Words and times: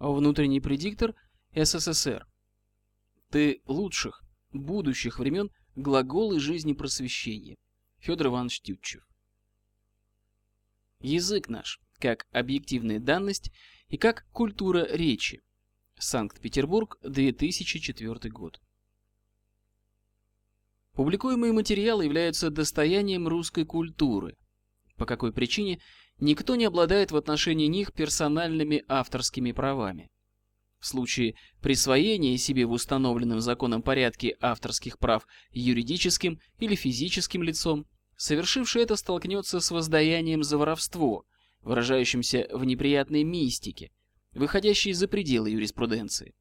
Внутренний 0.00 0.60
предиктор 0.60 1.14
СССР. 1.54 2.26
Ты 3.28 3.60
лучших, 3.66 4.24
будущих 4.50 5.18
времен 5.18 5.50
глаголы 5.76 6.40
жизни 6.40 6.72
просвещения. 6.72 7.56
Федор 7.98 8.28
Иванович 8.28 8.62
Тютчев. 8.62 9.06
Язык 11.00 11.50
наш, 11.50 11.80
как 11.98 12.26
объективная 12.32 12.98
данность 12.98 13.52
и 13.88 13.98
как 13.98 14.26
культура 14.32 14.86
речи. 14.90 15.42
Санкт-Петербург, 15.98 16.96
2004 17.02 18.30
год. 18.30 18.58
Публикуемые 20.94 21.52
материалы 21.52 22.04
являются 22.04 22.48
достоянием 22.48 23.28
русской 23.28 23.66
культуры. 23.66 24.38
По 24.96 25.04
какой 25.04 25.30
причине 25.30 25.78
никто 26.20 26.54
не 26.56 26.64
обладает 26.64 27.10
в 27.10 27.16
отношении 27.16 27.66
них 27.66 27.92
персональными 27.92 28.84
авторскими 28.88 29.52
правами. 29.52 30.10
В 30.78 30.86
случае 30.86 31.34
присвоения 31.60 32.38
себе 32.38 32.64
в 32.64 32.72
установленном 32.72 33.40
законом 33.40 33.82
порядке 33.82 34.36
авторских 34.40 34.98
прав 34.98 35.26
юридическим 35.50 36.40
или 36.58 36.74
физическим 36.74 37.42
лицом, 37.42 37.86
совершивший 38.16 38.82
это 38.82 38.96
столкнется 38.96 39.60
с 39.60 39.70
воздаянием 39.70 40.42
за 40.42 40.56
воровство, 40.56 41.24
выражающимся 41.60 42.48
в 42.52 42.64
неприятной 42.64 43.24
мистике, 43.24 43.90
выходящей 44.32 44.92
за 44.92 45.06
пределы 45.06 45.50
юриспруденции. 45.50 46.34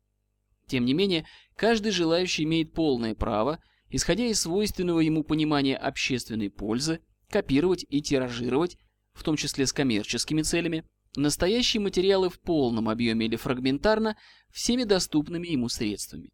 Тем 0.68 0.86
не 0.86 0.94
менее, 0.94 1.26
каждый 1.56 1.92
желающий 1.92 2.44
имеет 2.44 2.74
полное 2.74 3.16
право, 3.16 3.60
исходя 3.90 4.26
из 4.26 4.42
свойственного 4.42 5.00
ему 5.00 5.24
понимания 5.24 5.76
общественной 5.76 6.50
пользы, 6.50 7.02
копировать 7.30 7.86
и 7.90 8.02
тиражировать, 8.02 8.78
в 9.20 9.24
том 9.24 9.36
числе 9.36 9.68
с 9.68 9.74
коммерческими 9.74 10.42
целями, 10.42 10.86
настоящие 11.16 11.82
материалы 11.82 12.30
в 12.30 12.40
полном 12.40 12.88
объеме 12.88 13.26
или 13.26 13.36
фрагментарно 13.36 14.18
всеми 14.52 14.86
доступными 14.86 15.48
ему 15.48 15.68
средствами. 15.68 16.32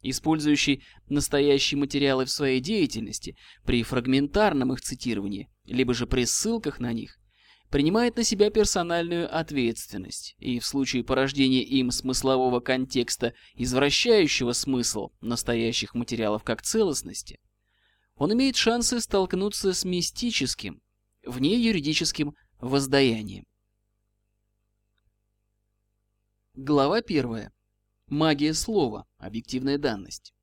Использующий 0.00 0.84
настоящие 1.08 1.78
материалы 1.78 2.24
в 2.24 2.30
своей 2.30 2.60
деятельности 2.60 3.36
при 3.64 3.82
фрагментарном 3.82 4.72
их 4.72 4.80
цитировании, 4.80 5.50
либо 5.64 5.92
же 5.92 6.06
при 6.06 6.24
ссылках 6.24 6.80
на 6.80 6.92
них, 6.92 7.18
принимает 7.68 8.16
на 8.16 8.22
себя 8.22 8.50
персональную 8.50 9.28
ответственность, 9.36 10.34
и 10.38 10.60
в 10.60 10.66
случае 10.66 11.04
порождения 11.04 11.62
им 11.62 11.90
смыслового 11.90 12.60
контекста, 12.60 13.34
извращающего 13.54 14.52
смысл 14.52 15.10
настоящих 15.20 15.94
материалов 15.94 16.44
как 16.44 16.62
целостности, 16.62 17.38
он 18.16 18.32
имеет 18.32 18.56
шансы 18.56 19.00
столкнуться 19.00 19.74
с 19.74 19.84
мистическим, 19.84 20.80
вне 21.24 21.56
юридическим 21.56 22.34
воздаянием. 22.58 23.44
Глава 26.54 26.96
1. 26.98 27.50
Магия 28.08 28.54
слова. 28.54 29.06
Объективная 29.18 29.78
данность. 29.78 30.34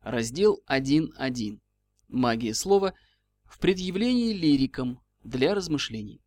Раздел 0.00 0.60
1.1. 0.68 1.60
Магия 2.08 2.54
слова 2.54 2.94
в 3.44 3.58
предъявлении 3.58 4.32
лирикам 4.32 5.00
для 5.24 5.54
размышлений. 5.54 6.20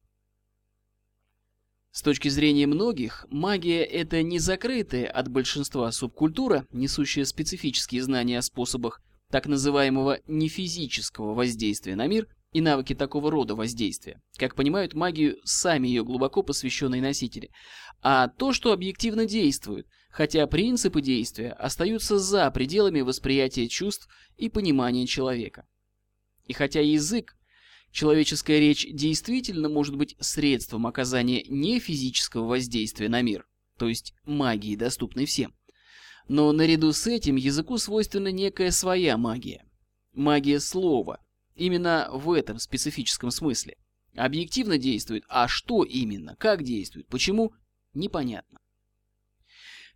С 1.92 2.02
точки 2.02 2.28
зрения 2.28 2.66
многих, 2.66 3.26
магия– 3.30 3.84
это 3.86 4.24
не 4.24 4.40
закрытая 4.40 5.08
от 5.08 5.30
большинства 5.30 5.92
субкультура, 5.92 6.66
несущая 6.72 7.24
специфические 7.24 8.02
знания 8.02 8.40
о 8.40 8.42
способах 8.42 9.02
так 9.30 9.46
называемого 9.46 10.20
нефизического 10.28 11.36
воздействия 11.36 11.96
на 11.96 12.08
мир 12.08 12.28
и 12.54 12.62
навыки 12.62 12.94
такого 12.94 13.32
рода 13.32 13.56
воздействия, 13.56 14.22
как 14.38 14.56
понимают 14.56 14.94
магию 14.94 15.38
сами 15.44 15.88
ее 15.88 16.04
глубоко 16.04 16.44
посвященные 16.44 17.02
носители, 17.02 17.52
а 18.02 18.28
то, 18.28 18.54
что 18.54 18.72
объективно 18.72 19.26
действует, 19.26 19.88
хотя 20.12 20.46
принципы 20.48 21.02
действия 21.02 21.52
остаются 21.52 22.20
за 22.20 22.50
пределами 22.52 23.02
восприятия 23.02 23.68
чувств 23.68 24.08
и 24.38 24.50
понимания 24.50 25.08
человека. 25.08 25.66
И 26.46 26.53
хотя 26.53 26.81
язык, 26.81 27.36
человеческая 27.91 28.59
речь 28.59 28.85
действительно 28.91 29.70
может 29.70 29.96
быть 29.96 30.16
средством 30.20 30.85
оказания 30.85 31.44
не 31.47 31.80
физического 31.80 32.46
воздействия 32.46 33.09
на 33.09 33.22
мир, 33.22 33.47
то 33.80 33.88
есть 33.88 34.14
магии, 34.25 34.75
доступной 34.75 35.25
всем, 35.25 35.53
но 36.28 36.52
наряду 36.52 36.94
с 36.94 37.08
этим 37.08 37.35
языку 37.35 37.78
свойственна 37.78 38.31
некая 38.31 38.72
своя 38.72 39.18
магия. 39.18 39.66
Магия 40.14 40.59
слова. 40.59 41.20
Именно 41.56 42.09
в 42.12 42.31
этом 42.31 42.59
специфическом 42.59 43.31
смысле. 43.31 43.78
Объективно 44.16 44.78
действует, 44.78 45.24
а 45.28 45.47
что 45.47 45.84
именно, 45.84 46.36
как 46.38 46.64
действует, 46.64 47.08
почему 47.08 47.53
непонятно. 47.94 48.59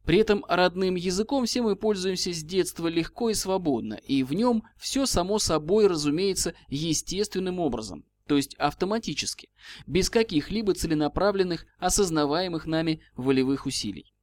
При 0.08 0.20
этом 0.20 0.46
родным 0.48 0.96
языком 0.96 1.46
все 1.46 1.62
мы 1.62 1.76
пользуемся 1.76 2.32
с 2.32 2.42
детства 2.42 2.88
легко 2.88 3.30
и 3.30 3.34
свободно, 3.34 3.96
и 3.96 4.24
в 4.24 4.34
нем 4.34 4.64
все 4.78 5.06
само 5.06 5.38
собой 5.38 5.88
разумеется 5.88 6.54
естественным 6.70 7.60
образом, 7.60 8.06
то 8.26 8.38
есть 8.38 8.56
автоматически, 8.56 9.50
без 9.86 10.10
каких-либо 10.10 10.74
целенаправленных, 10.74 11.66
осознаваемых 11.78 12.66
нами 12.66 13.02
волевых 13.18 13.66
усилий. 13.66 14.14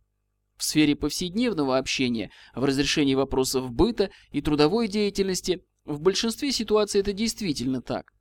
В 0.56 0.64
сфере 0.64 0.96
повседневного 0.96 1.76
общения, 1.76 2.30
в 2.54 2.64
разрешении 2.64 3.14
вопросов 3.14 3.70
быта 3.70 4.10
и 4.30 4.40
трудовой 4.40 4.88
деятельности, 4.88 5.64
в 5.84 6.00
большинстве 6.00 6.52
ситуаций 6.52 7.00
это 7.00 7.12
действительно 7.12 7.82
так. 7.82 8.12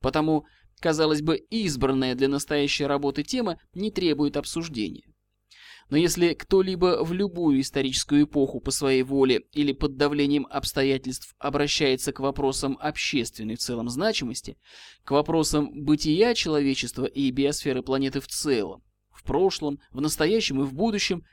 Потому 0.00 0.46
Казалось 0.80 1.22
бы, 1.22 1.36
избранная 1.36 2.14
для 2.14 2.28
настоящей 2.28 2.84
работы 2.84 3.24
тема 3.24 3.58
не 3.74 3.90
требует 3.90 4.36
обсуждения. 4.36 5.04
Но 5.90 5.96
если 5.96 6.34
кто-либо 6.34 7.02
в 7.02 7.14
любую 7.14 7.60
историческую 7.62 8.24
эпоху 8.24 8.60
по 8.60 8.70
своей 8.70 9.02
воле 9.02 9.44
или 9.52 9.72
под 9.72 9.96
давлением 9.96 10.46
обстоятельств 10.50 11.34
обращается 11.38 12.12
к 12.12 12.20
вопросам 12.20 12.76
общественной 12.78 13.56
в 13.56 13.60
целом 13.60 13.88
значимости, 13.88 14.58
к 15.02 15.12
вопросам 15.12 15.84
бытия 15.84 16.34
человечества 16.34 17.06
и 17.06 17.30
биосферы 17.30 17.82
планеты 17.82 18.20
в 18.20 18.28
целом, 18.28 18.82
в 19.10 19.24
прошлом, 19.24 19.80
в 19.90 20.02
настоящем 20.02 20.60
и 20.60 20.64
в 20.64 20.74
будущем, 20.74 21.24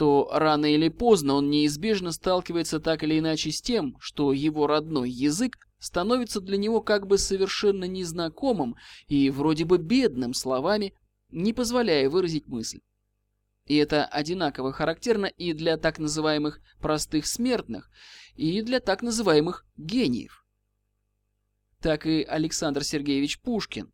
то 0.00 0.30
рано 0.32 0.64
или 0.64 0.88
поздно 0.88 1.34
он 1.34 1.50
неизбежно 1.50 2.12
сталкивается 2.12 2.80
так 2.80 3.02
или 3.02 3.18
иначе 3.18 3.50
с 3.52 3.60
тем, 3.60 3.98
что 4.00 4.32
его 4.32 4.66
родной 4.66 5.10
язык 5.10 5.58
становится 5.78 6.40
для 6.40 6.56
него 6.56 6.80
как 6.80 7.06
бы 7.06 7.18
совершенно 7.18 7.84
незнакомым 7.84 8.76
и 9.08 9.28
вроде 9.28 9.66
бы 9.66 9.76
бедным 9.76 10.32
словами, 10.32 10.94
не 11.28 11.52
позволяя 11.52 12.08
выразить 12.08 12.46
мысль. 12.46 12.80
И 13.66 13.76
это 13.76 14.06
одинаково 14.06 14.72
характерно 14.72 15.26
и 15.26 15.52
для 15.52 15.76
так 15.76 15.98
называемых 15.98 16.62
простых 16.80 17.26
смертных, 17.26 17.90
и 18.36 18.62
для 18.62 18.80
так 18.80 19.02
называемых 19.02 19.66
гениев. 19.76 20.46
Так 21.82 22.06
и 22.06 22.22
Александр 22.22 22.84
Сергеевич 22.84 23.38
Пушкин, 23.42 23.92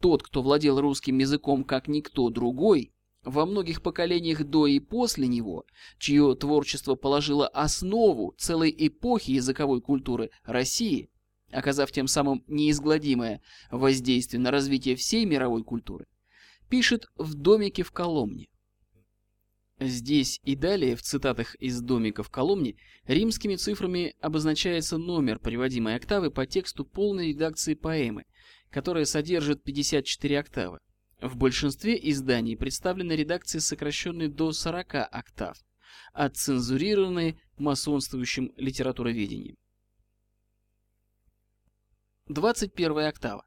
тот, 0.00 0.24
кто 0.24 0.42
владел 0.42 0.80
русским 0.80 1.16
языком 1.18 1.62
как 1.62 1.86
никто 1.86 2.28
другой, 2.28 2.92
во 3.24 3.46
многих 3.46 3.82
поколениях 3.82 4.44
до 4.44 4.66
и 4.66 4.78
после 4.80 5.26
него, 5.26 5.64
чье 5.98 6.34
творчество 6.34 6.94
положило 6.94 7.48
основу 7.48 8.34
целой 8.38 8.74
эпохи 8.76 9.32
языковой 9.32 9.80
культуры 9.80 10.30
России, 10.44 11.10
оказав 11.50 11.90
тем 11.92 12.06
самым 12.06 12.44
неизгладимое 12.46 13.42
воздействие 13.70 14.40
на 14.40 14.50
развитие 14.50 14.96
всей 14.96 15.24
мировой 15.24 15.64
культуры, 15.64 16.06
пишет 16.68 17.06
в 17.16 17.34
«Домике 17.34 17.82
в 17.82 17.92
Коломне». 17.92 18.48
Здесь 19.80 20.40
и 20.42 20.56
далее 20.56 20.96
в 20.96 21.02
цитатах 21.02 21.54
из 21.56 21.80
«Домика 21.80 22.24
в 22.24 22.30
Коломне» 22.30 22.74
римскими 23.06 23.54
цифрами 23.54 24.14
обозначается 24.20 24.98
номер 24.98 25.38
приводимой 25.38 25.94
октавы 25.94 26.32
по 26.32 26.46
тексту 26.46 26.84
полной 26.84 27.28
редакции 27.28 27.74
поэмы, 27.74 28.24
которая 28.70 29.04
содержит 29.04 29.62
54 29.62 30.40
октавы. 30.40 30.78
В 31.20 31.36
большинстве 31.36 31.98
изданий 32.10 32.56
представлены 32.56 33.12
редакции, 33.12 33.58
сокращенные 33.58 34.28
до 34.28 34.52
40 34.52 34.94
октав, 35.10 35.58
отцензурированные 36.12 37.40
масонствующим 37.56 38.52
литературоведением. 38.56 39.56
21 42.28 42.98
октава. 42.98 43.44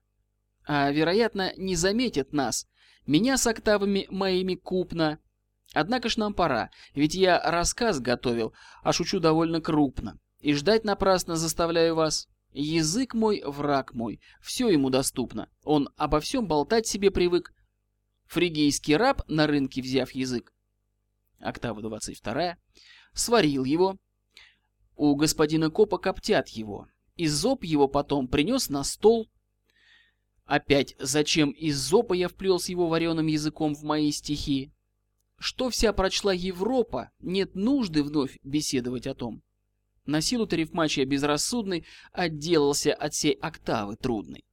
А, 0.66 0.92
вероятно, 0.92 1.54
не 1.56 1.76
заметят 1.76 2.34
нас, 2.34 2.68
меня 3.06 3.38
с 3.38 3.48
октавами 3.48 4.06
моими 4.10 4.56
купно. 4.56 5.20
Однако 5.74 6.10
ж 6.10 6.18
нам 6.18 6.34
пора, 6.34 6.72
ведь 6.94 7.16
я 7.16 7.40
рассказ 7.40 8.02
готовил, 8.02 8.54
а 8.84 8.92
шучу 8.92 9.22
довольно 9.22 9.62
крупно. 9.62 10.20
И 10.42 10.54
ждать 10.54 10.84
напрасно 10.84 11.38
заставляю 11.38 11.96
вас. 11.96 12.28
Язык 12.52 13.14
мой, 13.14 13.42
враг 13.46 13.94
мой, 13.94 14.20
все 14.42 14.68
ему 14.68 14.90
доступно. 14.90 15.48
Он 15.64 15.88
обо 15.96 16.20
всем 16.20 16.48
болтать 16.48 16.86
себе 16.86 17.10
привык, 17.10 17.54
Фригийский 18.32 18.96
раб, 18.96 19.22
на 19.28 19.46
рынке 19.46 19.82
взяв 19.82 20.12
язык, 20.12 20.54
октава 21.40 21.82
22, 21.82 22.58
сварил 23.14 23.66
его. 23.66 23.98
У 24.96 25.16
господина 25.16 25.70
Копа 25.70 25.98
коптят 25.98 26.48
его. 26.48 26.88
Из 27.18 27.34
зоб 27.34 27.66
его 27.66 27.90
потом 27.90 28.30
принес 28.30 28.70
на 28.70 28.86
стол. 28.86 29.30
Опять, 30.46 30.96
зачем 30.98 31.52
из 31.52 31.78
зопа 31.78 32.14
я 32.14 32.30
вплел 32.30 32.58
с 32.58 32.70
его 32.70 32.88
вареным 32.88 33.28
языком 33.28 33.76
в 33.76 33.84
мои 33.84 34.12
стихи? 34.12 34.72
что 35.42 35.70
вся 35.70 35.92
прочла 35.92 36.32
Европа, 36.32 37.10
нет 37.20 37.56
нужды 37.56 38.04
вновь 38.04 38.38
беседовать 38.44 39.08
о 39.08 39.16
том. 39.16 39.42
На 40.06 40.22
силу 40.22 40.46
тарифмачия 40.46 41.04
безрассудный 41.04 41.86
отделался 42.14 42.94
от 42.94 43.16
сей 43.16 43.34
октавы 43.34 43.96
трудной. 43.98 44.46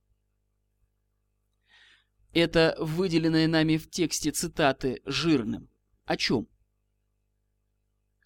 Это 2.32 2.76
выделенное 2.78 3.46
нами 3.48 3.76
в 3.76 3.88
тексте 3.88 4.30
цитаты 4.30 5.00
жирным. 5.04 5.69
О 6.04 6.16
чем? 6.16 6.46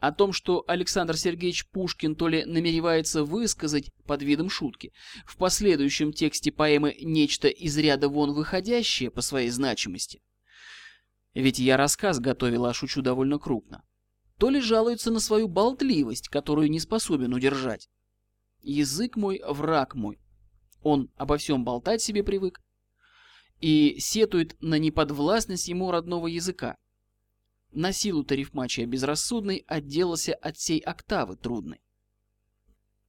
О 0.00 0.10
том, 0.10 0.32
что 0.32 0.64
Александр 0.66 1.16
Сергеевич 1.16 1.68
Пушкин 1.68 2.16
то 2.16 2.26
ли 2.26 2.44
намеревается 2.44 3.22
высказать 3.22 3.92
под 4.04 4.22
видом 4.22 4.50
шутки 4.50 4.92
в 5.24 5.36
последующем 5.36 6.12
тексте 6.12 6.50
поэмы 6.50 6.96
нечто 7.00 7.46
из 7.46 7.78
ряда 7.78 8.08
вон 8.08 8.32
выходящее 8.32 9.12
по 9.12 9.20
своей 9.20 9.50
значимости. 9.50 10.20
Ведь 11.34 11.60
я 11.60 11.76
рассказ 11.76 12.18
готовила, 12.18 12.70
а 12.70 12.74
шучу 12.74 13.00
довольно 13.00 13.38
крупно. 13.38 13.84
То 14.38 14.50
ли 14.50 14.60
жалуется 14.60 15.12
на 15.12 15.20
свою 15.20 15.46
болтливость, 15.46 16.28
которую 16.28 16.68
не 16.68 16.80
способен 16.80 17.32
удержать. 17.32 17.88
Язык 18.60 19.16
мой— 19.16 19.40
враг 19.46 19.94
мой. 19.94 20.18
Он 20.82 21.12
обо 21.16 21.36
всем 21.36 21.64
болтать 21.64 22.02
себе 22.02 22.24
привык 22.24 22.60
и 23.62 23.98
сетует 24.00 24.56
на 24.60 24.78
неподвластность 24.78 25.68
ему 25.68 25.90
родного 25.90 26.26
языка. 26.26 26.76
На 27.70 27.92
силу 27.92 28.24
тарифмачия 28.24 28.84
безрассудный 28.84 29.64
отделался 29.66 30.34
от 30.34 30.58
сей 30.58 30.80
октавы 30.80 31.36
трудной. 31.36 31.80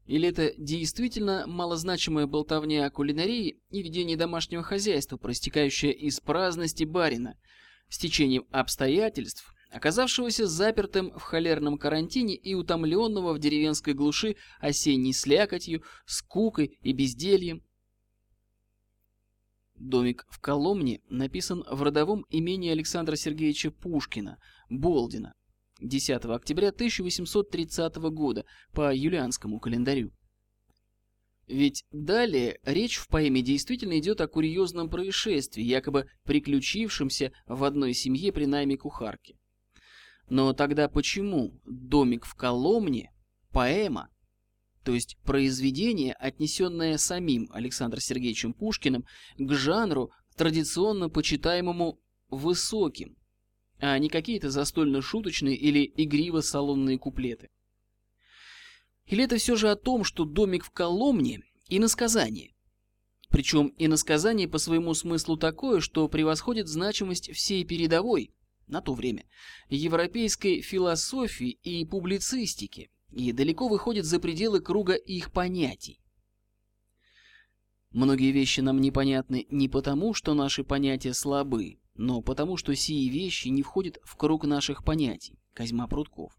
Или 0.06 0.30
это 0.30 0.54
действительно 0.58 1.46
малозначимая 1.48 2.28
болтовня 2.28 2.86
о 2.86 2.92
кулинарии 2.92 3.60
и 3.72 3.82
ведении 3.82 4.16
домашнего 4.16 4.62
хозяйства, 4.62 5.18
проистекающая 5.18 5.92
из 5.92 6.20
праздности 6.20 6.84
барина, 6.84 7.36
с 7.90 7.98
течением 7.98 8.46
обстоятельств, 8.52 9.54
оказавшегося 9.72 10.46
запертым 10.46 11.12
в 11.18 11.22
холерном 11.22 11.78
карантине 11.78 12.36
и 12.36 12.54
утомленного 12.54 13.34
в 13.34 13.40
деревенской 13.40 13.94
глуши 13.94 14.36
осенней 14.60 15.14
слякотью, 15.14 15.84
скукой 16.06 16.78
и 16.84 16.92
бездельем, 16.92 17.64
Домик 19.84 20.26
в 20.30 20.40
Коломне 20.40 21.02
написан 21.10 21.66
в 21.70 21.84
родовом 21.84 22.26
имении 22.30 22.72
Александра 22.72 23.18
Сергеевича 23.18 23.70
Пушкина, 23.70 24.40
Болдина, 24.70 25.34
10 25.82 26.24
октября 26.24 26.70
1830 26.70 27.96
года 27.98 28.46
по 28.72 28.96
юлианскому 28.96 29.60
календарю. 29.60 30.14
Ведь 31.48 31.84
далее 31.92 32.62
речь 32.64 32.96
в 32.96 33.10
поэме 33.10 33.42
действительно 33.42 34.00
идет 34.00 34.22
о 34.22 34.30
курьезном 34.30 34.90
происшествии, 34.90 35.64
якобы 35.64 36.08
приключившемся 36.24 37.34
в 37.46 37.66
одной 37.66 37.94
семье 37.94 38.32
при 38.32 38.46
найме 38.46 38.78
кухарки. 38.78 39.36
Но 40.30 40.54
тогда 40.54 40.88
почему 40.88 41.60
«Домик 41.66 42.26
в 42.26 42.36
Коломне»— 42.36 43.12
поэма, 43.52 44.10
то 44.84 44.94
есть 44.94 45.18
произведение, 45.24 46.14
отнесенное 46.14 46.98
самим 46.98 47.50
Александром 47.52 48.02
Сергеевичем 48.02 48.54
Пушкиным 48.54 49.06
к 49.38 49.54
жанру, 49.54 50.12
традиционно 50.36 51.10
почитаемому 51.10 52.00
высоким, 52.30 53.16
а 53.80 53.98
не 53.98 54.10
какие-то 54.10 54.50
застольно-шуточные 54.50 55.56
или 55.56 55.92
игриво-салонные 55.96 56.98
куплеты. 56.98 57.50
Или 59.06 59.24
это 59.24 59.38
все 59.38 59.56
же 59.56 59.70
о 59.70 59.76
том, 59.76 60.04
что 60.04 60.26
домик 60.26 60.66
в 60.66 60.72
Коломне– 60.72 61.42
иносказание? 61.70 62.54
Причем 63.30 63.74
иносказание 63.78 64.48
по 64.48 64.58
своему 64.58 64.94
смыслу 64.94 65.38
такое, 65.38 65.80
что 65.82 66.08
превосходит 66.08 66.68
значимость 66.68 67.32
всей 67.32 67.66
передовой, 67.66 68.32
на 68.68 68.82
то 68.82 68.94
время, 68.94 69.26
европейской 69.70 70.62
философии 70.62 71.50
и 71.64 71.86
публицистики, 71.86 72.90
и 73.14 73.32
далеко 73.32 73.68
выходит 73.68 74.06
за 74.06 74.20
пределы 74.20 74.60
круга 74.60 74.94
их 74.94 75.32
понятий. 75.32 76.00
Многие 77.92 78.32
вещи 78.32 78.60
нам 78.62 78.82
непонятны 78.82 79.46
не 79.50 79.70
потому, 79.70 80.14
что 80.16 80.34
наши 80.34 80.64
понятия 80.64 81.14
слабы, 81.14 81.80
но 81.94 82.22
потому, 82.22 82.58
что 82.58 82.76
сии 82.76 83.08
вещи 83.08 83.50
не 83.50 83.62
входят 83.62 84.00
в 84.04 84.16
круг 84.16 84.46
наших 84.46 84.84
понятий. 84.84 85.38
Козьма 85.54 85.88
Прутков. 85.88 86.34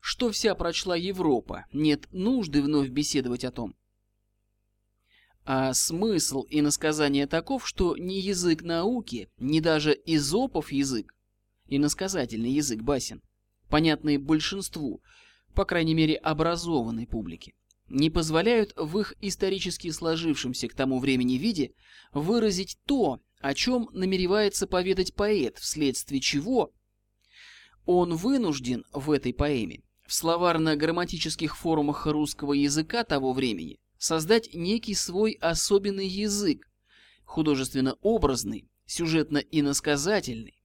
Что 0.00 0.30
вся 0.30 0.54
прочла 0.54 0.96
Европа, 0.96 1.66
нет 1.72 2.08
нужды 2.12 2.62
вновь 2.62 2.88
беседовать 2.88 3.44
о 3.44 3.50
том. 3.50 3.74
А 5.44 5.74
смысл 5.74 6.44
иносказания 6.48 7.26
таков, 7.26 7.66
что 7.66 7.96
ни 7.96 8.14
язык 8.14 8.62
науки, 8.62 9.30
ни 9.38 9.60
даже 9.60 9.98
изопов 10.06 10.72
язык, 10.72 11.14
иносказательный 11.66 12.50
язык 12.50 12.80
басен, 12.82 13.22
понятные 13.68 14.18
большинству, 14.18 15.02
по 15.54 15.64
крайней 15.64 15.94
мере 15.94 16.14
образованной 16.16 17.06
публике, 17.06 17.54
не 17.88 18.10
позволяют 18.10 18.72
в 18.76 18.98
их 18.98 19.14
исторически 19.20 19.90
сложившемся 19.90 20.68
к 20.68 20.74
тому 20.74 20.98
времени 20.98 21.34
виде 21.34 21.72
выразить 22.12 22.78
то, 22.86 23.20
о 23.40 23.54
чем 23.54 23.88
намеревается 23.92 24.66
поведать 24.66 25.14
поэт, 25.14 25.58
вследствие 25.58 26.20
чего 26.20 26.72
он 27.86 28.14
вынужден 28.14 28.84
в 28.92 29.10
этой 29.10 29.32
поэме 29.32 29.82
в 30.06 30.12
словарно-грамматических 30.12 31.56
форумах 31.56 32.06
русского 32.06 32.52
языка 32.52 33.04
того 33.04 33.32
времени 33.32 33.78
создать 33.98 34.54
некий 34.54 34.94
свой 34.94 35.32
особенный 35.32 36.06
язык, 36.06 36.66
художественно-образный, 37.24 38.68
сюжетно-иносказательный, 38.86 40.57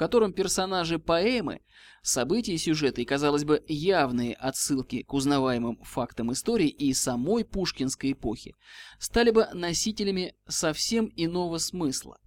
котором 0.00 0.32
персонажи 0.32 0.98
поэмы, 0.98 1.60
события 2.02 2.56
сюжета 2.56 3.02
и, 3.02 3.04
казалось 3.04 3.44
бы, 3.44 3.62
явные 3.68 4.32
отсылки 4.32 5.02
к 5.02 5.12
узнаваемым 5.12 5.76
фактам 5.82 6.32
истории 6.32 6.68
и 6.68 6.94
самой 6.94 7.44
пушкинской 7.44 8.12
эпохи 8.12 8.54
стали 8.98 9.30
бы 9.30 9.46
носителями 9.52 10.32
совсем 10.48 11.12
иного 11.16 11.58
смысла. 11.58 12.18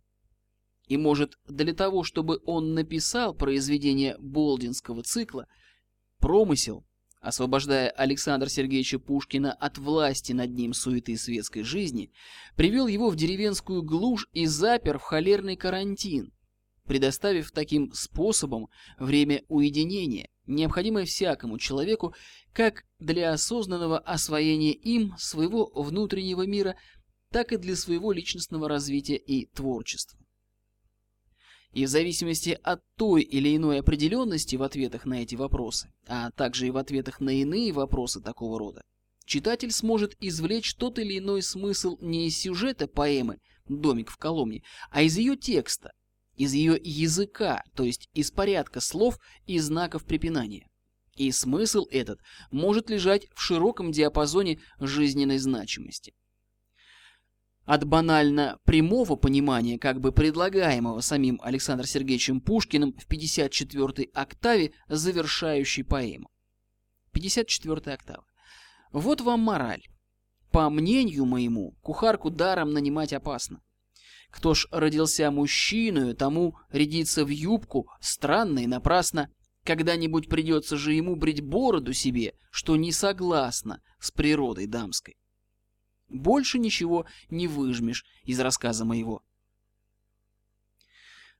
И, 0.87 0.97
может, 0.97 1.39
для 1.47 1.73
того, 1.73 2.03
чтобы 2.03 2.41
он 2.45 2.75
написал 2.75 3.33
произведение 3.33 4.17
Болдинского 4.19 5.01
цикла, 5.01 5.47
промысел, 6.19 6.85
освобождая 7.21 7.89
Александра 7.89 8.49
Сергеевича 8.49 8.99
Пушкина 8.99 9.51
от 9.51 9.79
власти 9.79 10.31
над 10.31 10.51
ним 10.51 10.73
суеты 10.73 11.17
светской 11.17 11.63
жизни, 11.63 12.11
привел 12.55 12.85
его 12.85 13.09
в 13.09 13.15
деревенскую 13.15 13.81
глушь 13.81 14.27
и 14.31 14.45
запер 14.45 14.99
в 14.99 15.01
холерный 15.01 15.55
карантин, 15.55 16.31
предоставив 16.85 17.51
таким 17.51 17.91
способом 17.93 18.69
время 18.99 19.43
уединения, 19.47 20.29
необходимое 20.45 21.05
всякому 21.05 21.57
человеку 21.57 22.13
как 22.51 22.83
для 22.99 23.31
осознанного 23.31 23.99
освоения 23.99 24.73
им 24.73 25.15
своего 25.17 25.71
внутреннего 25.73 26.45
мира, 26.45 26.75
так 27.31 27.51
и 27.51 27.57
для 27.57 27.75
своего 27.75 28.11
личностного 28.11 28.67
развития 28.67 29.17
и 29.17 29.47
творчества. 29.47 30.19
И 31.71 31.85
в 31.85 31.89
зависимости 31.89 32.59
от 32.61 32.81
той 32.97 33.23
или 33.23 33.55
иной 33.55 33.79
определенности 33.79 34.55
в 34.55 34.61
ответах 34.61 35.05
на 35.05 35.23
эти 35.23 35.33
вопросы, 35.35 35.91
а 36.05 36.29
также 36.31 36.67
и 36.67 36.71
в 36.71 36.77
ответах 36.77 37.19
на 37.19 37.31
иные 37.31 37.71
вопросы 37.71 38.21
такого 38.21 38.59
рода, 38.59 38.83
читатель 39.25 39.71
сможет 39.71 40.15
извлечь 40.19 40.75
тот 40.75 40.99
или 40.99 41.17
иной 41.17 41.41
смысл 41.41 41.97
не 41.99 42.27
из 42.27 42.37
сюжета 42.37 42.87
поэмы 42.87 43.39
«Домик 43.67 44.11
в 44.11 44.17
Коломне», 44.17 44.61
а 44.91 45.01
из 45.01 45.17
ее 45.17 45.35
текста– 45.35 45.91
из 46.35 46.53
ее 46.53 46.79
языка, 46.81 47.63
то 47.75 47.83
есть 47.83 48.09
из 48.13 48.31
порядка 48.31 48.79
слов 48.79 49.19
и 49.45 49.59
знаков 49.59 50.05
препинания. 50.05 50.67
И 51.15 51.31
смысл 51.31 51.85
этот 51.91 52.19
может 52.51 52.89
лежать 52.89 53.27
в 53.35 53.41
широком 53.41 53.91
диапазоне 53.91 54.59
жизненной 54.79 55.37
значимости. 55.37 56.13
От 57.65 57.85
банально 57.85 58.59
прямого 58.65 59.15
понимания, 59.15 59.79
как 59.79 60.01
бы 60.01 60.11
предлагаемого 60.11 60.99
самим 60.99 61.39
Александром 61.41 61.87
Сергеевичем 61.87 62.41
Пушкиным 62.41 62.93
в 62.93 63.07
54-й 63.07 64.09
октаве, 64.13 64.73
завершающей 64.89 65.85
поэму. 65.85 66.29
54-я 67.15 67.93
октава. 67.93 68.25
Вот 68.91 69.21
вам 69.21 69.39
мораль. 69.39 69.83
По 70.51 70.69
мнению 70.69 71.25
моему, 71.25 71.71
кухарку 71.81 72.29
даром 72.29 72.73
нанимать 72.73 73.13
опасно. 73.13 73.61
Кто 74.33 74.55
ж 74.55 74.67
родился 74.71 75.29
мужчиной, 75.29 76.15
тому 76.15 76.57
рядиться 76.71 77.23
в 77.23 77.29
юбку 77.29 77.87
странно 78.01 78.59
и 78.59 78.67
напрасно. 78.67 79.29
Когда-нибудь 79.63 80.27
придется 80.27 80.75
же 80.75 80.93
ему 80.93 81.15
брить 81.15 81.41
бороду 81.41 81.93
себе, 81.93 82.33
что 82.49 82.75
не 82.75 82.91
согласно 82.91 83.81
с 83.99 84.09
природой 84.11 84.65
дамской. 84.65 85.15
Больше 86.09 86.57
ничего 86.57 87.05
не 87.29 87.47
выжмешь 87.47 88.05
из 88.23 88.39
рассказа 88.39 88.85
моего. 88.85 89.23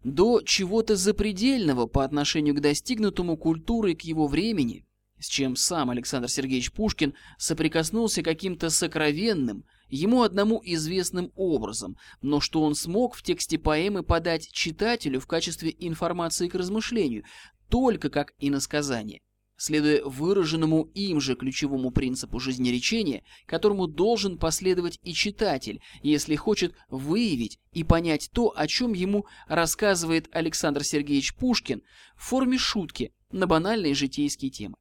До 0.04 0.42
чего-то 0.42 0.96
запредельного 0.96 1.88
по 1.88 2.06
отношению 2.06 2.56
к 2.56 2.62
достигнутому 2.62 3.38
культурой 3.38 3.96
к 3.96 4.02
его 4.02 4.28
времени, 4.28 4.86
с 5.20 5.28
чем 5.28 5.56
сам 5.56 5.90
Александр 5.90 6.30
Сергеевич 6.30 6.72
Пушкин 6.72 7.16
соприкоснулся 7.38 8.22
каким-то 8.22 8.70
сокровенным 8.70 9.66
ему 9.94 10.24
одному 10.24 10.62
известным 10.64 11.32
образом, 11.36 11.98
но 12.22 12.40
что 12.40 12.64
он 12.64 12.76
смог 12.76 13.16
в 13.16 13.22
тексте 13.22 13.60
поэмы 13.60 14.04
подать 14.04 14.52
читателю 14.52 15.20
в 15.20 15.28
качестве 15.28 15.76
информации 15.78 16.48
к 16.48 16.56
размышлению, 16.56 17.24
только 17.70 18.10
как 18.10 18.34
иносказание 18.40 19.22
следуя 19.56 20.04
выраженному 20.04 20.90
им 20.94 21.22
же 21.22 21.36
ключевому 21.36 21.92
принципу 21.92 22.40
жизнеречения, 22.40 23.24
которому 23.46 23.88
должен 23.88 24.38
последовать 24.38 25.00
и 25.04 25.14
читатель, 25.14 25.82
если 26.02 26.36
хочет 26.36 26.76
выявить 26.90 27.60
и 27.72 27.84
понять 27.84 28.30
то, 28.34 28.52
о 28.56 28.68
чем 28.68 28.94
ему 28.94 29.26
рассказывает 29.48 30.28
Александр 30.34 30.84
Сергеевич 30.84 31.36
Пушкин 31.36 31.82
в 32.16 32.24
форме 32.24 32.58
шутки 32.58 33.14
на 33.32 33.48
банальные 33.48 33.94
житейские 33.94 34.52
темы. 34.52 34.76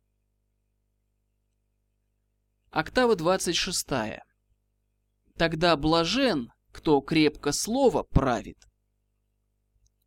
Октава 2.70 3.14
26. 3.14 3.86
Тогда 5.36 5.76
блажен, 5.76 6.52
кто 6.72 7.00
крепко 7.00 7.52
слово 7.52 8.02
правит, 8.02 8.58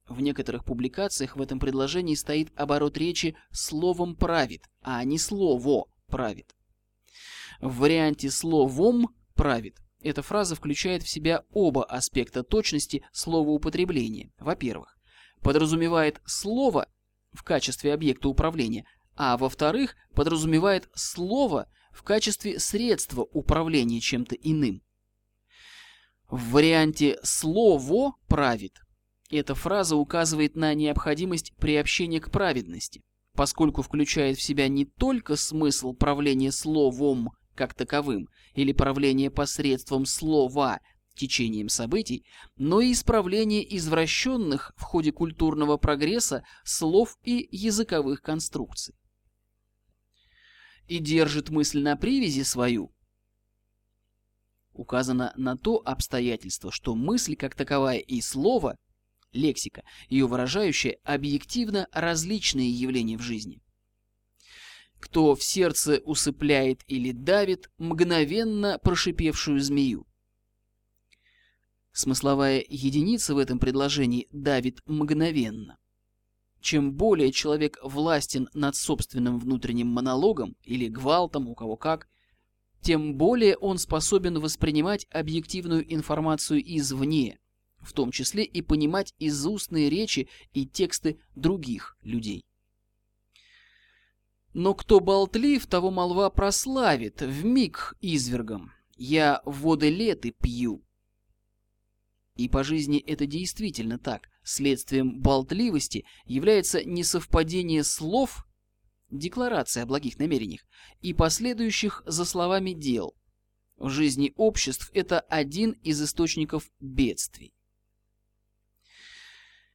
в 0.07 0.21
некоторых 0.21 0.65
публикациях 0.65 1.35
в 1.35 1.41
этом 1.41 1.59
предложении 1.59 2.13
стоит 2.13 2.51
оборот 2.55 2.97
речи 2.97 3.35
«словом 3.51 4.15
правит», 4.15 4.69
а 4.81 5.03
не 5.03 5.17
«слово 5.17 5.87
правит». 6.07 6.55
В 7.59 7.79
варианте 7.79 8.29
«словом 8.29 9.07
правит» 9.33 9.77
эта 10.01 10.21
фраза 10.21 10.53
включает 10.55 11.01
в 11.01 11.09
себя 11.09 11.43
оба 11.51 11.83
аспекта 11.83 12.43
точности 12.43 13.03
словоупотребления. 13.11 14.31
Во-первых, 14.37 14.95
подразумевает 15.41 16.21
слово 16.25 16.87
в 17.33 17.41
качестве 17.41 17.91
объекта 17.91 18.29
управления, 18.29 18.85
а 19.15 19.37
во-вторых, 19.37 19.95
подразумевает 20.13 20.87
слово 20.93 21.67
в 21.91 22.03
качестве 22.03 22.59
средства 22.59 23.23
управления 23.23 23.99
чем-то 23.99 24.35
иным. 24.35 24.83
В 26.29 26.51
варианте 26.51 27.19
«слово 27.23 28.13
правит» 28.27 28.73
Эта 29.29 29.55
фраза 29.55 29.95
указывает 29.95 30.55
на 30.55 30.73
необходимость 30.73 31.53
приобщения 31.57 32.19
к 32.19 32.31
праведности, 32.31 33.01
поскольку 33.33 33.81
включает 33.81 34.37
в 34.37 34.41
себя 34.41 34.67
не 34.67 34.85
только 34.85 35.35
смысл 35.35 35.93
правления 35.93 36.51
словом 36.51 37.31
как 37.55 37.73
таковым 37.73 38.27
или 38.53 38.71
правления 38.71 39.31
посредством 39.31 40.05
слова 40.05 40.79
течением 41.15 41.69
событий, 41.69 42.25
но 42.57 42.81
и 42.81 42.91
исправление 42.91 43.75
извращенных 43.77 44.73
в 44.75 44.83
ходе 44.83 45.11
культурного 45.11 45.77
прогресса 45.77 46.43
слов 46.63 47.17
и 47.23 47.47
языковых 47.51 48.21
конструкций. 48.21 48.95
И 50.87 50.99
держит 50.99 51.49
мысль 51.49 51.81
на 51.81 51.95
привязи 51.95 52.43
свою, 52.43 52.94
указано 54.75 55.33
на 55.35 55.57
то 55.57 55.81
обстоятельство, 55.83 56.71
что 56.71 56.95
мысль 56.95 57.35
как 57.35 57.55
таковая 57.55 57.97
и 57.97 58.21
слово 58.21 58.77
лексика, 59.35 59.83
ее 60.09 60.27
выражающая 60.27 60.97
объективно 61.03 61.87
различные 61.91 62.69
явления 62.69 63.17
в 63.17 63.21
жизни. 63.21 63.61
Кто 64.99 65.35
в 65.35 65.43
сердце 65.43 66.01
усыпляет 66.03 66.81
или 66.87 67.11
давит 67.11 67.69
мгновенно 67.77 68.79
прошипевшую 68.81 69.59
змею. 69.59 70.07
Смысловая 71.91 72.63
единица 72.67 73.35
в 73.35 73.37
этом 73.37 73.59
предложении 73.59 74.27
давит 74.31 74.81
мгновенно. 74.85 75.77
Чем 76.59 76.93
более 76.93 77.31
человек 77.31 77.77
властен 77.83 78.49
над 78.53 78.75
собственным 78.75 79.39
внутренним 79.39 79.87
монологом 79.87 80.57
или 80.63 80.87
гвалтом, 80.87 81.47
у 81.47 81.55
кого 81.55 81.77
как, 81.77 82.07
тем 82.85 83.15
более 83.15 83.57
он 83.57 83.79
способен 83.79 84.39
воспринимать 84.39 85.07
объективную 85.09 85.91
информацию 85.91 86.61
извне, 86.63 87.39
в 87.81 87.93
том 87.93 88.11
числе 88.11 88.43
и 88.43 88.61
понимать 88.61 89.15
из 89.17 89.43
устные 89.43 89.89
речи 89.89 90.29
и 90.53 90.67
тексты 90.67 91.19
других 91.33 91.97
людей. 92.03 92.45
Но 94.53 94.75
кто 94.75 94.99
болтлив, 94.99 95.65
того 95.65 95.89
молва 95.89 96.29
прославит, 96.29 97.23
в 97.23 97.43
миг 97.43 97.95
извергом. 98.01 98.71
Я 98.95 99.41
воды 99.45 99.89
леты 99.89 100.29
пью. 100.39 100.85
И 102.35 102.47
по 102.47 102.63
жизни 102.63 102.99
это 102.99 103.25
действительно 103.25 103.97
так. 103.97 104.29
Следствием 104.43 105.21
болтливости 105.21 106.05
является 106.25 106.83
несовпадение 106.83 107.83
слов, 107.83 108.44
декларация 109.17 109.83
о 109.83 109.85
благих 109.85 110.19
намерениях, 110.19 110.61
и 111.01 111.13
последующих 111.13 112.03
за 112.05 112.25
словами 112.25 112.71
дел. 112.71 113.15
В 113.77 113.89
жизни 113.89 114.33
обществ 114.35 114.89
это 114.93 115.19
один 115.19 115.71
из 115.71 116.01
источников 116.01 116.69
бедствий. 116.79 117.53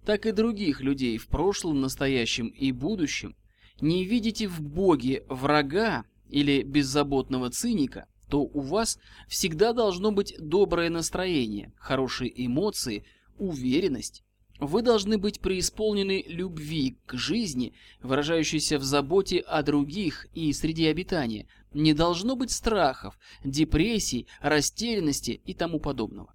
так 0.04 0.26
и 0.26 0.32
других 0.32 0.80
людей 0.80 1.16
в 1.18 1.28
прошлом, 1.28 1.80
настоящем 1.80 2.48
и 2.48 2.72
будущем, 2.72 3.36
не 3.80 4.04
видите 4.04 4.46
в 4.48 4.60
Боге 4.60 5.24
врага 5.28 6.04
или 6.28 6.62
беззаботного 6.62 7.50
циника, 7.50 8.06
то 8.28 8.40
у 8.40 8.60
вас 8.60 8.98
всегда 9.28 9.72
должно 9.72 10.10
быть 10.12 10.34
доброе 10.38 10.90
настроение, 10.90 11.72
хорошие 11.76 12.32
эмоции, 12.44 13.04
уверенность. 13.38 14.24
Вы 14.66 14.80
должны 14.80 15.18
быть 15.18 15.40
преисполнены 15.40 16.24
любви 16.26 16.96
к 17.04 17.18
жизни, 17.18 17.74
выражающейся 18.02 18.78
в 18.78 18.82
заботе 18.82 19.40
о 19.40 19.62
других 19.62 20.26
и 20.32 20.50
среди 20.54 20.86
обитания. 20.86 21.46
Не 21.74 21.92
должно 21.92 22.34
быть 22.34 22.50
страхов, 22.50 23.18
депрессий, 23.44 24.26
растерянности 24.40 25.42
и 25.44 25.52
тому 25.52 25.80
подобного. 25.80 26.34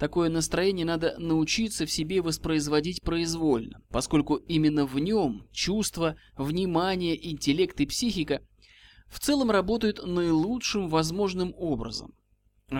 Такое 0.00 0.30
настроение 0.30 0.84
надо 0.84 1.14
научиться 1.16 1.86
в 1.86 1.92
себе 1.92 2.22
воспроизводить 2.22 3.02
произвольно, 3.02 3.82
поскольку 3.90 4.34
именно 4.34 4.84
в 4.84 4.98
нем 4.98 5.46
чувства, 5.52 6.16
внимание, 6.36 7.30
интеллект 7.30 7.80
и 7.80 7.86
психика 7.86 8.42
в 9.06 9.20
целом 9.20 9.52
работают 9.52 10.04
наилучшим 10.04 10.88
возможным 10.88 11.54
образом. 11.56 12.14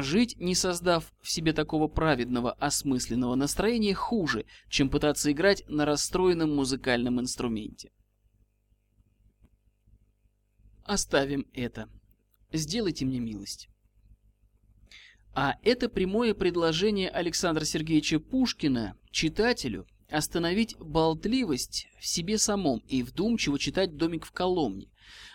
Жить, 0.00 0.38
не 0.38 0.54
создав 0.54 1.12
в 1.20 1.30
себе 1.30 1.52
такого 1.52 1.86
праведного, 1.86 2.52
осмысленного 2.52 3.34
настроения, 3.34 3.94
хуже, 3.94 4.46
чем 4.68 4.88
пытаться 4.88 5.30
играть 5.30 5.64
на 5.68 5.84
расстроенном 5.84 6.54
музыкальном 6.54 7.20
инструменте. 7.20 7.90
Оставим 10.84 11.46
это. 11.52 11.90
Сделайте 12.52 13.04
мне 13.04 13.20
милость. 13.20 13.68
А 15.34 15.56
это 15.62 15.88
прямое 15.88 16.34
предложение 16.34 17.08
Александра 17.08 17.64
Сергеевича 17.64 18.18
Пушкина 18.18 18.96
читателю 19.10 19.86
остановить 20.10 20.76
болтливость 20.78 21.88
в 21.98 22.06
себе 22.06 22.38
самом 22.38 22.78
и 22.80 23.02
вдумчиво 23.02 23.58
читать 23.58 23.96
«Домик 23.96 24.26
в 24.26 24.32
Коломне» 24.32 24.90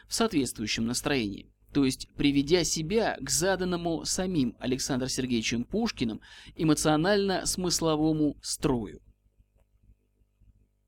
в 0.08 0.14
соответствующем 0.14 0.86
настроении, 0.86 1.52
то 1.78 1.86
есть 1.86 2.08
приведя 2.18 2.64
себя 2.64 3.18
к 3.22 3.30
заданному 3.30 4.04
самим 4.04 4.56
Александром 4.58 5.10
Сергеевичем 5.10 5.64
Пушкиным 5.64 6.22
эмоционально-смысловому 6.56 8.36
строю. 8.42 9.00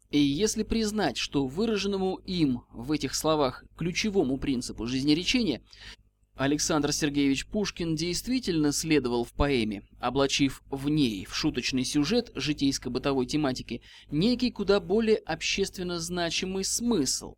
И 0.10 0.18
если 0.18 0.64
признать, 0.64 1.18
что 1.18 1.46
выраженному 1.46 2.16
им 2.26 2.64
в 2.72 2.92
этих 2.92 3.14
словах 3.14 3.64
ключевому 3.78 4.40
принципу 4.40 4.88
жизнеречения 4.88 5.62
Александр 6.34 6.92
Сергеевич 6.92 7.46
Пушкин 7.46 7.96
действительно 7.96 8.72
следовал 8.72 9.26
в 9.26 9.34
поэме, 9.34 9.84
облачив 10.02 10.64
в 10.72 10.90
ней 10.90 11.24
в 11.26 11.36
шуточный 11.36 11.86
сюжет 11.86 12.32
житейско-бытовой 12.34 13.28
тематики 13.28 13.84
некий 14.10 14.50
куда 14.50 14.80
более 14.80 15.18
общественно 15.18 16.00
значимый 16.00 16.64
смысл. 16.64 17.36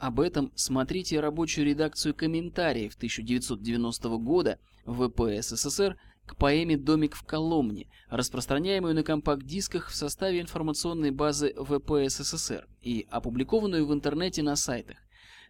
Об 0.00 0.18
этом 0.18 0.50
смотрите 0.54 1.20
рабочую 1.20 1.66
редакцию 1.66 2.14
комментариев 2.14 2.94
1990 2.96 4.08
года 4.16 4.58
ВП 4.86 5.20
СССР 5.42 5.98
к 6.24 6.36
поэме 6.36 6.78
«Домик 6.78 7.14
в 7.14 7.22
Коломне», 7.22 7.86
распространяемую 8.08 8.94
на 8.94 9.02
компакт-дисках 9.02 9.90
в 9.90 9.94
составе 9.94 10.40
информационной 10.40 11.10
базы 11.10 11.52
ВП 11.54 12.08
СССР 12.08 12.66
и 12.80 13.06
опубликованную 13.10 13.86
в 13.86 13.92
интернете 13.92 14.42
на 14.42 14.56
сайтах 14.56 14.96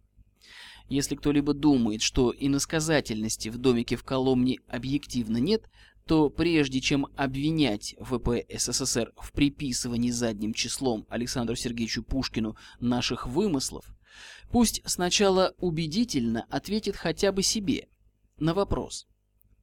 Если 0.90 1.16
кто-либо 1.16 1.54
думает, 1.54 2.02
что 2.02 2.34
иносказательности 2.38 3.50
в 3.50 3.58
домике 3.58 3.96
в 3.96 4.04
Коломне 4.04 4.60
объективно 4.68 5.38
нет, 5.38 5.70
то 6.06 6.30
прежде 6.30 6.80
чем 6.80 7.08
обвинять 7.18 7.96
ВП 8.00 8.46
СССР 8.50 9.12
в 9.18 9.34
приписывании 9.34 10.12
задним 10.12 10.54
числом 10.54 11.06
Александру 11.10 11.56
Сергеевичу 11.56 12.04
Пушкину 12.04 12.56
наших 12.80 13.28
вымыслов, 13.28 13.86
пусть 14.50 14.82
сначала 14.86 15.54
убедительно 15.58 16.46
ответит 16.50 16.96
хотя 16.96 17.34
бы 17.34 17.44
себе 17.44 17.90
на 18.40 18.54
вопрос, 18.54 19.08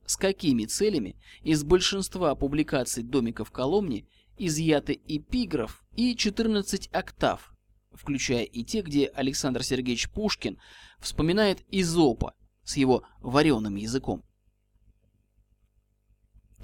с 0.04 0.16
какими 0.16 0.66
целями 0.66 1.16
из 1.42 1.64
большинства 1.64 2.34
публикаций 2.34 3.02
«Домика 3.02 3.44
в 3.46 3.50
Коломне» 3.50 4.06
изъяты 4.36 5.00
эпиграф 5.06 5.82
и 5.96 6.14
14 6.14 6.88
октав, 6.88 7.53
включая 7.94 8.44
и 8.44 8.64
те, 8.64 8.82
где 8.82 9.06
Александр 9.06 9.62
Сергеевич 9.62 10.10
Пушкин 10.10 10.58
вспоминает 10.98 11.64
Изопа 11.70 12.34
с 12.64 12.76
его 12.76 13.04
вареным 13.20 13.76
языком 13.76 14.24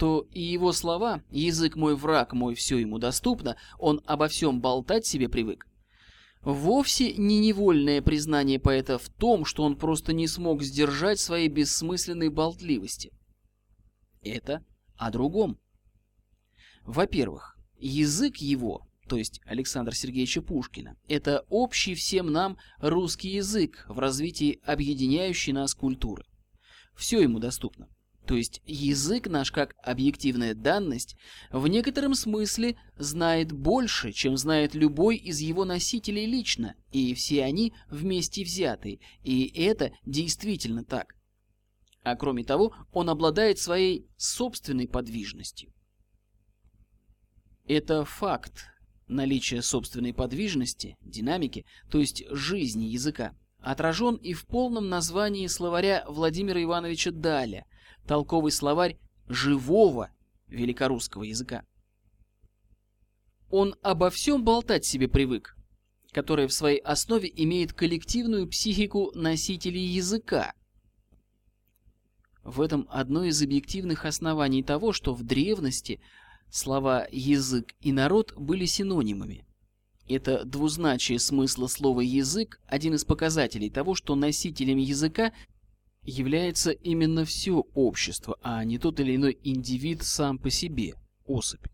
то 0.01 0.25
и 0.31 0.41
его 0.41 0.73
слова 0.73 1.21
«язык 1.29 1.75
мой, 1.75 1.95
враг 1.95 2.33
мой, 2.33 2.55
все 2.55 2.79
ему 2.79 2.97
доступно», 2.97 3.55
он 3.77 4.01
обо 4.07 4.27
всем 4.29 4.59
болтать 4.59 5.05
себе 5.05 5.29
привык. 5.29 5.67
Вовсе 6.41 7.13
не 7.13 7.37
невольное 7.37 8.01
признание 8.01 8.59
поэта 8.59 8.97
в 8.97 9.09
том, 9.09 9.45
что 9.45 9.61
он 9.61 9.75
просто 9.75 10.11
не 10.11 10.27
смог 10.27 10.63
сдержать 10.63 11.19
своей 11.19 11.49
бессмысленной 11.49 12.29
болтливости. 12.29 13.11
Это 14.23 14.65
о 14.97 15.11
другом. 15.11 15.59
Во-первых, 16.83 17.55
язык 17.77 18.37
его, 18.37 18.87
то 19.11 19.17
есть 19.17 19.41
Александра 19.43 19.93
Сергеевича 19.93 20.41
Пушкина, 20.41 20.95
это 21.09 21.45
общий 21.49 21.95
всем 21.95 22.31
нам 22.31 22.57
русский 22.79 23.27
язык 23.27 23.83
в 23.89 23.99
развитии 23.99 24.61
объединяющей 24.63 25.51
нас 25.51 25.73
культуры. 25.73 26.23
Все 26.95 27.19
ему 27.19 27.39
доступно. 27.39 27.89
То 28.25 28.37
есть 28.37 28.61
язык 28.65 29.27
наш 29.27 29.51
как 29.51 29.75
объективная 29.83 30.53
данность 30.53 31.17
в 31.51 31.67
некотором 31.67 32.13
смысле 32.13 32.77
знает 32.95 33.51
больше, 33.51 34.13
чем 34.13 34.37
знает 34.37 34.75
любой 34.75 35.17
из 35.17 35.41
его 35.41 35.65
носителей 35.65 36.25
лично, 36.25 36.75
и 36.93 37.13
все 37.13 37.43
они 37.43 37.73
вместе 37.89 38.45
взятые, 38.45 39.01
и 39.23 39.45
это 39.61 39.91
действительно 40.05 40.85
так. 40.85 41.15
А 42.03 42.15
кроме 42.15 42.45
того, 42.45 42.73
он 42.93 43.09
обладает 43.09 43.59
своей 43.59 44.07
собственной 44.15 44.87
подвижностью. 44.87 45.73
Это 47.67 48.05
факт 48.05 48.70
наличия 49.11 49.61
собственной 49.61 50.13
подвижности, 50.13 50.97
динамики, 51.01 51.65
то 51.89 51.99
есть 51.99 52.23
жизни 52.29 52.85
языка, 52.85 53.35
отражен 53.59 54.15
и 54.15 54.33
в 54.33 54.45
полном 54.45 54.89
названии 54.89 55.47
словаря 55.47 56.03
Владимира 56.07 56.61
Ивановича 56.61 57.11
Даля– 57.11 57.65
толковый 58.07 58.51
словарь 58.51 58.97
живого 59.27 60.11
великорусского 60.47 61.23
языка. 61.23 61.63
Он 63.49 63.75
обо 63.81 64.09
всем 64.09 64.43
болтать 64.43 64.85
себе 64.85 65.07
привык, 65.07 65.55
который 66.11 66.47
в 66.47 66.53
своей 66.53 66.79
основе 66.79 67.31
имеет 67.35 67.73
коллективную 67.73 68.47
психику 68.47 69.11
носителей 69.13 69.85
языка. 69.85 70.53
В 72.43 72.61
этом 72.61 72.87
одно 72.89 73.23
из 73.25 73.41
объективных 73.41 74.05
оснований 74.05 74.63
того, 74.63 74.93
что 74.93 75.13
в 75.13 75.23
древности 75.23 76.01
слова 76.51 77.07
«язык» 77.11 77.73
и 77.81 77.91
«народ» 77.91 78.33
были 78.37 78.65
синонимами. 78.65 79.45
Это 80.07 80.43
двузначие 80.43 81.19
смысла 81.19 81.67
слова 81.67 82.01
«язык»– 82.01 82.59
один 82.67 82.93
из 82.93 83.05
показателей 83.05 83.69
того, 83.69 83.95
что 83.95 84.15
носителем 84.15 84.77
языка 84.77 85.31
является 86.03 86.71
именно 86.71 87.25
все 87.25 87.63
общество, 87.73 88.37
а 88.41 88.63
не 88.65 88.77
тот 88.77 88.99
или 88.99 89.15
иной 89.15 89.37
индивид 89.43 90.03
сам 90.03 90.37
по 90.37 90.49
себе, 90.49 90.95
особь. 91.25 91.65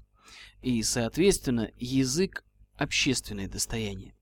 И, 0.61 0.83
соответственно, 0.83 1.71
язык– 1.77 2.43
общественное 2.75 3.49
достояние. 3.49 4.13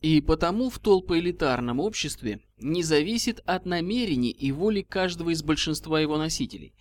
И 0.00 0.20
потому 0.20 0.68
в 0.68 0.80
толпоэлитарном 0.80 1.78
обществе 1.78 2.40
не 2.58 2.82
зависит 2.82 3.40
от 3.46 3.66
намерений 3.66 4.30
и 4.30 4.50
воли 4.50 4.82
каждого 4.82 5.30
из 5.30 5.44
большинства 5.44 6.00
его 6.00 6.18
носителей. 6.18 6.74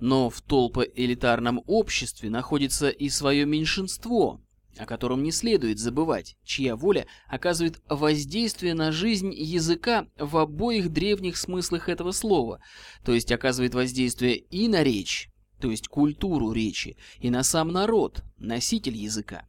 Но 0.00 0.30
в 0.30 0.40
толпоэлитарном 0.42 1.62
обществе 1.66 2.30
находится 2.30 2.88
и 2.88 3.08
свое 3.08 3.44
меньшинство, 3.44 4.40
о 4.78 4.86
котором 4.86 5.22
не 5.22 5.32
следует 5.32 5.78
забывать, 5.78 6.36
чья 6.44 6.76
воля 6.76 7.06
оказывает 7.26 7.82
воздействие 7.88 8.74
на 8.74 8.92
жизнь 8.92 9.32
языка 9.34 10.06
в 10.16 10.36
обоих 10.36 10.90
древних 10.90 11.36
смыслах 11.36 11.88
этого 11.88 12.12
слова, 12.12 12.60
то 13.04 13.12
есть 13.12 13.32
оказывает 13.32 13.74
воздействие 13.74 14.36
и 14.36 14.68
на 14.68 14.84
речь, 14.84 15.30
то 15.60 15.70
есть 15.70 15.88
культуру 15.88 16.52
речи, 16.52 16.96
и 17.18 17.30
на 17.30 17.42
сам 17.42 17.68
народ, 17.68 18.22
носитель 18.36 18.96
языка. 18.96 19.48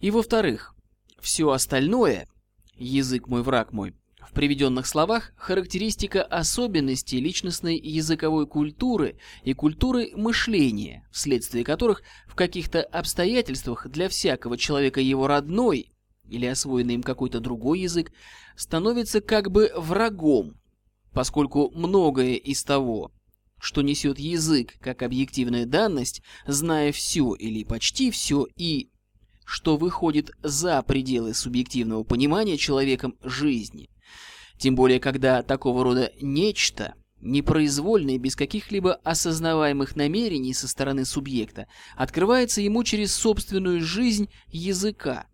И 0.00 0.10
во-вторых, 0.10 0.74
все 1.20 1.48
остальное, 1.50 2.28
язык 2.74 3.28
мой, 3.28 3.42
враг 3.42 3.72
мой, 3.72 3.94
в 4.28 4.32
приведенных 4.32 4.86
словах 4.86 5.32
характеристика 5.36 6.22
особенностей 6.22 7.20
личностной 7.20 7.78
языковой 7.78 8.46
культуры 8.46 9.18
и 9.42 9.52
культуры 9.52 10.10
мышления, 10.14 11.06
вследствие 11.12 11.64
которых 11.64 12.02
в 12.26 12.34
каких-то 12.34 12.82
обстоятельствах 12.82 13.88
для 13.88 14.08
всякого 14.08 14.56
человека 14.56 15.00
его 15.00 15.26
родной 15.26 15.92
или 16.28 16.46
освоенный 16.46 16.94
им 16.94 17.02
какой-то 17.02 17.40
другой 17.40 17.80
язык 17.80 18.12
становится 18.56 19.20
как 19.20 19.50
бы 19.50 19.70
врагом, 19.76 20.58
поскольку 21.12 21.70
многое 21.70 22.34
из 22.34 22.64
того, 22.64 23.12
что 23.58 23.82
несет 23.82 24.18
язык 24.18 24.74
как 24.80 25.02
объективная 25.02 25.66
данность, 25.66 26.22
зная 26.46 26.92
все 26.92 27.34
или 27.34 27.64
почти 27.64 28.10
все 28.10 28.46
и 28.56 28.90
что 29.44 29.76
выходит 29.76 30.30
за 30.42 30.82
пределы 30.82 31.34
субъективного 31.34 32.02
понимания 32.02 32.56
человеком 32.56 33.16
жизни, 33.22 33.90
тем 34.58 34.74
более, 34.74 35.00
когда 35.00 35.42
такого 35.42 35.84
рода 35.84 36.12
нечто, 36.20 36.94
непроизвольное, 37.20 38.18
без 38.18 38.36
каких-либо 38.36 38.94
осознаваемых 38.94 39.96
намерений 39.96 40.54
со 40.54 40.68
стороны 40.68 41.04
субъекта, 41.04 41.66
открывается 41.96 42.60
ему 42.60 42.84
через 42.84 43.14
собственную 43.14 43.80
жизнь 43.80 44.28
языка, 44.48 45.26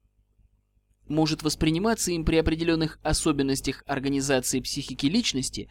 может 1.09 1.43
восприниматься 1.43 2.13
им 2.13 2.25
при 2.25 2.37
определенных 2.37 2.99
особенностях 3.03 3.83
организации 3.87 4.61
психики 4.61 5.07
личности, 5.07 5.69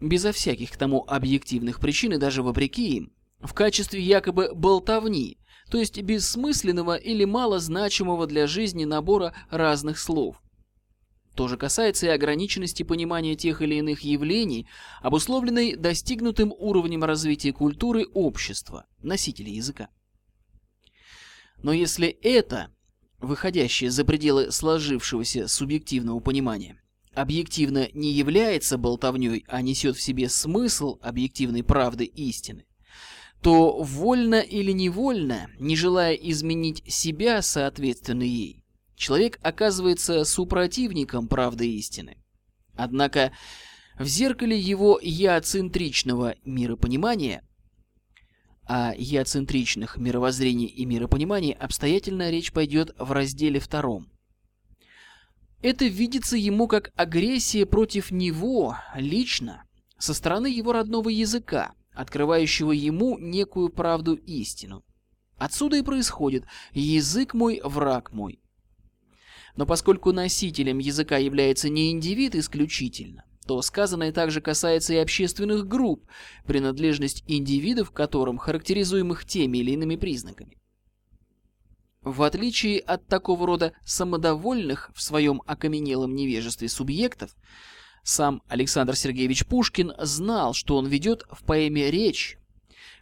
безо 0.00 0.32
всяких 0.32 0.72
к 0.72 0.76
тому 0.76 1.04
объективных 1.06 1.78
причин 1.78 2.14
и 2.14 2.18
даже 2.18 2.42
вопреки 2.42 2.96
им, 2.96 3.12
в 3.40 3.52
качестве 3.54 4.02
якобы 4.02 4.54
болтовни, 4.54 5.38
то 5.70 5.78
есть 5.78 6.00
бессмысленного 6.00 6.96
или 6.96 7.24
малозначимого 7.24 8.26
для 8.26 8.46
жизни 8.46 8.84
набора 8.84 9.34
разных 9.50 9.98
слов– 9.98 10.42
То 11.34 11.48
же 11.48 11.56
касается 11.56 12.06
и 12.06 12.10
ограниченности 12.10 12.82
понимания 12.82 13.36
тех 13.36 13.62
или 13.62 13.76
иных 13.76 14.00
явлений, 14.00 14.66
обусловленной 15.00 15.76
достигнутым 15.76 16.52
уровнем 16.52 17.04
развития 17.04 17.52
культуры 17.52 18.06
общества, 18.12 18.86
носителей 19.02 19.54
языка. 19.54 19.88
Но 21.62 21.72
если 21.72 22.08
это, 22.08 22.68
выходящее 23.20 23.90
за 23.90 24.04
пределы 24.04 24.50
сложившегося 24.50 25.46
субъективного 25.46 26.20
понимания, 26.20 26.82
объективно 27.14 27.88
не 27.92 28.12
является 28.12 28.76
болтовней, 28.76 29.44
а 29.48 29.62
несет 29.62 29.96
в 29.96 30.02
себе 30.02 30.28
смысл 30.28 30.98
объективной 31.00 31.62
правды 31.62 32.04
истины, 32.04 32.66
то 33.42 33.82
вольно 33.82 34.40
или 34.40 34.72
невольно, 34.72 35.48
не 35.58 35.76
желая 35.76 36.14
изменить 36.14 36.82
себя 36.92 37.40
соответственно 37.42 38.22
ей, 38.22 38.64
человек 38.96 39.38
оказывается 39.42 40.24
супротивником 40.24 41.26
правды 41.26 41.70
истины. 41.76 42.18
Однако 42.74 43.32
в 43.98 44.06
зеркале 44.06 44.58
его 44.58 44.98
яцентричного 45.02 46.34
миропонимания 46.44 47.42
о 48.64 48.94
яцентричных 48.94 49.96
мировоззрении 49.96 50.68
и 50.68 50.84
миропонимании 50.84 51.52
обстоятельно 51.52 52.30
речь 52.30 52.52
пойдет 52.52 52.94
в 52.98 53.10
разделе 53.10 53.58
втором. 53.58 54.10
Это 55.60 55.86
видится 55.86 56.36
ему 56.36 56.68
как 56.68 56.92
агрессия 56.94 57.66
против 57.66 58.10
него 58.10 58.76
лично 58.94 59.64
со 59.98 60.14
стороны 60.14 60.46
его 60.46 60.72
родного 60.72 61.08
языка, 61.08 61.74
открывающего 61.94 62.72
ему 62.72 63.18
некую 63.18 63.68
правду 63.70 64.14
истину. 64.14 64.84
Отсюда 65.36 65.76
и 65.76 65.82
происходит 65.82 66.44
«язык 66.72 67.34
мой, 67.34 67.60
враг 67.64 68.12
мой». 68.12 68.40
Но 69.56 69.66
поскольку 69.66 70.12
носителем 70.12 70.78
языка 70.78 71.16
является 71.16 71.68
не 71.68 71.90
индивид 71.90 72.34
исключительно, 72.34 73.24
то 73.46 73.60
сказанное 73.62 74.12
также 74.12 74.40
касается 74.40 74.94
и 74.94 74.98
общественных 74.98 75.66
групп, 75.66 76.06
принадлежность 76.46 77.24
индивидов 77.26 77.90
которым 77.90 78.38
характеризуемых 78.38 79.24
теми 79.24 79.58
или 79.58 79.72
иными 79.72 79.96
признаками. 79.96 80.56
В 82.02 82.22
отличие 82.22 82.80
от 82.80 83.06
такого 83.06 83.46
рода 83.46 83.72
самодовольных 83.84 84.90
в 84.94 85.02
своем 85.02 85.42
окаменелом 85.46 86.14
невежестве 86.14 86.68
субъектов, 86.68 87.34
сам 88.02 88.42
Александр 88.48 88.96
Сергеевич 88.96 89.46
Пушкин 89.46 89.92
знал, 89.98 90.54
что 90.54 90.76
он 90.76 90.86
ведет 90.86 91.24
в 91.30 91.44
поэме 91.44 91.90
речь 91.90 92.38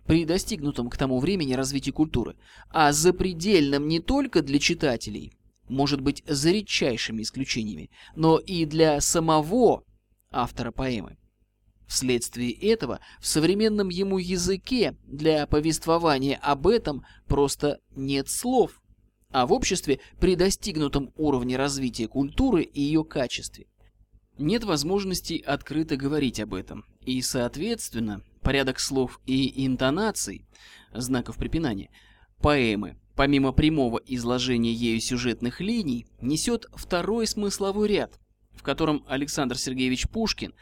при 0.07 0.25
достигнутом 0.25 0.89
к 0.91 0.97
тому 0.97 1.19
времени 1.19 1.53
развитии 1.53 1.91
культуры, 1.91 2.37
а 2.71 2.93
запредельном 2.93 3.89
не 3.89 4.01
только 4.01 4.43
для 4.43 4.59
читателей, 4.59 5.33
может 5.69 6.01
быть, 6.01 6.23
за 6.27 6.51
редчайшими 6.51 7.23
исключениями, 7.23 7.91
но 8.17 8.39
и 8.39 8.65
для 8.65 9.01
самого 9.01 9.85
автора 10.31 10.73
поэмы. 10.73 11.19
Вследствие 11.87 12.53
этого 12.53 13.01
в 13.21 13.27
современном 13.27 13.89
ему 13.89 14.19
языке 14.19 14.97
для 15.07 15.47
повествования 15.47 16.37
об 16.37 16.67
этом 16.67 17.05
просто 17.27 17.81
нет 17.97 18.29
слов, 18.29 18.83
а 19.31 19.47
в 19.47 19.53
обществе 19.53 20.01
при 20.21 20.37
достигнутом 20.37 21.13
уровне 21.17 21.57
развития 21.57 22.09
культуры 22.09 22.63
и 22.63 22.81
ее 22.81 23.05
качестве 23.05 23.67
нет 24.39 24.65
возможности 24.65 25.43
открыто 25.45 25.97
говорить 25.97 26.41
об 26.41 26.55
этом, 26.55 26.85
и, 27.03 27.21
соответственно, 27.23 28.23
порядок 28.43 28.81
слов 28.81 29.21
и 29.27 29.67
интонаций, 29.67 30.47
знаков 30.93 31.37
препинания, 31.37 31.91
поэмы, 32.41 32.99
помимо 33.15 33.53
прямого 33.53 33.99
изложения 34.07 34.73
ею 34.73 35.01
сюжетных 35.01 35.61
линий, 35.61 36.07
несет 36.21 36.67
второй 36.75 37.27
смысловой 37.27 37.89
ряд– 37.89 38.19
в 38.59 38.63
котором 38.63 39.05
Александр 39.09 39.57
Сергеевич 39.57 40.09
Пушкин 40.09 40.53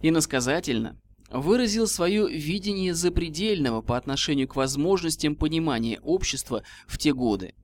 иносказательно 0.00 0.98
выразил 1.30 1.86
свое 1.86 2.28
видение 2.28 2.94
запредельного 2.94 3.82
по 3.82 3.96
отношению 3.96 4.48
к 4.48 4.56
возможностям 4.56 5.36
понимания 5.36 6.00
общества 6.00 6.64
в 6.86 6.98
те 6.98 7.14
годы. 7.14 7.54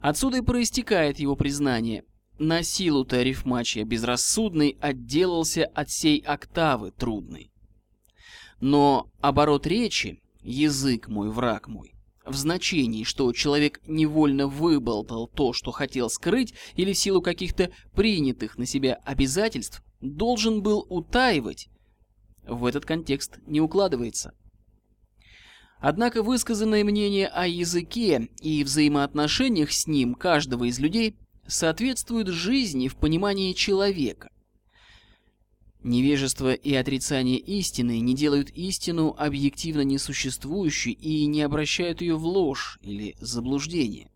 Отсюда 0.00 0.38
и 0.38 0.42
проистекает 0.42 1.18
его 1.18 1.36
признание 1.36 2.04
«на 2.38 2.62
силу-то 2.62 3.22
рифмачия 3.22 3.84
безрассудный 3.84 4.76
отделался 4.80 5.64
от 5.66 5.90
сей 5.90 6.18
октавы 6.20 6.90
трудной». 6.90 7.50
Но 8.60 9.10
оборот 9.20 9.66
речи 9.66 10.20
«язык 10.42 11.08
мой, 11.08 11.30
враг 11.30 11.68
мой» 11.68 11.96
в 12.26 12.34
значении, 12.34 13.04
что 13.04 13.32
человек 13.32 13.80
невольно 13.86 14.48
выболтал 14.48 15.28
то, 15.28 15.52
что 15.52 15.70
хотел 15.70 16.10
скрыть, 16.10 16.54
или 16.74 16.92
в 16.92 16.98
силу 16.98 17.22
каких-то 17.22 17.70
принятых 17.94 18.58
на 18.58 18.66
себя 18.66 18.94
обязательств, 19.04 19.82
должен 20.00 20.60
был 20.60 20.84
утаивать, 20.88 21.68
в 22.46 22.64
этот 22.66 22.84
контекст 22.84 23.38
не 23.46 23.60
укладывается. 23.60 24.34
Однако 25.78 26.22
высказанное 26.22 26.84
мнение 26.84 27.28
о 27.28 27.46
языке 27.46 28.28
и 28.40 28.64
взаимоотношениях 28.64 29.70
с 29.72 29.86
ним 29.86 30.14
каждого 30.14 30.64
из 30.64 30.78
людей 30.78 31.16
соответствует 31.48 32.28
жизни 32.28 32.88
в 32.88 32.96
понимании 32.96 33.52
человека. 33.52 34.30
Невежество 35.82 36.52
и 36.52 36.74
отрицание 36.74 37.38
истины 37.38 38.00
не 38.00 38.14
делают 38.14 38.50
истину 38.50 39.14
объективно 39.16 39.82
несуществующей 39.82 40.92
и 40.92 41.26
не 41.26 41.42
обращают 41.42 42.00
ее 42.00 42.16
в 42.16 42.26
ложь 42.26 42.78
или 42.82 43.14
заблуждение. 43.20 44.10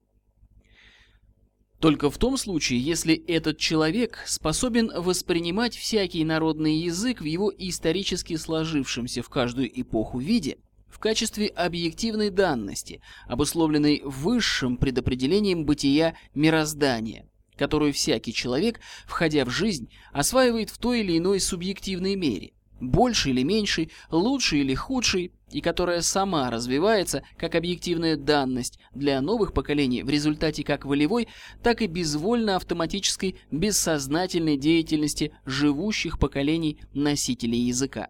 Только 1.78 2.10
в 2.10 2.18
том 2.18 2.36
случае, 2.36 2.78
если 2.80 3.14
этот 3.14 3.56
человек 3.56 4.22
способен 4.26 4.90
воспринимать 4.94 5.74
всякий 5.74 6.24
народный 6.24 6.76
язык 6.76 7.22
в 7.22 7.24
его 7.24 7.50
исторически 7.56 8.36
сложившемся 8.36 9.22
в 9.22 9.30
каждую 9.30 9.80
эпоху 9.80 10.18
виде, 10.18 10.58
в 10.90 10.98
качестве 10.98 11.46
объективной 11.46 12.30
данности, 12.30 13.00
обусловленной 13.26 14.02
высшим 14.04 14.76
предопределением 14.76 15.64
бытия 15.64 16.14
мироздания, 16.34 17.26
которую 17.56 17.92
всякий 17.92 18.32
человек, 18.32 18.80
входя 19.06 19.44
в 19.44 19.50
жизнь, 19.50 19.90
осваивает 20.12 20.70
в 20.70 20.78
той 20.78 21.00
или 21.00 21.18
иной 21.18 21.40
субъективной 21.40 22.16
мере, 22.16 22.52
большей 22.80 23.32
или 23.32 23.42
меньшей, 23.42 23.90
лучшей 24.10 24.60
или 24.60 24.74
худшей, 24.74 25.32
и 25.52 25.60
которая 25.60 26.00
сама 26.00 26.50
развивается 26.50 27.22
как 27.36 27.54
объективная 27.54 28.16
данность 28.16 28.78
для 28.94 29.20
новых 29.20 29.52
поколений 29.52 30.02
в 30.02 30.10
результате 30.10 30.64
как 30.64 30.84
волевой, 30.84 31.28
так 31.62 31.82
и 31.82 31.86
безвольно-автоматической 31.86 33.36
бессознательной 33.50 34.56
деятельности 34.56 35.32
живущих 35.44 36.18
поколений 36.18 36.80
носителей 36.94 37.60
языка. 37.60 38.08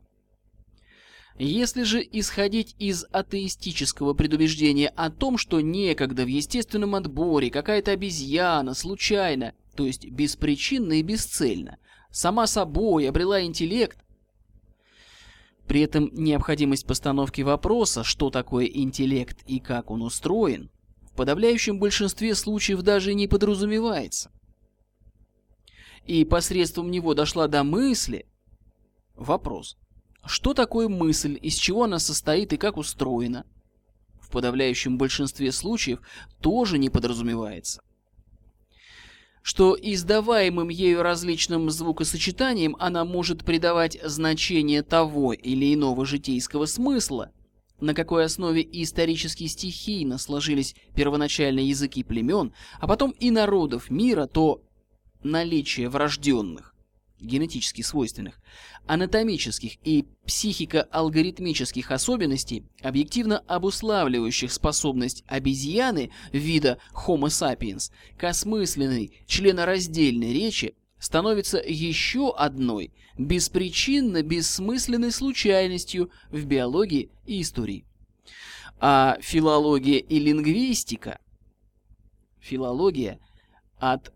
Если 1.43 1.85
же 1.85 2.07
исходить 2.13 2.77
из 2.79 3.07
атеистического 3.13 4.13
предубеждения 4.13 4.89
о 4.89 5.09
том, 5.09 5.39
что 5.39 5.63
некогда 5.63 6.25
в 6.25 6.27
естественном 6.27 6.95
отборе 6.95 7.51
какая-то 7.51 7.93
обезьяна 7.93 8.75
случайно, 8.75 9.55
то 9.75 9.87
есть 9.87 10.05
беспричинно 10.05 11.01
и 11.01 11.03
бесцельно, 11.03 11.79
сама 12.11 12.47
собой 12.47 13.09
обрела 13.09 13.43
интеллект, 13.43 13.97
при 15.67 15.81
этом 15.81 16.11
необходимость 16.13 16.87
постановки 16.87 17.41
вопроса, 17.41 18.05
что 18.05 18.29
такое 18.29 18.67
интеллект 18.67 19.39
и 19.47 19.61
как 19.61 19.91
он 19.91 20.03
устроен, 20.03 20.71
в 21.05 21.17
подавляющем 21.17 21.79
большинстве 21.79 22.35
случаев 22.35 22.83
даже 22.83 23.15
не 23.15 23.29
подразумевается. 23.29 24.31
И 26.05 26.27
посредством 26.27 26.91
него 26.91 27.15
дошла 27.15 27.49
до 27.49 27.65
мысли 27.65 28.27
вопрос– 29.15 29.79
что 30.27 30.55
такое 30.55 30.89
мысль, 30.89 31.39
из 31.41 31.55
чего 31.55 31.85
она 31.85 31.99
состоит 31.99 32.53
и 32.53 32.57
как 32.57 32.77
устроена? 32.77 33.45
В 34.21 34.31
подавляющем 34.31 34.99
большинстве 34.99 35.51
случаев 35.51 36.01
тоже 36.41 36.79
не 36.79 36.91
подразумевается. 36.91 37.83
Что 39.43 39.77
издаваемым 39.81 40.69
ею 40.69 41.03
различным 41.03 41.71
звукосочетанием 41.71 42.77
она 42.79 43.05
может 43.05 43.45
придавать 43.45 43.99
значение 44.05 44.83
того 44.83 45.33
или 45.33 45.75
иного 45.75 46.05
житейского 46.05 46.67
смысла, 46.67 47.33
на 47.81 47.95
какой 47.95 48.27
основе 48.27 48.67
исторически 48.71 49.47
стихийно 49.47 50.19
сложились 50.19 50.75
первоначальные 50.95 51.71
языки 51.71 52.05
племен, 52.05 52.53
а 52.79 52.87
потом 52.87 53.13
и 53.13 53.31
народов 53.31 53.91
мира, 53.91 54.27
то 54.27 54.63
наличие 55.23 55.89
врожденных, 55.89 56.70
генетически 57.21 57.83
свойственных, 57.83 58.41
анатомических 58.87 59.77
и 59.85 60.07
психико-алгоритмических 60.27 61.91
особенностей, 61.91 62.65
объективно 62.83 63.39
обуславливающих 63.47 64.53
способность 64.53 65.25
обезьяны 65.27 66.11
вида 66.33 66.79
Homo 66.95 67.29
sapiens 67.29 67.91
к 68.17 68.25
осмысленной 68.25 69.13
членораздельной 69.27 70.33
речи, 70.33 70.75
становится 70.99 71.59
еще 71.59 72.35
одной 72.37 72.93
беспричинно 73.17 74.23
бессмысленной 74.23 75.13
случайностью 75.13 76.11
в 76.31 76.45
биологии 76.45 77.11
и 77.27 77.41
истории. 77.41 77.85
А 78.79 79.19
филология 79.21 79.99
и 79.99 80.19
лингвистика, 80.19 81.19
филология 82.39 83.19
от 83.79 84.13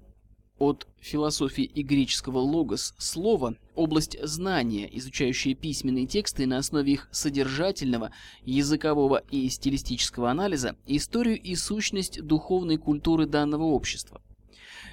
от 0.64 0.87
философии 1.00 1.64
и 1.64 1.83
греческого 1.83 2.38
логос 2.38 2.94
слово– 2.98 3.57
область 3.74 4.16
знания, 4.22 4.88
изучающая 4.96 5.55
письменные 5.55 6.07
тексты 6.07 6.46
на 6.46 6.59
основе 6.59 6.94
их 6.94 7.09
содержательного, 7.12 8.11
языкового 8.44 9.22
и 9.31 9.48
стилистического 9.48 10.31
анализа, 10.31 10.77
историю 10.87 11.40
и 11.40 11.55
сущность 11.55 12.22
духовной 12.22 12.79
культуры 12.79 13.27
данного 13.27 13.64
общества. 13.64 14.22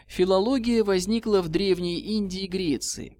Филология 0.08 0.84
возникла 0.84 1.42
в 1.42 1.50
Древней 1.50 2.00
Индии 2.00 2.44
и 2.44 2.48
Греции. 2.48 3.18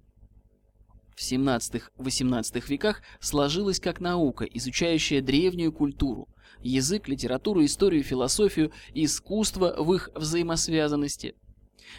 В 1.16 1.20
17-18 1.20 2.68
веках 2.68 3.02
сложилась 3.20 3.80
как 3.80 4.00
наука, 4.00 4.44
изучающая 4.44 5.22
древнюю 5.22 5.72
культуру, 5.72 6.28
язык, 6.62 7.08
литературу, 7.08 7.64
историю, 7.64 8.02
философию, 8.02 8.72
искусство 8.92 9.74
в 9.78 9.94
их 9.94 10.10
взаимосвязанности– 10.14 11.34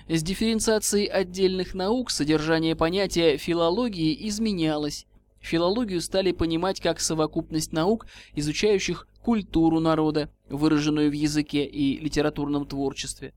с 0.08 0.22
дифференциацией 0.24 1.08
отдельных 1.08 1.74
наук 1.74 2.12
содержание 2.12 2.76
понятия 2.76 3.38
филологии 3.38 4.28
изменялось. 4.28 5.06
Филологию 5.40 6.02
стали 6.02 6.32
понимать 6.32 6.80
как 6.80 7.00
совокупность 7.00 7.74
наук, 7.74 8.08
изучающих 8.36 9.08
культуру 9.22 9.80
народа, 9.80 10.30
выраженную 10.50 11.10
в 11.10 11.14
языке 11.14 11.66
и 11.66 11.98
литературном 12.00 12.66
творчестве. 12.66 13.34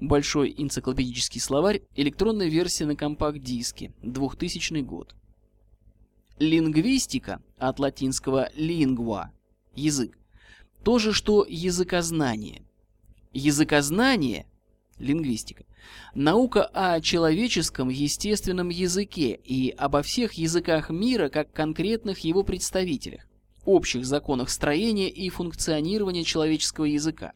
Большой 0.00 0.54
энциклопедический 0.56 1.40
словарь, 1.40 1.82
электронная 1.94 2.48
версия 2.48 2.84
на 2.84 2.96
компакт-диске, 2.96 3.92
2000 4.02 4.80
год. 4.82 5.14
Лингвистика, 6.38 7.42
от 7.56 7.78
латинского 7.78 8.50
lingua– 8.54 9.28
язык, 9.74 10.18
то 10.84 10.98
же, 10.98 11.12
что 11.12 11.46
языкознание. 11.48 12.62
Языкознание 13.32 14.46
Лингвистика. 14.98 15.64
Наука 16.14 16.64
о 16.72 17.00
человеческом 17.00 17.90
естественном 17.90 18.70
языке 18.70 19.38
и 19.44 19.70
обо 19.70 20.02
всех 20.02 20.34
языках 20.34 20.90
мира 20.90 21.28
как 21.28 21.52
конкретных 21.52 22.20
его 22.20 22.42
представителях, 22.42 23.26
общих 23.64 24.06
законах 24.06 24.48
строения 24.48 25.10
и 25.10 25.28
функционирования 25.28 26.24
человеческого 26.24 26.86
языка. 26.86 27.32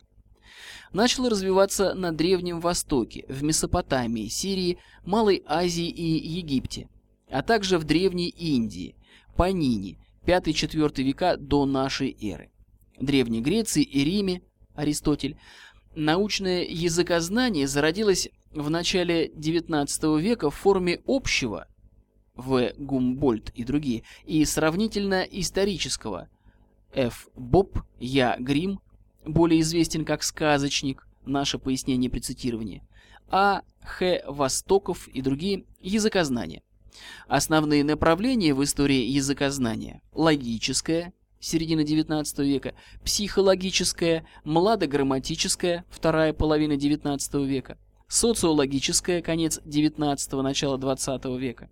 Начало 0.92 1.31
развиваться 1.31 1.94
на 1.94 2.12
Древнем 2.12 2.61
Востоке, 2.61 3.25
в 3.29 3.44
Месопотамии, 3.44 4.27
Сирии, 4.27 4.79
Малой 5.05 5.42
Азии 5.46 5.88
и 5.88 6.29
Египте, 6.38 6.88
а 7.31 7.42
также 7.42 7.79
в 7.79 7.85
Древней 7.85 8.29
Индии, 8.29 8.96
Панини, 9.37 9.99
5-4 10.27 11.03
века 11.03 11.37
до 11.37 11.64
нашей 11.64 12.16
эры, 12.20 12.51
Древней 12.99 13.40
Греции 13.40 13.83
и 13.83 14.03
Риме, 14.03 14.42
Аристотель, 14.75 15.37
Научное 15.94 16.64
языкознание 16.64 17.66
зародилось 17.66 18.29
в 18.53 18.70
начале 18.70 19.29
XIX 19.29 20.20
века 20.20 20.50
в 20.50 20.55
форме 20.55 21.00
общего, 21.07 21.66
В. 22.37 22.72
Гумбольд 22.79 23.50
и 23.50 23.64
другие, 23.64 24.05
и 24.24 24.44
сравнительно 24.44 25.22
исторического, 25.22 26.29
Ф. 26.94 27.29
Боб, 27.35 27.81
Я. 27.98 28.37
Грим, 28.38 28.81
более 29.26 29.61
известен 29.61 30.05
как 30.05 30.22
сказочник, 30.22 31.07
наше 31.26 31.59
пояснение 31.59 32.09
при 32.09 32.20
цитировании, 32.20 32.83
А. 33.29 33.62
Х. 33.83 34.20
Востоков 34.26 35.09
и 35.09 35.22
другие 35.22 35.64
языкознания. 35.81 36.62
Основные 37.26 37.83
направления 37.83 38.55
в 38.55 38.62
истории 38.62 39.07
языкознания– 39.07 40.03
логическое, 40.12 41.12
середина 41.40 41.81
XIX 41.81 42.44
века, 42.44 42.74
психологическая, 43.05 44.26
младограмматическая, 44.44 45.85
вторая 45.90 46.33
половина 46.33 46.74
XIX 46.74 47.44
века, 47.46 47.79
социологическая, 48.09 49.22
конец 49.22 49.59
XIX– 49.64 50.42
начало 50.42 50.76
XX 50.76 51.38
века, 51.38 51.70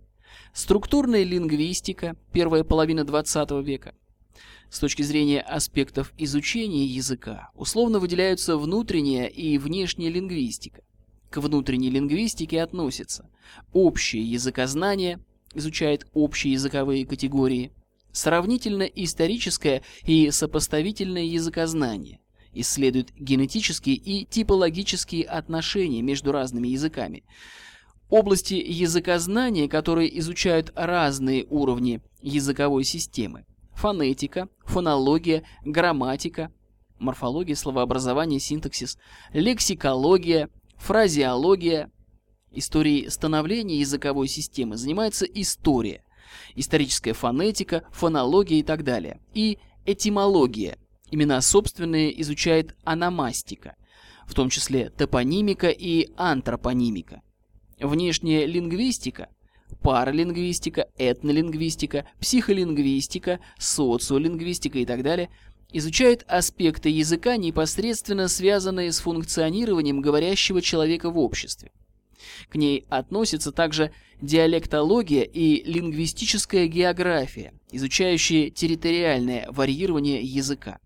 структурная 0.53 1.23
лингвистика, 1.23 2.17
первая 2.33 2.63
половина 2.63 3.01
XX 3.01 3.63
века. 3.63 3.95
С 4.69 4.79
точки 4.79 5.01
зрения 5.01 5.41
аспектов 5.41 6.13
изучения 6.17 6.85
языка 6.85 7.49
условно 7.55 7.99
выделяются 7.99 8.55
внутренняя 8.55 9.25
и 9.25 9.57
внешняя 9.57 10.09
лингвистика. 10.09 10.83
К 11.31 11.37
внутренней 11.37 11.89
лингвистике 11.89 12.61
относятся 12.61 13.29
общее 13.73 14.23
языкознание, 14.23 15.19
изучает 15.53 16.07
общие 16.13 16.53
языковые 16.53 17.05
категории– 17.05 17.71
Сравнительно-историческое 18.11 19.83
и 20.03 20.31
сопоставительное 20.31 21.23
языкознание 21.23 22.19
исследует 22.53 23.13
генетические 23.15 23.95
и 23.95 24.25
типологические 24.25 25.25
отношения 25.25 26.01
между 26.01 26.31
разными 26.31 26.67
языками. 26.67 27.23
Области 28.09 28.55
языкознания, 28.55 29.69
которые 29.69 30.17
изучают 30.19 30.71
разные 30.75 31.45
уровни 31.49 32.01
языковой 32.21 32.83
системы. 32.83 33.45
Фонетика, 33.75 34.49
фонология, 34.65 35.43
грамматика, 35.63 36.51
морфология, 36.97 37.55
словообразование, 37.55 38.39
синтаксис, 38.39 38.97
лексикология, 39.31 40.49
фразеология. 40.77 41.91
Историей 42.51 43.09
становления 43.09 43.79
языковой 43.79 44.27
системы 44.27 44.75
занимается 44.75 45.25
история, 45.25 46.03
историческая 46.55 47.13
фонетика, 47.13 47.83
фонология 47.91 48.59
и 48.59 48.63
так 48.63 48.83
далее. 48.83 49.19
И 49.33 49.59
этимология. 49.85 50.77
Имена 51.11 51.41
собственные 51.41 52.21
изучает 52.21 52.75
аномастика, 52.83 53.75
в 54.27 54.35
том 54.35 54.49
числе 54.49 54.89
топонимика 54.89 55.69
и 55.69 56.11
антропонимика. 56.17 57.21
Внешняя 57.79 58.45
лингвистика, 58.45 59.29
паралингвистика, 59.81 60.87
этнолингвистика, 60.97 62.05
психолингвистика, 62.19 63.39
социолингвистика 63.57 64.79
и 64.79 64.85
так 64.85 65.01
далее 65.01 65.29
изучает 65.71 66.25
аспекты 66.27 66.89
языка, 66.89 67.37
непосредственно 67.37 68.27
связанные 68.27 68.91
с 68.91 68.99
функционированием 68.99 70.01
говорящего 70.01 70.61
человека 70.61 71.09
в 71.09 71.19
обществе. 71.19 71.71
К 72.49 72.55
ней 72.55 72.85
относятся 72.89 73.51
также 73.51 73.91
диалектология 74.21 75.23
и 75.23 75.63
лингвистическая 75.63 76.67
география, 76.67 77.53
изучающие 77.71 78.49
территориальное 78.49 79.47
варьирование 79.51 80.21
языка. 80.21 80.79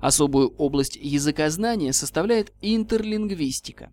Особую 0.00 0.50
область 0.56 0.96
языкознания 0.96 1.92
составляет 1.92 2.52
интерлингвистика. 2.60 3.92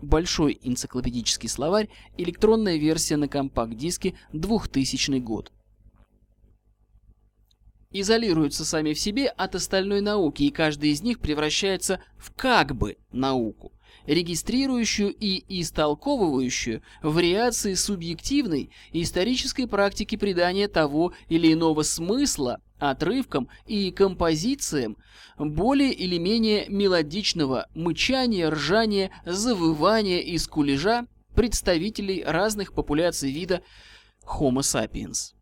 Большой 0.00 0.58
энциклопедический 0.62 1.48
словарь, 1.48 1.88
электронная 2.16 2.76
версия 2.76 3.16
на 3.16 3.28
компакт-диске 3.28 4.14
2000 4.32 5.18
год. 5.18 5.52
Изолируются 7.90 8.64
сами 8.64 8.92
в 8.92 9.00
себе 9.00 9.28
от 9.28 9.54
остальной 9.54 10.00
науки, 10.02 10.42
и 10.42 10.50
каждый 10.50 10.90
из 10.90 11.02
них 11.02 11.20
превращается 11.20 12.02
в 12.18 12.32
как 12.32 12.76
бы 12.76 12.98
науку 13.12 13.72
регистрирующую 14.08 15.14
и 15.14 15.60
истолковывающую 15.60 16.82
вариации 17.02 17.74
субъективной 17.74 18.70
исторической 18.92 19.66
практики 19.66 20.16
придания 20.16 20.66
того 20.66 21.12
или 21.28 21.52
иного 21.52 21.82
смысла 21.82 22.60
отрывкам 22.78 23.48
и 23.66 23.90
композициям 23.90 24.96
более 25.36 25.92
или 25.92 26.16
менее 26.16 26.66
мелодичного 26.68 27.66
мычания, 27.74 28.50
ржания, 28.50 29.10
завывания 29.26 30.20
и 30.20 30.38
скулежа 30.38 31.06
представителей 31.34 32.24
разных 32.24 32.72
популяций 32.72 33.30
вида 33.30 33.62
Homo 34.24 34.60
sapiens. 34.60 35.34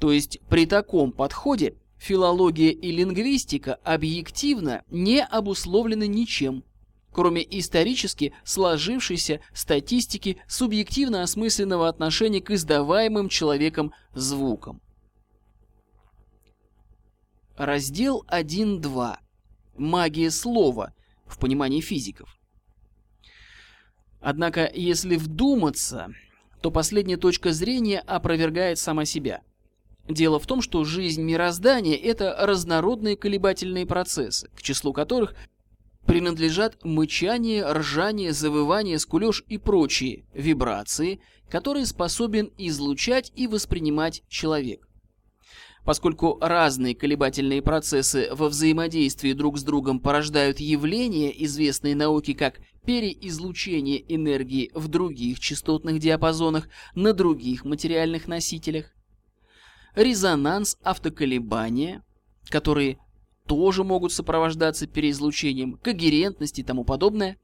То 0.00 0.10
есть 0.10 0.40
при 0.48 0.66
таком 0.66 1.12
подходе 1.12 1.76
филология 1.98 2.70
и 2.70 2.90
лингвистика 2.90 3.74
объективно 3.84 4.82
не 4.90 5.24
обусловлены 5.24 6.08
ничем, 6.08 6.64
кроме 7.18 7.44
исторически 7.58 8.32
сложившейся 8.44 9.40
статистики 9.52 10.40
субъективно 10.46 11.24
осмысленного 11.24 11.88
отношения 11.88 12.40
к 12.40 12.52
издаваемым 12.52 13.28
человеком 13.28 13.92
звукам. 14.14 14.80
Раздел 17.56 18.24
1.2. 18.28 19.16
Магия 19.76 20.30
слова 20.30 20.94
в 21.26 21.40
понимании 21.40 21.80
физиков. 21.80 22.38
Однако, 24.20 24.70
если 24.72 25.16
вдуматься, 25.16 26.12
то 26.62 26.70
последняя 26.70 27.16
точка 27.16 27.50
зрения 27.52 27.98
опровергает 27.98 28.78
сама 28.78 29.04
себя. 29.04 29.42
Дело 30.08 30.38
в 30.38 30.46
том, 30.46 30.62
что 30.62 30.84
жизнь 30.84 31.22
мироздания– 31.22 31.96
это 31.96 32.36
разнородные 32.38 33.16
колебательные 33.16 33.86
процессы, 33.86 34.48
к 34.54 34.62
числу 34.62 34.92
которых 34.92 35.34
принадлежат 36.08 36.82
мычание, 36.84 37.70
ржание, 37.70 38.32
завывание, 38.32 38.98
скулеж 38.98 39.44
и 39.46 39.58
прочие 39.58 40.24
вибрации, 40.32 41.20
которые 41.50 41.84
способен 41.84 42.50
излучать 42.56 43.30
и 43.36 43.46
воспринимать 43.46 44.22
человек. 44.26 44.88
Поскольку 45.84 46.38
разные 46.40 46.94
колебательные 46.94 47.60
процессы 47.60 48.28
во 48.32 48.48
взаимодействии 48.48 49.34
друг 49.34 49.58
с 49.58 49.62
другом 49.62 50.00
порождают 50.00 50.60
явления, 50.60 51.30
известные 51.44 51.94
науке 51.94 52.34
как 52.34 52.60
переизлучение 52.86 54.02
энергии 54.14 54.70
в 54.74 54.88
других 54.88 55.40
частотных 55.40 55.98
диапазонах 55.98 56.68
на 56.94 57.12
других 57.12 57.66
материальных 57.66 58.28
носителях, 58.28 58.86
резонанс 59.94 60.78
автоколебания, 60.82 62.02
которые 62.48 62.98
тоже 63.48 63.82
могут 63.82 64.12
сопровождаться 64.12 64.86
переизлучением, 64.86 65.78
когерентность 65.78 66.58
и 66.58 66.62
тому 66.62 66.84
подобное. 66.84 67.38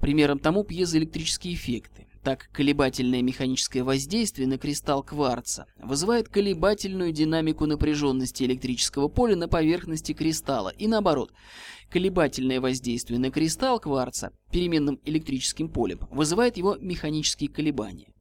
Примером 0.00 0.38
тому 0.38 0.64
пьезоэлектрические 0.64 1.54
эффекты. 1.54 2.06
Так, 2.22 2.50
колебательное 2.52 3.22
механическое 3.22 3.82
воздействие 3.82 4.48
на 4.48 4.58
кристалл 4.58 5.02
кварца 5.02 5.66
вызывает 5.78 6.28
колебательную 6.28 7.12
динамику 7.12 7.64
напряженности 7.66 8.42
электрического 8.42 9.08
поля 9.08 9.36
на 9.36 9.48
поверхности 9.48 10.12
кристалла 10.12 10.70
и 10.70 10.88
наоборот. 10.88 11.32
Колебательное 11.88 12.60
воздействие 12.60 13.18
на 13.18 13.30
кристалл 13.30 13.80
кварца 13.80 14.32
переменным 14.52 15.00
электрическим 15.04 15.70
полем 15.70 16.00
вызывает 16.10 16.56
его 16.56 16.76
механические 16.76 17.48
колебания. 17.48 18.12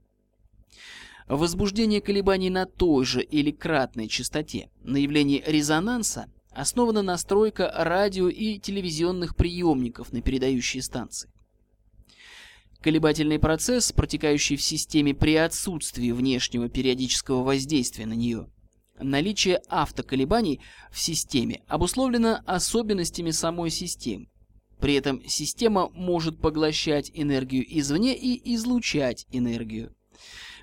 Возбуждение 1.28 2.00
колебаний 2.00 2.50
на 2.50 2.66
той 2.66 3.06
же 3.06 3.22
или 3.22 3.52
кратной 3.52 4.08
частоте 4.08 4.70
на 4.84 4.96
явление 4.96 5.44
резонанса 5.46 6.32
основана 6.52 7.02
настройка 7.02 7.70
радио 7.76 8.30
и 8.30 8.58
телевизионных 8.60 9.36
приемников 9.36 10.14
на 10.14 10.22
передающие 10.22 10.82
станции. 10.82 11.30
Колебательный 12.82 13.40
процесс, 13.40 13.92
протекающий 13.92 14.56
в 14.56 14.62
системе 14.62 15.14
при 15.14 15.36
отсутствии 15.36 16.12
внешнего 16.12 16.70
периодического 16.70 17.44
воздействия 17.44 18.06
на 18.06 18.14
нее. 18.14 18.50
Наличие 18.98 19.62
автоколебаний 19.68 20.62
в 20.92 21.00
системе 21.00 21.62
обусловлено 21.68 22.40
особенностями 22.46 23.32
самой 23.32 23.70
системы. 23.70 24.28
При 24.80 24.94
этом 24.94 25.22
система 25.28 25.90
может 25.90 26.40
поглощать 26.40 27.12
энергию 27.14 27.66
извне 27.68 28.16
и 28.16 28.56
излучать 28.56 29.28
энергию. 29.32 29.94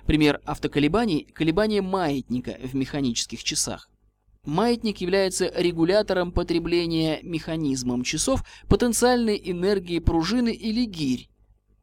Пример 0.05 0.39
автоколебаний– 0.45 1.25
колебание 1.33 1.81
маятника 1.81 2.57
в 2.61 2.75
механических 2.75 3.43
часах. 3.43 3.89
Маятник 4.43 5.01
является 5.01 5.51
регулятором 5.55 6.31
потребления 6.31 7.19
механизмом 7.23 8.03
часов 8.03 8.43
потенциальной 8.69 9.41
энергии 9.43 9.97
пружины 9.97 10.53
или 10.53 10.85
гирь, 10.85 11.27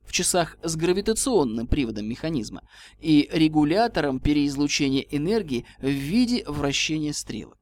в 0.04 0.12
часах 0.12 0.56
с 0.62 0.76
гравитационным 0.76 1.66
приводом 1.66 2.06
механизма 2.06 2.62
и 3.00 3.28
регулятором 3.32 4.20
переизлучения 4.20 5.04
энергии 5.10 5.64
в 5.80 5.88
виде 5.88 6.44
вращения 6.46 7.12
стрелок. 7.12 7.58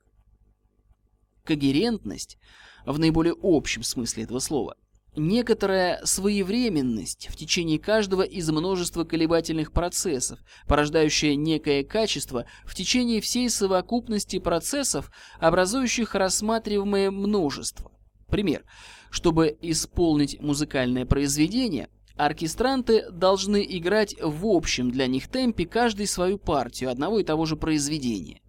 Когерентность 1.45 2.37
в 2.85 2.99
наиболее 2.99 3.35
общем 3.43 3.83
смысле 3.83 4.25
этого 4.25 4.41
слова 4.41 4.77
некоторая 5.17 6.05
своевременность 6.05 7.29
в 7.31 7.37
течение 7.37 7.79
каждого 7.79 8.23
из 8.23 8.49
множества 8.51 9.05
колебательных 9.05 9.73
процессов, 9.73 10.39
порождающая 10.67 11.35
некое 11.35 11.85
качество 11.85 12.47
в 12.65 12.75
течение 12.75 13.21
всей 13.21 13.51
совокупности 13.51 14.39
процессов, 14.39 15.11
образующих 15.39 16.15
рассматриваемое 16.15 17.11
множество. 17.11 17.93
Пример. 18.29 18.65
Чтобы 19.11 19.57
исполнить 19.61 20.41
музыкальное 20.41 21.07
произведение– 21.07 21.89
Оркестранты 22.21 23.11
должны 23.11 23.67
играть 23.67 24.15
в 24.21 24.45
общем 24.45 24.91
для 24.91 25.07
них 25.07 25.29
темпе 25.29 25.65
каждый 25.65 26.07
свою 26.07 26.37
партию 26.37 26.91
одного 26.91 27.19
и 27.19 27.25
того 27.25 27.47
же 27.47 27.57
произведения. 27.57 28.43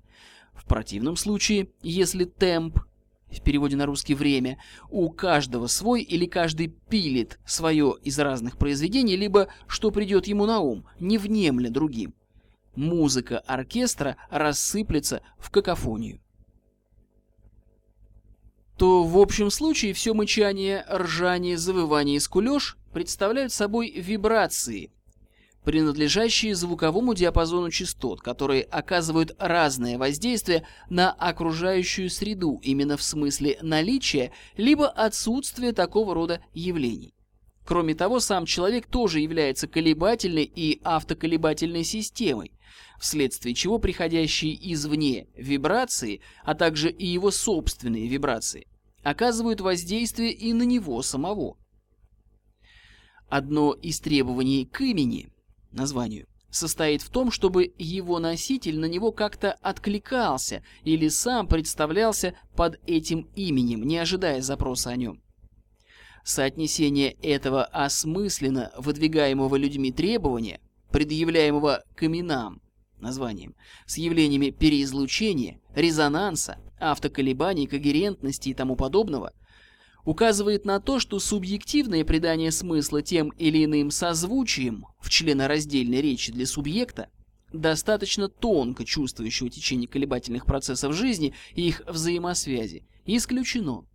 В 0.54 0.66
противном 0.66 1.16
случае, 1.16 1.70
если 1.82 2.26
темп, 2.26 2.82
в 3.32 3.42
переводе 3.42 3.76
на 3.76 3.86
русский 3.86 4.14
время, 4.14 4.60
у 4.90 5.10
каждого 5.10 5.68
свой 5.68 6.02
или 6.02 6.26
каждый 6.26 6.68
пилит 6.68 7.40
свое 7.46 7.96
из 8.04 8.20
разных 8.20 8.58
произведений, 8.58 9.16
либо 9.16 9.48
что 9.68 9.92
придет 9.92 10.28
ему 10.28 10.46
на 10.46 10.60
ум, 10.60 10.86
не 11.00 11.18
внемля 11.18 11.70
другим, 11.70 12.14
музыка 12.76 13.40
оркестра 13.40 14.18
рассыплется 14.30 15.22
в 15.38 15.50
какофонию. 15.50 16.20
То 18.78 19.04
в 19.04 19.18
общем 19.20 19.52
случае 19.52 19.94
все 19.94 20.14
мычание, 20.14 20.84
ржание, 20.90 21.58
завывание 21.58 22.16
и 22.16 22.20
скулеж 22.20 22.78
представляют 22.92 23.54
собой 23.54 23.92
вибрации, 23.92 24.92
принадлежащие 25.64 26.56
звуковому 26.56 27.14
диапазону 27.14 27.70
частот, 27.70 28.22
которые 28.22 28.64
оказывают 28.64 29.36
разное 29.38 29.98
воздействие 29.98 30.66
на 30.90 31.12
окружающую 31.12 32.10
среду 32.10 32.60
именно 32.64 32.98
в 32.98 33.04
смысле 33.04 33.58
наличия 33.62 34.32
либо 34.58 34.88
отсутствия 34.88 35.72
такого 35.74 36.14
рода 36.14 36.44
явлений. 36.54 37.14
Кроме 37.66 37.94
того, 37.94 38.20
сам 38.20 38.46
человек 38.46 38.88
тоже 38.88 39.20
является 39.20 39.68
колебательной 39.68 40.44
и 40.44 40.82
автоколебательной 40.84 41.84
системой, 41.84 42.52
вследствие 43.00 43.54
чего 43.54 43.78
приходящие 43.78 44.58
извне 44.74 45.28
вибрации, 45.36 46.22
а 46.44 46.56
также 46.56 46.90
и 46.90 47.06
его 47.06 47.30
собственные 47.30 48.08
вибрации, 48.08 48.68
оказывают 49.04 49.62
воздействие 49.62 50.32
и 50.32 50.54
на 50.54 50.64
него 50.64 51.02
самого. 51.04 51.58
Одно 53.30 53.74
из 53.74 54.00
требований 54.00 54.66
к 54.66 54.82
имени, 54.82 55.32
названию, 55.72 56.28
состоит 56.50 57.02
в 57.02 57.10
том, 57.10 57.32
чтобы 57.32 57.74
его 57.78 58.20
носитель 58.20 58.80
на 58.80 58.86
него 58.86 59.12
как-то 59.12 59.54
откликался 59.62 60.64
или 60.84 61.08
сам 61.08 61.48
представлялся 61.48 62.36
под 62.56 62.80
этим 62.88 63.30
именем, 63.36 63.84
не 63.84 63.98
ожидая 63.98 64.42
запроса 64.42 64.92
о 64.92 64.96
нем. 64.96 65.22
Соотнесение 66.24 67.14
этого 67.24 67.64
осмысленно 67.64 68.72
выдвигаемого 68.78 69.56
людьми 69.56 69.92
требования, 69.92 70.60
предъявляемого 70.92 71.84
к 71.96 72.04
именам, 72.04 72.62
названием, 73.00 73.56
с 73.88 73.98
явлениями 73.98 74.52
переизлучения, 74.52 75.60
резонанса, 75.74 76.60
автоколебаний, 76.80 77.66
когерентности 77.66 78.50
и 78.50 78.54
тому 78.54 78.76
подобного, 78.76 79.34
указывает 80.06 80.66
на 80.66 80.80
то, 80.80 81.00
что 81.00 81.20
субъективное 81.20 82.04
придание 82.04 82.52
смысла 82.52 83.02
тем 83.02 83.30
или 83.30 83.66
иным 83.66 83.92
созвучием 83.92 84.86
в 85.00 85.10
членораздельной 85.10 86.02
речи 86.02 86.32
для 86.32 86.46
субъекта, 86.46 87.10
достаточно 87.54 88.30
тонко 88.30 88.86
чувствующего 88.86 89.50
течение 89.50 89.88
колебательных 89.88 90.46
процессов 90.46 90.94
жизни 90.94 91.34
и 91.56 91.68
их 91.68 91.82
взаимосвязи, 91.88 92.86
исключено. 93.06 93.86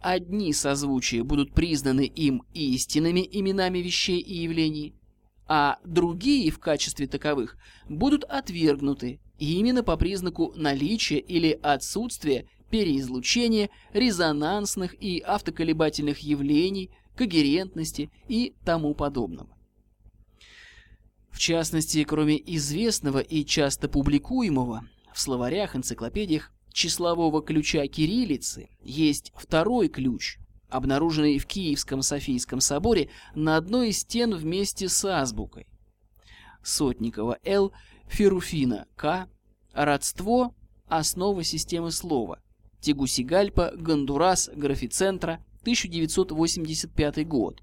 Одни 0.00 0.52
созвучия 0.52 1.24
будут 1.24 1.54
признаны 1.54 2.04
им 2.04 2.42
истинными 2.52 3.26
именами 3.30 3.78
вещей 3.78 4.20
и 4.20 4.42
явлений, 4.42 4.94
а 5.46 5.78
другие 5.84 6.50
в 6.50 6.58
качестве 6.58 7.06
таковых 7.06 7.56
будут 7.88 8.24
отвергнуты 8.24 9.20
именно 9.38 9.82
по 9.82 9.96
признаку 9.96 10.52
наличия 10.56 11.18
или 11.18 11.58
отсутствия 11.62 12.46
переизлучения, 12.74 13.70
резонансных 13.92 15.00
и 15.00 15.20
автоколебательных 15.20 16.18
явлений, 16.18 16.90
когерентности 17.14 18.10
и 18.26 18.56
тому 18.64 18.96
подобного. 18.96 19.56
В 21.30 21.38
частности, 21.38 22.02
кроме 22.02 22.36
известного 22.56 23.20
и 23.20 23.44
часто 23.44 23.88
публикуемого 23.88 24.88
в 25.12 25.20
словарях, 25.20 25.76
энциклопедиях 25.76 26.50
числового 26.72 27.42
ключа 27.42 27.86
кириллицы, 27.86 28.70
есть 28.82 29.30
второй 29.36 29.86
ключ, 29.86 30.38
обнаруженный 30.68 31.38
в 31.38 31.46
Киевском 31.46 32.02
Софийском 32.02 32.60
соборе 32.60 33.08
на 33.36 33.56
одной 33.56 33.90
из 33.90 34.00
стен 34.00 34.34
вместе 34.34 34.88
с 34.88 35.04
азбукой. 35.04 35.68
Сотникова 36.64 37.38
Л 37.44 37.72
Феруфина 38.08 38.88
К. 38.96 39.28
Родство– 39.72 40.56
основа 40.88 41.44
системы 41.44 41.92
слова. 41.92 42.40
Тегусигальпа, 42.84 43.72
Гондурас, 43.74 44.50
Графицентра, 44.54 45.42
1985 45.62 47.26
год. 47.26 47.62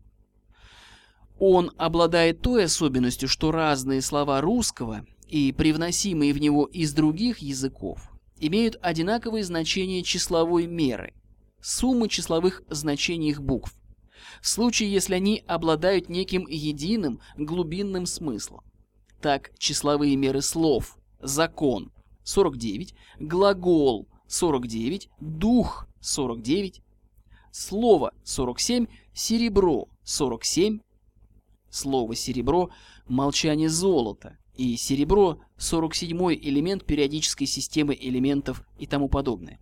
Он 1.37 1.71
обладает 1.77 2.41
той 2.41 2.65
особенностью, 2.65 3.29
что 3.29 3.51
разные 3.51 4.01
слова 4.01 4.41
русского 4.41 5.05
и 5.27 5.51
привносимые 5.51 6.33
в 6.33 6.39
него 6.39 6.65
из 6.65 6.93
других 6.93 7.39
языков 7.39 8.09
имеют 8.39 8.79
одинаковые 8.81 9.43
значения 9.43 10.01
числовой 10.01 10.65
меры, 10.65 11.13
суммы 11.61 12.09
числовых 12.09 12.63
значений 12.67 13.29
их 13.29 13.43
букв, 13.43 13.75
в 14.41 14.47
случае, 14.47 14.91
если 14.91 15.13
они 15.13 15.43
обладают 15.45 16.09
неким 16.09 16.47
единым 16.47 17.19
глубинным 17.37 18.07
смыслом. 18.07 18.63
Так, 19.21 19.51
числовые 19.59 20.15
меры 20.15 20.41
слов 20.41 20.97
«закон» 21.19 21.91
49, 22.23 22.95
глагол 23.19 24.07
49, 24.31 25.09
дух 25.19 25.87
49, 25.99 26.81
слово 27.51 28.13
47, 28.23 28.87
серебро 29.13 29.89
47, 30.05 30.79
слово 31.69 32.15
серебро– 32.15 32.69
молчание 33.09 33.67
золота, 33.67 34.37
и 34.55 34.77
серебро– 34.77 35.41
47 35.57 36.17
элемент 36.35 36.85
периодической 36.85 37.45
системы 37.45 37.93
элементов 37.99 38.63
и 38.79 38.87
тому 38.87 39.09
подобное. 39.09 39.59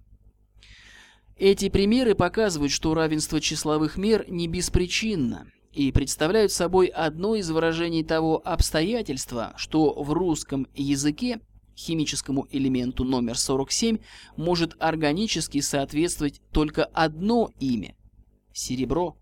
Эти 1.36 1.70
примеры 1.70 2.13
показывают, 2.13 2.72
что 2.72 2.93
равенство 2.93 3.41
числовых 3.41 3.97
мер 3.97 4.30
не 4.30 4.47
беспричинно 4.47 5.51
и 5.74 5.91
представляют 5.91 6.51
собой 6.51 6.88
одно 6.88 7.36
из 7.36 7.49
выражений 7.49 8.03
того 8.03 8.39
обстоятельства, 8.45 9.53
что 9.57 9.93
в 9.93 10.13
русском 10.13 10.67
языке 10.76 11.39
химическому 11.80 12.47
элементу 12.51 13.03
номер 13.03 13.38
47 13.38 13.99
может 14.36 14.75
органически 14.80 15.61
соответствовать 15.61 16.41
только 16.51 16.84
одно 16.86 17.51
имя– 17.59 17.95
серебро. 18.53 19.17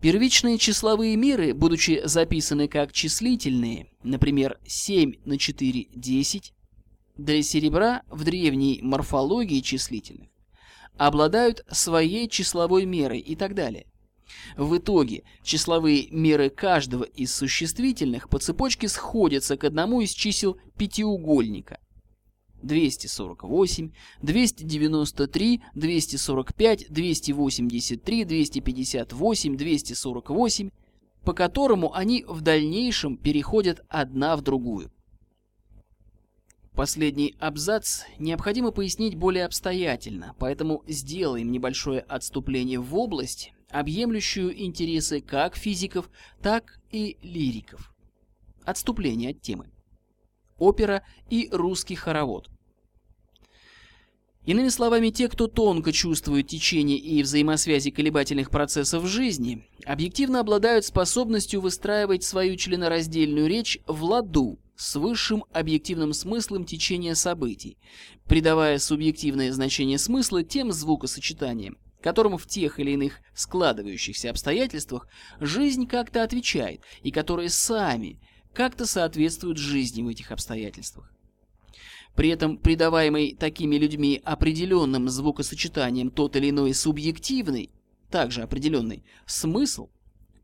Первичные 0.00 0.58
числовые 0.58 1.16
меры, 1.16 1.54
будучи 1.54 2.00
записаны 2.04 2.68
как 2.68 2.92
числительные, 2.92 3.88
например, 4.02 4.58
7 4.66 5.14
на 5.24 5.38
4– 5.38 5.88
10, 5.94 6.52
для 7.16 7.42
серебра 7.42 8.02
в 8.08 8.24
древней 8.24 8.80
морфологии 8.82 9.60
числительных, 9.60 10.28
обладают 10.96 11.64
своей 11.70 12.28
числовой 12.28 12.84
мерой 12.84 13.18
и 13.18 13.36
так 13.36 13.54
далее. 13.54 13.86
В 14.56 14.76
итоге 14.76 15.24
числовые 15.42 16.08
меры 16.10 16.50
каждого 16.50 17.04
из 17.04 17.34
существительных 17.34 18.28
по 18.28 18.38
цепочке 18.38 18.88
сходятся 18.88 19.56
к 19.56 19.64
одному 19.64 20.00
из 20.00 20.10
чисел 20.10 20.58
пятиугольника. 20.76 21.78
248, 22.62 23.90
293, 24.22 25.62
245, 25.74 26.86
283, 26.90 28.24
258, 28.24 29.56
248, 29.56 30.70
по 31.24 31.32
которому 31.32 31.94
они 31.94 32.24
в 32.26 32.40
дальнейшем 32.40 33.16
переходят 33.16 33.84
одна 33.88 34.36
в 34.36 34.42
другую. 34.42 34.92
Последний 36.74 37.34
абзац 37.38 38.04
необходимо 38.18 38.70
пояснить 38.70 39.14
более 39.14 39.44
обстоятельно, 39.44 40.34
поэтому 40.38 40.82
сделаем 40.86 41.52
небольшое 41.52 42.00
отступление 42.00 42.80
в 42.80 42.96
область, 42.96 43.52
объемлющую 43.72 44.62
интересы 44.62 45.20
как 45.20 45.56
физиков, 45.56 46.10
так 46.42 46.78
и 46.90 47.16
лириков. 47.22 47.92
Отступление 48.64 49.30
от 49.30 49.40
темы. 49.40 49.70
Опера 50.58 51.02
и 51.30 51.48
русский 51.50 51.96
хоровод. 51.96 52.48
Иными 54.44 54.68
словами, 54.68 55.10
те, 55.10 55.28
кто 55.28 55.46
тонко 55.46 55.92
чувствует 55.92 56.48
течение 56.48 56.98
и 56.98 57.22
взаимосвязи 57.22 57.90
колебательных 57.92 58.50
процессов 58.50 59.04
в 59.04 59.06
жизни, 59.06 59.68
объективно 59.84 60.40
обладают 60.40 60.84
способностью 60.84 61.60
выстраивать 61.60 62.24
свою 62.24 62.56
членораздельную 62.56 63.46
речь 63.46 63.78
в 63.86 64.02
ладу 64.02 64.58
с 64.74 64.96
высшим 64.96 65.44
объективным 65.52 66.12
смыслом 66.12 66.64
течения 66.64 67.14
событий, 67.14 67.78
придавая 68.26 68.78
субъективное 68.78 69.52
значение 69.52 69.98
смысла 69.98 70.42
тем 70.42 70.72
звукосочетаниям, 70.72 71.78
которым 72.02 72.36
в 72.36 72.46
тех 72.46 72.78
или 72.78 72.90
иных 72.90 73.20
складывающихся 73.34 74.30
обстоятельствах 74.30 75.08
жизнь 75.40 75.86
как-то 75.86 76.22
отвечает 76.22 76.82
и 77.02 77.10
которые 77.10 77.48
сами 77.48 78.20
как-то 78.52 78.84
соответствуют 78.84 79.56
жизни 79.56 80.02
в 80.02 80.08
этих 80.08 80.32
обстоятельствах. 80.32 81.10
При 82.14 82.28
этом 82.28 82.58
придаваемый 82.58 83.34
такими 83.34 83.76
людьми 83.76 84.20
определенным 84.22 85.08
звукосочетанием 85.08 86.10
тот 86.10 86.36
или 86.36 86.50
иной 86.50 86.74
субъективный, 86.74 87.70
также 88.10 88.42
определенный, 88.42 89.02
смысл 89.24 89.88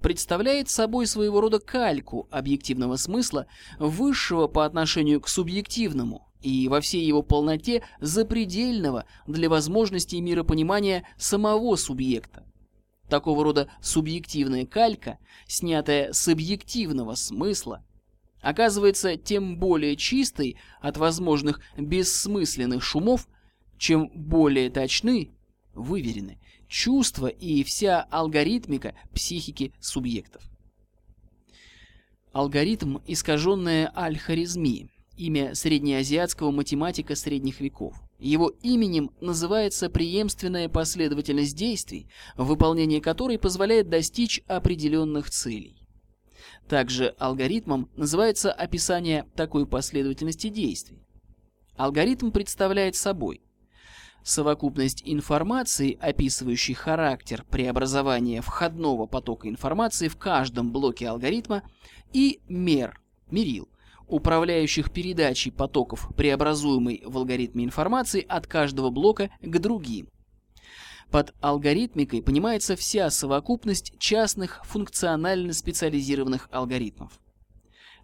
представляет 0.00 0.70
собой 0.70 1.06
своего 1.06 1.40
рода 1.40 1.58
кальку 1.58 2.28
объективного 2.30 2.96
смысла, 2.96 3.46
высшего 3.78 4.46
по 4.46 4.64
отношению 4.64 5.20
к 5.20 5.28
субъективному, 5.28 6.27
и 6.42 6.68
во 6.68 6.80
всей 6.80 7.04
его 7.04 7.22
полноте 7.22 7.82
запредельного 8.00 9.04
для 9.26 9.48
возможностей 9.48 10.20
миропонимания 10.20 11.04
самого 11.16 11.76
субъекта. 11.76 12.44
Такого 13.08 13.42
рода 13.42 13.70
субъективная 13.80 14.66
калька, 14.66 15.18
снятая 15.46 16.12
с 16.12 16.28
объективного 16.28 17.14
смысла, 17.14 17.84
оказывается 18.40 19.16
тем 19.16 19.58
более 19.58 19.96
чистой 19.96 20.56
от 20.80 20.96
возможных 20.96 21.60
бессмысленных 21.76 22.82
шумов, 22.82 23.28
чем 23.78 24.10
более 24.14 24.70
точны, 24.70 25.30
выверены 25.74 26.38
чувства 26.68 27.26
и 27.26 27.62
вся 27.64 28.02
алгоритмика 28.02 28.94
психики 29.12 29.72
субъектов. 29.80 30.42
Алгоритм, 32.32 32.98
искаженная 33.06 33.90
аль-Харизми, 33.96 34.90
имя 35.18 35.54
среднеазиатского 35.54 36.50
математика 36.50 37.16
средних 37.16 37.60
веков. 37.60 38.00
Его 38.18 38.48
именем 38.62 39.10
называется 39.20 39.90
преемственная 39.90 40.68
последовательность 40.68 41.56
действий, 41.56 42.08
выполнение 42.36 43.00
которой 43.00 43.38
позволяет 43.38 43.88
достичь 43.88 44.40
определенных 44.46 45.30
целей. 45.30 45.76
Также 46.68 47.14
алгоритмом 47.18 47.90
называется 47.96 48.52
описание 48.52 49.26
такой 49.34 49.66
последовательности 49.66 50.48
действий. 50.48 51.02
Алгоритм 51.76 52.30
представляет 52.30 52.96
собой 52.96 53.42
совокупность 54.22 55.02
информации, 55.04 55.98
описывающей 56.00 56.74
характер 56.74 57.44
преобразования 57.50 58.42
входного 58.42 59.06
потока 59.06 59.48
информации 59.48 60.08
в 60.08 60.16
каждом 60.16 60.70
блоке 60.70 61.08
алгоритма, 61.08 61.62
и 62.12 62.40
мер, 62.48 63.00
мерил, 63.30 63.68
управляющих 64.08 64.92
передачей 64.92 65.50
потоков 65.50 66.08
преобразуемой 66.16 67.02
в 67.04 67.16
алгоритме 67.16 67.64
информации 67.64 68.24
от 68.28 68.46
каждого 68.46 68.90
блока 68.90 69.30
к 69.40 69.58
другим. 69.58 70.08
Под 71.10 71.34
алгоритмикой 71.40 72.22
понимается 72.22 72.76
вся 72.76 73.08
совокупность 73.10 73.98
частных 73.98 74.60
функционально 74.64 75.52
специализированных 75.52 76.48
алгоритмов. 76.52 77.18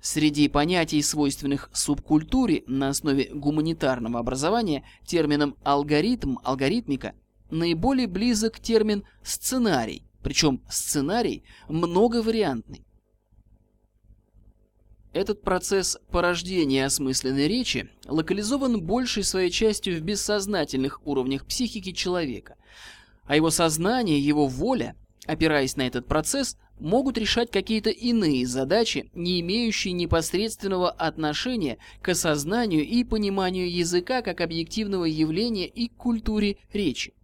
Среди 0.00 0.48
понятий, 0.48 1.02
свойственных 1.02 1.70
субкультуре 1.72 2.62
на 2.66 2.90
основе 2.90 3.30
гуманитарного 3.32 4.18
образования, 4.18 4.84
термином 5.06 5.56
«алгоритм», 5.64 6.36
«алгоритмика» 6.44 7.14
наиболее 7.50 8.06
близок 8.06 8.60
термин 8.60 9.04
«сценарий», 9.22 10.04
причем 10.22 10.62
сценарий 10.68 11.44
многовариантный. 11.68 12.84
Этот 15.14 15.42
процесс 15.42 15.96
порождения 16.10 16.84
осмысленной 16.84 17.46
речи 17.46 17.88
локализован 18.06 18.82
большей 18.82 19.22
своей 19.22 19.48
частью 19.48 19.96
в 19.96 20.00
бессознательных 20.00 21.06
уровнях 21.06 21.46
психики 21.46 21.92
человека, 21.92 22.56
а 23.24 23.36
его 23.36 23.50
сознание, 23.50 24.18
его 24.18 24.48
воля, 24.48 24.96
опираясь 25.24 25.76
на 25.76 25.82
этот 25.86 26.08
процесс, 26.08 26.58
могут 26.80 27.16
решать 27.16 27.52
какие-то 27.52 27.90
иные 27.90 28.44
задачи, 28.44 29.08
не 29.14 29.40
имеющие 29.40 29.92
непосредственного 29.92 30.90
отношения 30.90 31.78
к 32.02 32.08
осознанию 32.08 32.84
и 32.84 33.04
пониманию 33.04 33.72
языка 33.72 34.20
как 34.20 34.40
объективного 34.40 35.04
явления 35.04 35.68
и 35.68 35.86
культуре 35.86 36.56
речи. 36.72 37.14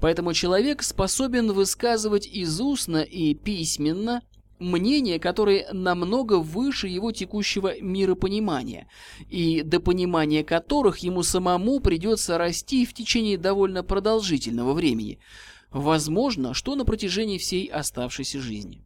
Поэтому 0.00 0.32
человек 0.32 0.82
способен 0.82 1.52
высказывать 1.52 2.26
из 2.26 2.60
устно 2.60 3.02
и 3.02 3.34
письменно 3.34 4.22
мнения, 4.60 5.18
которые 5.18 5.66
намного 5.72 6.38
выше 6.38 6.86
его 6.86 7.10
текущего 7.10 7.80
миропонимания, 7.80 8.86
и 9.28 9.62
до 9.62 9.80
понимания 9.80 10.44
которых 10.44 10.98
ему 10.98 11.22
самому 11.22 11.80
придется 11.80 12.38
расти 12.38 12.86
в 12.86 12.94
течение 12.94 13.38
довольно 13.38 13.82
продолжительного 13.82 14.74
времени. 14.74 15.18
Возможно, 15.70 16.54
что 16.54 16.76
на 16.76 16.84
протяжении 16.84 17.38
всей 17.38 17.66
оставшейся 17.66 18.40
жизни. 18.40 18.84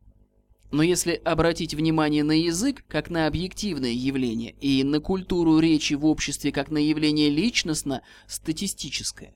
Но 0.70 0.82
если 0.82 1.20
обратить 1.24 1.74
внимание 1.74 2.24
на 2.24 2.40
язык 2.40 2.84
как 2.88 3.10
на 3.10 3.26
объективное 3.26 3.92
явление 3.92 4.54
и 4.60 4.82
на 4.82 5.00
культуру 5.00 5.58
речи 5.58 5.94
в 5.94 6.06
обществе 6.06 6.52
как 6.52 6.70
на 6.70 6.78
явление 6.78 7.30
личностно-статистическое, 7.30 9.34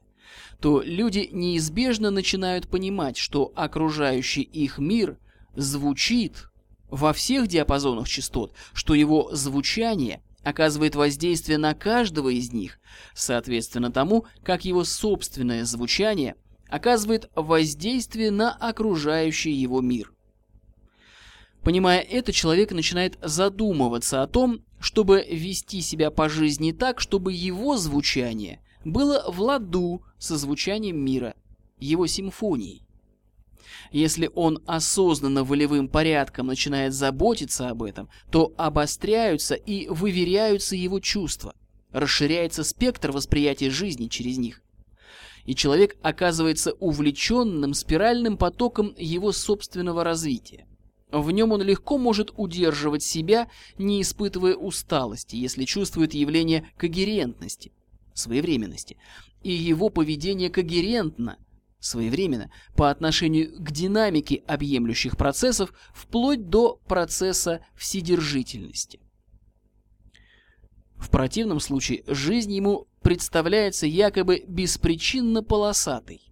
то 0.60 0.82
люди 0.84 1.28
неизбежно 1.30 2.10
начинают 2.10 2.68
понимать, 2.68 3.16
что 3.16 3.52
окружающий 3.54 4.42
их 4.42 4.78
мир– 4.78 5.18
звучит 5.54 6.50
во 6.88 7.12
всех 7.12 7.48
диапазонах 7.48 8.08
частот, 8.08 8.54
что 8.72 8.94
его 8.94 9.30
звучание 9.32 10.22
оказывает 10.42 10.94
воздействие 10.94 11.58
на 11.58 11.74
каждого 11.74 12.30
из 12.30 12.52
них, 12.52 12.78
соответственно 13.14 13.92
тому, 13.92 14.26
как 14.42 14.64
его 14.64 14.84
собственное 14.84 15.64
звучание 15.64 16.36
оказывает 16.68 17.30
воздействие 17.34 18.30
на 18.30 18.52
окружающий 18.52 19.52
его 19.52 19.80
мир. 19.80 20.12
Понимая 21.62 22.00
это, 22.00 22.32
человек 22.32 22.70
начинает 22.72 23.18
задумываться 23.22 24.22
о 24.22 24.26
том, 24.26 24.64
чтобы 24.80 25.24
вести 25.28 25.80
себя 25.80 26.10
по 26.10 26.28
жизни 26.28 26.72
так, 26.72 27.00
чтобы 27.00 27.32
его 27.32 27.76
звучание 27.76 28.62
было 28.84 29.24
в 29.28 29.40
ладу 29.40 30.02
со 30.18 30.38
звучанием 30.38 30.98
мира, 30.98 31.34
его 31.78 32.06
симфонией. 32.06 32.87
Если 33.92 34.30
он 34.34 34.62
осознанно 34.66 35.44
волевым 35.44 35.88
порядком 35.88 36.46
начинает 36.46 36.94
заботиться 36.94 37.68
об 37.68 37.82
этом, 37.82 38.08
то 38.30 38.52
обостряются 38.56 39.54
и 39.54 39.88
выверяются 39.88 40.76
его 40.76 41.00
чувства, 41.00 41.54
расширяется 41.92 42.64
спектр 42.64 43.12
восприятия 43.12 43.70
жизни 43.70 44.08
через 44.08 44.38
них. 44.38 44.62
и 45.44 45.54
человек 45.54 45.96
оказывается 46.02 46.72
увлеченным 46.72 47.72
спиральным 47.72 48.36
потоком 48.36 48.94
его 48.98 49.32
собственного 49.32 50.04
развития. 50.04 50.66
В 51.10 51.30
нем 51.30 51.52
он 51.52 51.62
легко 51.62 51.96
может 51.96 52.32
удерживать 52.36 53.02
себя, 53.02 53.48
не 53.78 54.02
испытывая 54.02 54.54
усталости, 54.54 55.36
если 55.36 55.64
чувствует 55.64 56.12
явление 56.12 56.68
когерентности, 56.76 57.72
своевременности, 58.12 58.98
и 59.42 59.50
его 59.50 59.88
поведение 59.88 60.50
когерентно, 60.50 61.38
своевременно, 61.80 62.50
по 62.76 62.90
отношению 62.90 63.54
к 63.58 63.70
динамике 63.70 64.42
объемлющих 64.46 65.16
процессов 65.16 65.72
вплоть 65.92 66.48
до 66.48 66.80
процесса 66.86 67.60
вседержительности. 67.76 69.00
В 70.96 71.10
противном 71.10 71.60
случае 71.60 72.02
жизнь 72.06 72.52
ему 72.52 72.88
представляется 73.02 73.86
якобы 73.86 74.44
беспричинно 74.46 75.42
полосатой. 75.42 76.22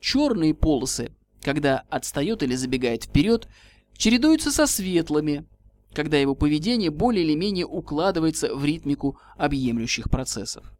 Черные 0.00 0.54
полосы, 0.54 1.12
когда 1.40 1.84
отстает 1.88 2.42
или 2.42 2.56
забегает 2.56 3.04
вперед, 3.04 3.48
чередуются 3.96 4.50
со 4.50 4.66
светлыми, 4.66 5.46
когда 5.94 6.18
его 6.18 6.34
поведение 6.34 6.90
более 6.90 7.24
или 7.24 7.34
менее 7.34 7.66
укладывается 7.66 8.54
в 8.54 8.64
ритмику 8.64 9.18
объемлющих 9.36 10.10
процессов. 10.10 10.72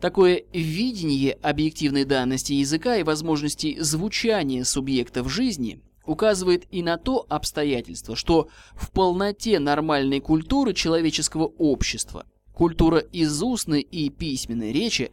Такое 0.00 0.44
видение 0.52 1.32
объективной 1.42 2.04
данности 2.04 2.52
языка 2.52 2.96
и 2.96 3.02
возможностей 3.02 3.78
звучания 3.80 4.62
субъектов 4.62 5.30
жизни 5.30 5.80
указывает 6.06 6.66
и 6.70 6.82
на 6.82 6.98
то 6.98 7.26
обстоятельство, 7.28 8.14
что 8.14 8.48
в 8.74 8.92
полноте 8.92 9.58
нормальной 9.58 10.20
культуры 10.20 10.72
человеческого 10.72 11.46
общества, 11.58 12.26
культура 12.54 12.98
из 12.98 13.42
устной 13.42 13.80
и 13.80 14.08
письменной 14.08 14.72
речи, 14.72 15.10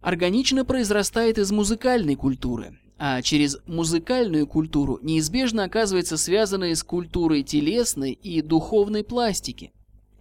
органично 0.00 0.64
произрастает 0.64 1.38
из 1.38 1.52
музыкальной 1.52 2.16
культуры, 2.16 2.78
а 2.98 3.22
через 3.22 3.58
музыкальную 3.66 4.48
культуру 4.48 4.98
неизбежно 5.00 5.62
оказывается 5.62 6.16
связанной 6.16 6.74
с 6.74 6.82
культурой 6.82 7.44
телесной 7.44 8.12
и 8.12 8.42
духовной 8.42 9.04
пластики, 9.04 9.72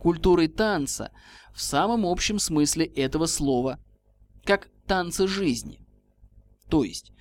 культурой 0.02 0.48
танца 0.48 1.12
в 1.54 1.62
самом 1.62 2.06
общем 2.06 2.40
смысле 2.40 2.86
этого 2.86 3.28
слова, 3.28 3.80
как 4.44 4.68
танца 4.88 5.28
жизни. 5.28 5.80
То 6.70 6.84
есть 6.84 7.12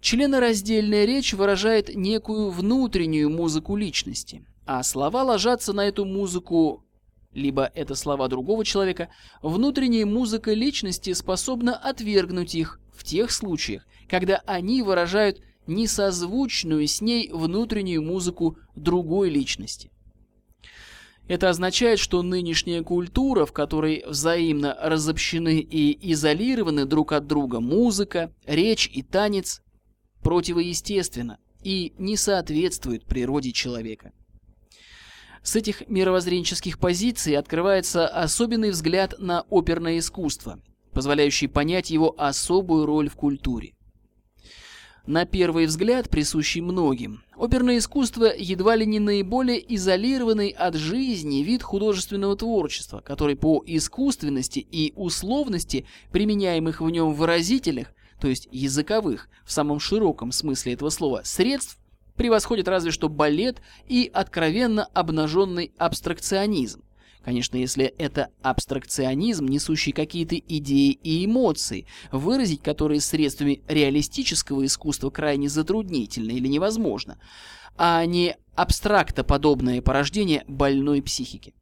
Членораздельная 0.00 1.04
речь 1.04 1.34
выражает 1.34 1.94
некую 1.94 2.50
внутреннюю 2.50 3.28
музыку 3.28 3.76
личности, 3.76 4.46
а 4.64 4.82
слова 4.82 5.22
ложатся 5.22 5.74
на 5.74 5.86
эту 5.86 6.06
музыку, 6.06 6.84
либо 7.34 7.70
это 7.74 7.94
слова 7.94 8.28
другого 8.28 8.64
человека, 8.64 9.10
внутренняя 9.42 10.06
музыка 10.06 10.54
личности 10.54 11.12
способна 11.12 11.76
отвергнуть 11.76 12.54
их 12.54 12.80
в 12.94 13.04
тех 13.04 13.30
случаях, 13.30 13.86
когда 14.08 14.42
они 14.46 14.82
выражают 14.82 15.42
несозвучную 15.66 16.88
с 16.88 17.02
ней 17.02 17.30
внутреннюю 17.30 18.02
музыку 18.02 18.56
другой 18.74 19.28
личности. 19.28 19.90
Это 21.30 21.48
означает, 21.48 22.00
что 22.00 22.22
нынешняя 22.22 22.82
культура, 22.82 23.46
в 23.46 23.52
которой 23.52 24.02
взаимно 24.04 24.76
разобщены 24.82 25.60
и 25.60 26.12
изолированы 26.12 26.86
друг 26.86 27.12
от 27.12 27.28
друга 27.28 27.60
музыка, 27.60 28.32
речь 28.46 28.90
и 28.92 29.04
танец, 29.04 29.62
противоестественно 30.24 31.38
и 31.62 31.94
не 31.98 32.16
соответствует 32.16 33.04
природе 33.04 33.52
человека. 33.52 34.12
С 35.44 35.54
этих 35.54 35.88
мировоззренческих 35.88 36.80
позиций 36.80 37.36
открывается 37.36 38.08
особенный 38.08 38.70
взгляд 38.70 39.14
на 39.20 39.46
оперное 39.50 39.98
искусство, 39.98 40.58
позволяющий 40.92 41.46
понять 41.46 41.90
его 41.90 42.12
особую 42.18 42.86
роль 42.86 43.08
в 43.08 43.14
культуре. 43.14 43.74
На 45.10 45.24
первый 45.24 45.66
взгляд, 45.66 46.08
присущий 46.08 46.60
многим, 46.60 47.24
оперное 47.36 47.78
искусство 47.78 48.32
едва 48.32 48.76
ли 48.76 48.86
не 48.86 49.00
наиболее 49.00 49.74
изолированный 49.74 50.50
от 50.50 50.76
жизни 50.76 51.42
вид 51.42 51.64
художественного 51.64 52.36
творчества, 52.36 53.00
который 53.00 53.34
по 53.34 53.60
искусственности 53.66 54.60
и 54.60 54.92
условности 54.94 55.84
применяемых 56.12 56.80
в 56.80 56.88
нем 56.88 57.12
выразительных 57.12 57.92
то 58.20 58.28
есть 58.28 58.46
языковых, 58.52 59.28
в 59.44 59.50
самом 59.50 59.80
широком 59.80 60.30
смысле 60.30 60.74
этого 60.74 60.90
слова, 60.90 61.22
средств, 61.24 61.78
превосходит 62.14 62.68
разве 62.68 62.92
что 62.92 63.08
балет 63.08 63.60
и 63.88 64.08
откровенно 64.14 64.84
обнаженный 64.94 65.72
абстракционизм. 65.76 66.84
Конечно, 67.24 67.56
если 67.56 67.84
это 67.84 68.30
абстракционизм, 68.42 69.46
несущий 69.46 69.92
какие-то 69.92 70.36
идеи 70.36 70.92
и 70.92 71.26
эмоции, 71.26 71.86
выразить 72.10 72.62
которые 72.62 73.00
средствами 73.00 73.62
реалистического 73.68 74.64
искусства 74.64 75.10
крайне 75.10 75.48
затруднительно 75.48 76.30
или 76.30 76.48
невозможно, 76.48 77.18
а 77.76 78.04
не 78.06 78.36
абстрактоподобное 78.54 79.82
порождение 79.82 80.44
больной 80.48 81.02
психики. 81.02 81.54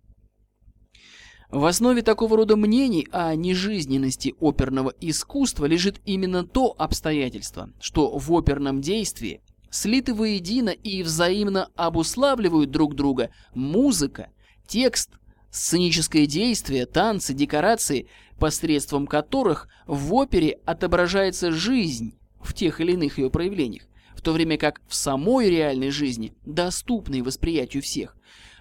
В 1.51 1.65
основе 1.65 2.03
такого 2.03 2.37
рода 2.37 2.57
мнений 2.57 3.09
о 3.11 3.35
нежизненности 3.35 4.35
оперного 4.39 4.93
искусства 5.01 5.65
лежит 5.65 6.01
именно 6.05 6.45
то 6.45 6.75
обстоятельство, 6.79 7.71
что 7.81 8.17
в 8.17 8.31
оперном 8.33 8.81
действии 8.81 9.41
слиты 9.71 10.13
воедино 10.13 10.71
и 10.71 11.03
взаимно 11.03 11.71
обуславливают 11.75 12.71
друг 12.71 12.95
друга 12.95 13.31
музыка, 13.55 14.29
текст, 14.67 15.13
сценическое 15.51 16.27
действие, 16.27 16.87
танцы, 16.87 17.35
декорации, 17.35 18.09
посредством 18.39 19.07
которых 19.07 19.69
в 19.87 20.15
опере 20.15 20.59
отображается 20.65 21.51
жизнь 21.51 22.15
в 22.41 22.55
тех 22.55 22.81
или 22.81 22.93
иных 22.93 23.19
ее 23.19 23.31
проявлениях, 23.31 23.85
в 24.15 24.23
то 24.23 24.33
время 24.33 24.59
как 24.59 24.81
в 24.89 24.95
самой 24.95 25.51
реальной 25.51 25.91
жизни, 25.91 26.35
доступной 26.45 27.23
восприятию 27.23 27.83
всех, 27.83 28.19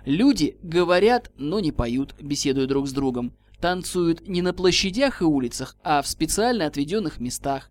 Люди 0.08 0.58
говорят, 0.64 1.34
но 1.36 1.60
не 1.60 1.74
поют, 1.74 2.16
беседуя 2.22 2.66
друг 2.66 2.88
с 2.88 2.94
другом. 2.94 3.34
Танцуют 3.60 4.26
не 4.26 4.42
на 4.42 4.54
площадях 4.54 5.22
и 5.22 5.26
улицах, 5.26 5.76
а 5.84 6.02
в 6.02 6.08
специально 6.08 6.66
отведенных 6.66 7.20
местах. 7.20 7.70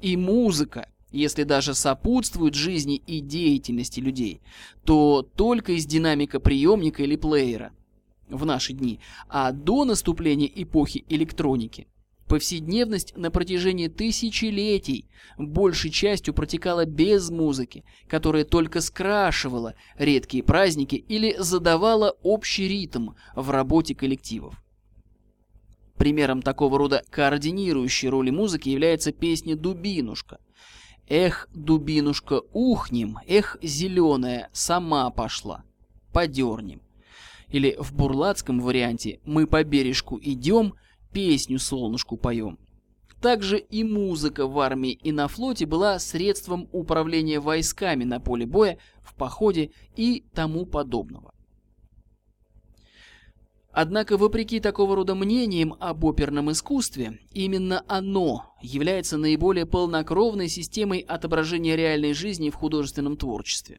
И 0.00 0.16
музыка, 0.16 0.88
если 1.12 1.42
даже 1.42 1.74
сопутствует 1.74 2.54
жизни 2.54 2.96
и 3.06 3.20
деятельности 3.20 4.00
людей, 4.00 4.40
то 4.86 5.20
только 5.20 5.72
из 5.72 5.84
динамика 5.84 6.40
приемника 6.40 7.02
или 7.02 7.16
плеера 7.16 7.70
в 8.28 8.44
наши 8.44 8.72
дни, 8.72 9.00
а 9.28 9.52
до 9.52 9.84
наступления 9.84 10.50
эпохи 10.54 11.04
электроники 11.08 11.86
Повседневность 12.26 13.14
на 13.16 13.30
протяжении 13.30 13.88
тысячелетий 13.88 15.10
большей 15.36 15.90
частью 15.90 16.32
протекала 16.32 16.86
без 16.86 17.28
музыки, 17.30 17.84
которая 18.08 18.44
только 18.44 18.80
скрашивала 18.80 19.74
редкие 19.98 20.42
праздники 20.42 20.94
или 20.94 21.36
задавала 21.38 22.16
общий 22.22 22.66
ритм 22.66 23.10
в 23.36 23.50
работе 23.50 23.94
коллективов. 23.94 24.62
Примером 25.98 26.40
такого 26.40 26.78
рода 26.78 27.04
координирующей 27.10 28.08
роли 28.08 28.30
музыки 28.30 28.70
является 28.70 29.12
песня 29.12 29.54
«Дубинушка». 29.54 30.38
«Эх, 31.06 31.50
дубинушка, 31.52 32.40
ухнем, 32.54 33.18
эх, 33.26 33.58
зеленая, 33.60 34.48
сама 34.54 35.10
пошла, 35.10 35.62
подернем». 36.14 36.80
Или 37.54 37.76
в 37.78 37.94
бурлацком 37.94 38.58
варианте 38.58 39.20
«Мы 39.24 39.46
по 39.46 39.62
бережку 39.62 40.18
идем, 40.20 40.74
песню 41.12 41.60
солнышку 41.60 42.16
поем. 42.16 42.58
Также 43.22 43.60
и 43.60 43.84
музыка 43.84 44.48
в 44.48 44.58
армии 44.58 44.90
и 44.90 45.12
на 45.12 45.28
флоте 45.28 45.64
была 45.64 46.00
средством 46.00 46.68
управления 46.72 47.38
войсками 47.38 48.02
на 48.02 48.18
поле 48.18 48.44
боя, 48.44 48.78
в 49.04 49.14
походе 49.14 49.70
и 49.94 50.24
тому 50.34 50.66
подобного. 50.66 51.32
Однако, 53.70 54.16
вопреки 54.16 54.58
такого 54.58 54.96
рода 54.96 55.14
мнениям 55.14 55.76
об 55.78 56.04
оперном 56.04 56.50
искусстве, 56.50 57.20
именно 57.30 57.84
оно 57.86 58.52
является 58.62 59.16
наиболее 59.16 59.64
полнокровной 59.64 60.48
системой 60.48 60.98
отображения 60.98 61.76
реальной 61.76 62.14
жизни 62.14 62.50
в 62.50 62.56
художественном 62.56 63.16
творчестве. 63.16 63.78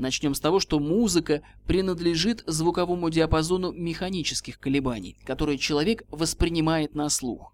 Начнем 0.00 0.34
с 0.34 0.40
того, 0.40 0.60
что 0.60 0.80
музыка 0.80 1.42
принадлежит 1.66 2.42
звуковому 2.46 3.10
диапазону 3.10 3.70
механических 3.70 4.58
колебаний, 4.58 5.14
которые 5.26 5.58
человек 5.58 6.04
воспринимает 6.08 6.94
на 6.94 7.10
слух. 7.10 7.52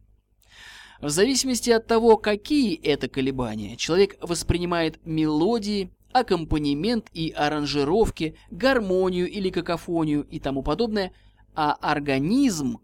В 1.01 1.09
зависимости 1.09 1.71
от 1.71 1.89
того, 1.89 2.17
какие 2.17 2.77
это 2.77 3.09
колебания, 3.09 3.77
человек 3.77 4.17
воспринимает 4.21 5.05
мелодии, 5.05 5.91
аккомпанемент 6.13 7.09
и 7.13 7.31
аранжировки, 7.31 8.37
гармонию 8.53 9.29
или 9.29 9.51
какофонию 9.51 10.25
и 10.31 10.39
тому 10.39 10.63
подобное, 10.63 11.11
а 11.57 11.73
организм, 11.73 12.79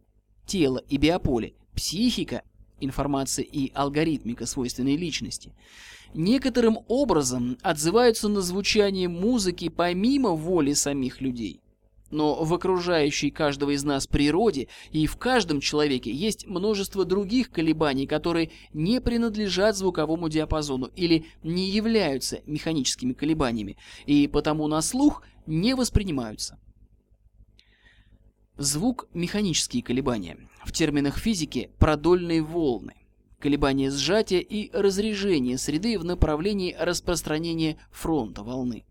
тело 0.45 0.83
и 0.89 0.97
биополе, 0.97 1.55
психика, 1.73 2.43
информация 2.81 3.45
и 3.45 3.71
алгоритмика 3.75 4.45
свойственной 4.45 4.97
личности– 4.97 5.55
некоторым 6.15 6.79
образом 6.89 7.59
отзываются 7.63 8.29
на 8.29 8.41
звучание 8.41 9.09
музыки 9.09 9.69
помимо 9.69 10.31
воли 10.31 10.73
самих 10.73 11.21
людей. 11.21 11.61
Но 12.11 12.45
в 12.45 12.53
окружающей 12.53 13.31
каждого 13.31 13.71
из 13.71 13.85
нас 13.85 14.07
природе 14.07 14.69
и 14.91 15.07
в 15.07 15.17
каждом 15.17 15.61
человеке 15.61 16.13
есть 16.13 16.47
множество 16.47 17.07
других 17.07 17.51
колебаний, 17.51 18.07
которые 18.07 18.51
не 18.75 19.01
принадлежат 19.01 19.77
звуковому 19.77 20.29
диапазону 20.29 20.91
или 20.95 21.25
не 21.43 21.71
являются 21.71 22.41
механическими 22.45 23.15
колебаниями, 23.15 23.79
и 24.05 24.29
потому 24.29 24.69
на 24.69 24.83
слух 24.83 25.23
не 25.47 25.75
воспринимаются. 25.75 26.59
Звук– 28.59 29.09
механические 29.15 29.83
колебания. 29.83 30.37
В 30.67 30.73
терминах 30.73 31.19
физики– 31.19 31.71
продольные 31.79 32.43
волны. 32.43 32.95
Колебания 33.43 33.91
сжатия 33.91 34.39
и 34.39 34.71
разрежения 34.73 35.59
среды 35.59 35.99
в 35.99 36.05
направлении 36.05 36.77
распространения 36.79 37.77
фронта 37.91 38.45
волны. 38.45 38.85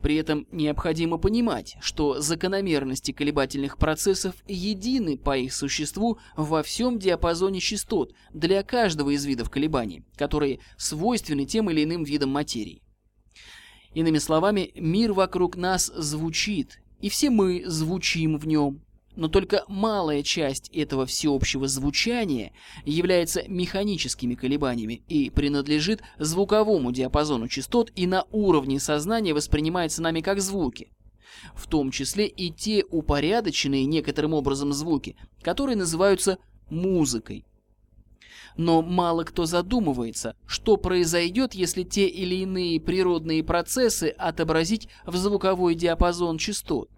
При 0.00 0.16
этом 0.16 0.48
необходимо 0.50 1.16
понимать, 1.16 1.76
что 1.80 2.20
закономерности 2.20 3.12
колебательных 3.12 3.78
процессов 3.78 4.34
едины 4.48 5.16
по 5.16 5.38
их 5.38 5.54
существу 5.54 6.18
во 6.36 6.64
всем 6.64 6.98
диапазоне 6.98 7.60
частот 7.60 8.12
для 8.34 8.64
каждого 8.64 9.10
из 9.10 9.24
видов 9.24 9.48
колебаний, 9.48 10.02
которые 10.16 10.58
свойственны 10.76 11.44
тем 11.44 11.70
или 11.70 11.84
иным 11.84 12.02
видам 12.02 12.30
материи. 12.30 12.82
Иными 13.94 14.18
словами, 14.18 14.72
мир 14.74 15.12
вокруг 15.12 15.54
нас 15.54 15.86
звучит, 15.86 16.80
и 17.00 17.10
все 17.10 17.30
мы 17.30 17.62
звучим 17.64 18.36
в 18.38 18.48
нем 18.48 18.82
но 19.16 19.28
только 19.28 19.64
малая 19.66 20.22
часть 20.22 20.68
этого 20.68 21.06
всеобщего 21.06 21.66
звучания 21.66 22.52
является 22.84 23.42
механическими 23.48 24.34
колебаниями 24.34 25.02
и 25.08 25.30
принадлежит 25.30 26.02
звуковому 26.18 26.92
диапазону 26.92 27.48
частот 27.48 27.90
и 27.96 28.06
на 28.06 28.24
уровне 28.30 28.78
сознания 28.78 29.34
воспринимается 29.34 30.02
нами 30.02 30.20
как 30.20 30.40
звуки. 30.40 30.92
В 31.54 31.66
том 31.66 31.90
числе 31.90 32.26
и 32.26 32.50
те 32.50 32.84
упорядоченные 32.88 33.86
некоторым 33.86 34.34
образом 34.34 34.72
звуки, 34.72 35.16
которые 35.42 35.76
называются 35.76 36.38
музыкой. 36.70 37.44
Но 38.56 38.80
мало 38.80 39.24
кто 39.24 39.44
задумывается, 39.44 40.34
что 40.46 40.78
произойдет, 40.78 41.54
если 41.54 41.82
те 41.82 42.08
или 42.08 42.36
иные 42.36 42.80
природные 42.80 43.44
процессы 43.44 44.14
отобразить 44.16 44.88
в 45.04 45.14
звуковой 45.16 45.74
диапазон 45.74 46.38
частот. 46.38 46.88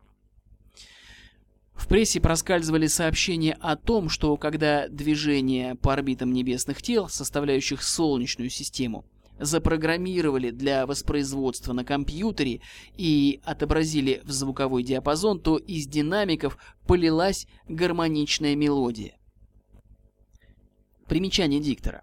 В 1.79 1.87
прессе 1.87 2.21
проскальзывали 2.21 2.89
сообщения 2.89 3.57
о 3.61 3.77
том, 3.77 4.09
что 4.09 4.37
когда 4.37 4.89
движение 4.89 5.77
по 5.77 5.93
орбитам 5.93 6.33
небесных 6.33 6.83
тел, 6.83 7.09
составляющих 7.09 7.85
Солнечную 7.85 8.51
систему, 8.51 9.05
запрограммировали 9.39 10.51
для 10.51 10.87
воспроизводства 10.87 11.73
на 11.73 11.85
компьютере 11.85 12.61
и 12.97 13.41
отобразили 13.45 14.21
в 14.25 14.33
звуковой 14.33 14.83
диапазон, 14.83 15.41
то 15.41 15.57
из 15.57 15.87
динамиков 15.87 16.59
полилась 16.85 17.47
гармоничная 17.69 18.57
мелодия. 18.57 19.15
Примечание 21.07 21.61
диктора. 21.61 22.03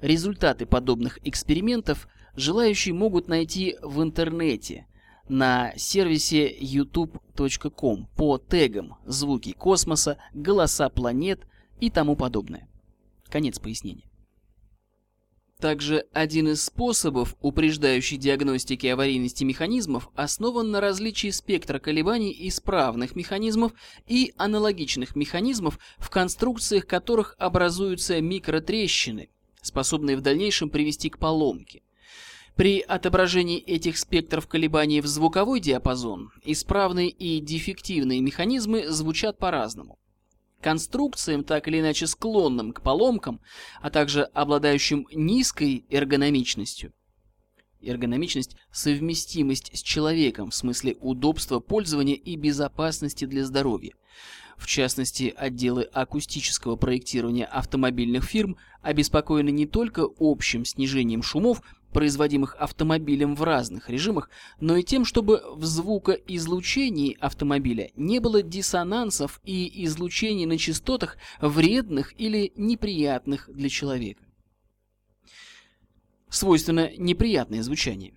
Результаты 0.00 0.64
подобных 0.64 1.18
экспериментов 1.24 2.08
желающие 2.34 2.94
могут 2.94 3.28
найти 3.28 3.76
в 3.82 4.02
интернете 4.02 4.86
на 5.28 5.72
сервисе 5.76 6.56
youtube.com 6.58 8.08
по 8.16 8.38
тегам 8.38 8.96
«Звуки 9.04 9.52
космоса», 9.52 10.18
«Голоса 10.34 10.88
планет» 10.88 11.46
и 11.80 11.90
тому 11.90 12.16
подобное. 12.16 12.68
Конец 13.28 13.58
пояснения. 13.58 14.08
Также 15.60 16.06
один 16.12 16.48
из 16.48 16.64
способов 16.64 17.34
упреждающей 17.40 18.16
диагностики 18.16 18.86
аварийности 18.86 19.42
механизмов 19.42 20.08
основан 20.14 20.70
на 20.70 20.80
различии 20.80 21.30
спектра 21.30 21.80
колебаний 21.80 22.34
исправных 22.48 23.16
механизмов 23.16 23.72
и 24.06 24.32
аналогичных 24.36 25.16
механизмов, 25.16 25.80
в 25.98 26.10
конструкциях 26.10 26.86
которых 26.86 27.34
образуются 27.38 28.20
микротрещины, 28.20 29.30
способные 29.60 30.16
в 30.16 30.20
дальнейшем 30.20 30.70
привести 30.70 31.10
к 31.10 31.18
поломке. 31.18 31.82
При 32.58 32.80
отображении 32.80 33.60
этих 33.60 33.96
спектров 33.96 34.48
колебаний 34.48 35.00
в 35.00 35.06
звуковой 35.06 35.60
диапазон 35.60 36.32
исправные 36.42 37.08
и 37.08 37.38
дефективные 37.38 38.20
механизмы 38.20 38.88
звучат 38.88 39.38
по-разному. 39.38 39.96
Конструкциям, 40.60 41.44
так 41.44 41.68
или 41.68 41.78
иначе 41.78 42.08
склонным 42.08 42.72
к 42.72 42.82
поломкам, 42.82 43.40
а 43.80 43.90
также 43.90 44.24
обладающим 44.24 45.06
низкой 45.12 45.86
эргономичностью, 45.88 46.92
эргономичность– 47.80 48.56
совместимость 48.72 49.78
с 49.78 49.80
человеком 49.80 50.50
в 50.50 50.54
смысле 50.56 50.96
удобства 50.98 51.60
пользования 51.60 52.16
и 52.16 52.34
безопасности 52.34 53.24
для 53.24 53.44
здоровья. 53.44 53.92
В 54.56 54.66
частности, 54.66 55.32
отделы 55.36 55.84
акустического 55.84 56.74
проектирования 56.74 57.44
автомобильных 57.44 58.24
фирм 58.24 58.56
обеспокоены 58.82 59.50
не 59.50 59.66
только 59.66 60.08
общим 60.18 60.64
снижением 60.64 61.22
шумов– 61.22 61.62
производимых 61.92 62.54
автомобилем 62.56 63.34
в 63.34 63.42
разных 63.42 63.88
режимах, 63.90 64.30
но 64.60 64.76
и 64.76 64.82
тем, 64.82 65.04
чтобы 65.04 65.42
в 65.54 65.64
звукоизлучении 65.64 67.16
автомобиля 67.20 67.90
не 67.96 68.18
было 68.18 68.42
диссонансов 68.42 69.40
и 69.44 69.84
излучений 69.84 70.46
на 70.46 70.58
частотах, 70.58 71.16
вредных 71.40 72.18
или 72.20 72.52
неприятных 72.56 73.48
для 73.52 73.68
человека. 73.68 74.24
Свойственно 76.28 76.90
неприятное 76.96 77.62
звучание. 77.62 78.12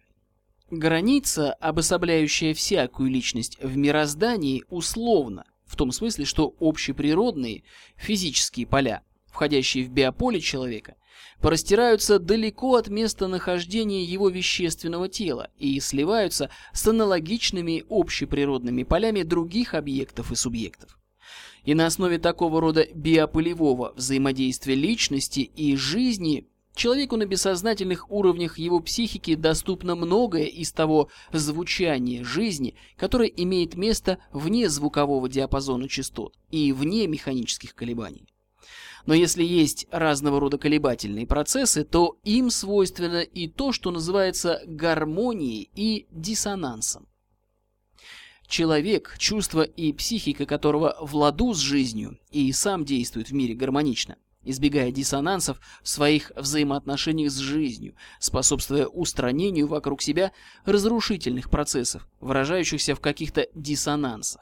Граница, 0.69 1.53
обособляющая 1.53 2.53
всякую 2.53 3.09
личность 3.09 3.57
в 3.61 3.75
мироздании, 3.77 4.63
условна, 4.69 5.45
в 5.65 5.75
том 5.75 5.91
смысле, 5.91 6.25
что 6.25 6.55
общеприродные 6.59 7.63
физические 7.95 8.67
поля, 8.67 9.03
входящие 9.27 9.85
в 9.85 9.89
биополе 9.89 10.41
человека, 10.41 10.95
простираются 11.41 12.19
далеко 12.19 12.75
от 12.75 12.87
места 12.87 13.27
нахождения 13.27 14.03
его 14.03 14.29
вещественного 14.29 15.09
тела 15.09 15.49
и 15.57 15.79
сливаются 15.79 16.49
с 16.73 16.87
аналогичными 16.87 17.83
общеприродными 17.89 18.83
полями 18.83 19.23
других 19.23 19.73
объектов 19.73 20.31
и 20.31 20.35
субъектов. 20.35 20.97
И 21.63 21.73
на 21.73 21.87
основе 21.87 22.17
такого 22.17 22.61
рода 22.61 22.87
биополевого 22.93 23.93
взаимодействия 23.95 24.75
личности 24.75 25.41
и 25.41 25.75
жизни 25.75 26.47
человеку 26.75 27.17
на 27.17 27.25
бессознательных 27.25 28.09
уровнях 28.09 28.57
его 28.57 28.79
психики 28.79 29.35
доступно 29.35 29.95
многое 29.95 30.45
из 30.45 30.71
того 30.71 31.09
звучания 31.31 32.23
жизни, 32.23 32.75
которое 32.97 33.27
имеет 33.27 33.75
место 33.75 34.17
вне 34.31 34.69
звукового 34.69 35.29
диапазона 35.29 35.87
частот 35.87 36.35
и 36.49 36.71
вне 36.71 37.07
механических 37.07 37.75
колебаний. 37.75 38.30
Но 39.05 39.13
если 39.13 39.43
есть 39.43 39.87
разного 39.91 40.39
рода 40.39 40.57
колебательные 40.57 41.25
процессы, 41.25 41.83
то 41.83 42.17
им 42.23 42.49
свойственно 42.49 43.21
и 43.21 43.47
то, 43.47 43.71
что 43.71 43.91
называется 43.91 44.61
гармонией 44.65 45.69
и 45.75 46.07
диссонансом. 46.11 47.07
Человек, 48.47 49.15
чувство 49.17 49.61
и 49.61 49.93
психика 49.93 50.45
которого 50.45 50.97
в 50.99 51.15
ладу 51.15 51.53
с 51.53 51.59
жизнью 51.59 52.19
и 52.31 52.51
сам 52.51 52.83
действует 52.83 53.29
в 53.29 53.33
мире 53.33 53.53
гармонично, 53.53 54.17
избегая 54.43 54.91
диссонансов 54.91 55.57
в 55.81 55.87
своих 55.87 56.33
взаимоотношениях 56.35 57.31
с 57.31 57.37
жизнью, 57.37 57.95
способствуя 58.19 58.87
устранению 58.87 59.67
вокруг 59.67 60.01
себя 60.01 60.33
разрушительных 60.65 61.49
процессов, 61.49 62.09
выражающихся 62.19 62.93
в 62.93 62.99
каких-то 62.99 63.47
диссонансах. 63.55 64.41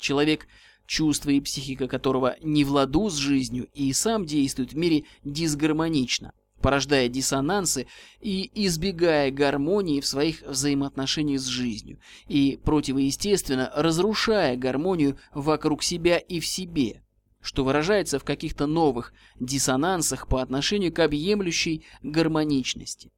Человек 0.00 0.48
чувство 0.92 1.30
и 1.30 1.40
психика 1.40 1.88
которого 1.88 2.36
не 2.42 2.64
в 2.64 2.70
ладу 2.70 3.08
с 3.08 3.14
жизнью 3.14 3.66
и 3.72 3.90
сам 3.94 4.26
действует 4.26 4.74
в 4.74 4.76
мире 4.76 5.04
дисгармонично, 5.24 6.34
порождая 6.60 7.08
диссонансы 7.08 7.86
и 8.20 8.50
избегая 8.66 9.30
гармонии 9.30 10.02
в 10.02 10.06
своих 10.06 10.42
взаимоотношениях 10.42 11.40
с 11.40 11.46
жизнью, 11.46 11.98
и 12.28 12.60
противоестественно 12.62 13.72
разрушая 13.74 14.54
гармонию 14.58 15.16
вокруг 15.32 15.82
себя 15.82 16.18
и 16.18 16.40
в 16.40 16.46
себе, 16.46 17.02
что 17.40 17.64
выражается 17.64 18.18
в 18.18 18.24
каких-то 18.24 18.66
новых 18.66 19.14
диссонансах 19.40 20.28
по 20.28 20.42
отношению 20.42 20.92
к 20.92 20.98
объемлющей 20.98 21.86
гармоничности. 22.02 23.10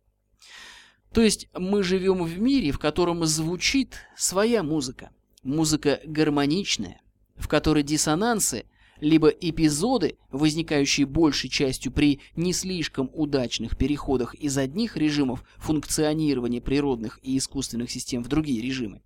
То 1.12 1.22
есть 1.22 1.48
мы 1.52 1.82
живем 1.82 2.22
в 2.22 2.38
мире, 2.38 2.70
в 2.70 2.78
котором 2.78 3.24
звучит 3.24 3.96
своя 4.16 4.62
музыка, 4.62 5.10
музыка 5.42 6.00
гармоничная, 6.04 7.00
в 7.36 7.48
которой 7.48 7.82
диссонансы, 7.82 8.64
либо 9.00 9.28
эпизоды, 9.28 10.16
возникающие 10.30 11.06
большей 11.06 11.50
частью 11.50 11.92
при 11.92 12.20
не 12.36 12.52
слишком 12.52 13.10
удачных 13.12 13.76
переходах 13.76 14.34
из 14.34 14.56
одних 14.56 14.96
режимов 14.96 15.44
функционирования 15.56 16.60
природных 16.60 17.18
и 17.22 17.36
искусственных 17.36 17.90
систем 17.90 18.22
в 18.22 18.28
другие 18.28 18.62
режимы, 18.62 19.02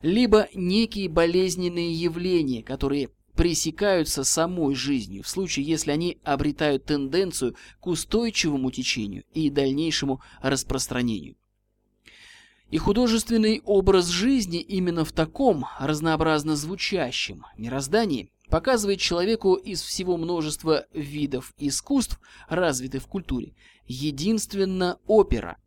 либо 0.00 0.48
некие 0.54 1.08
болезненные 1.08 1.92
явления, 1.92 2.62
которые 2.62 3.10
пресекаются 3.34 4.24
самой 4.24 4.74
жизнью 4.74 5.22
в 5.22 5.28
случае, 5.28 5.66
если 5.66 5.90
они 5.90 6.18
обретают 6.22 6.84
тенденцию 6.84 7.56
к 7.80 7.86
устойчивому 7.86 8.70
течению 8.70 9.24
и 9.32 9.50
дальнейшему 9.50 10.20
распространению. 10.40 11.36
И 12.72 12.78
художественный 12.78 13.60
образ 13.66 14.06
жизни 14.06 14.58
именно 14.58 15.04
в 15.04 15.12
таком 15.12 15.66
разнообразно 15.78 16.56
звучащем 16.56 17.44
мироздании 17.58 18.30
показывает 18.48 18.98
человеку 18.98 19.56
из 19.56 19.82
всего 19.82 20.16
множества 20.16 20.86
видов 20.94 21.52
искусств, 21.58 22.18
развитых 22.48 23.02
в 23.02 23.06
культуре, 23.08 23.54
единственно 23.86 24.98
опера. 25.06 25.58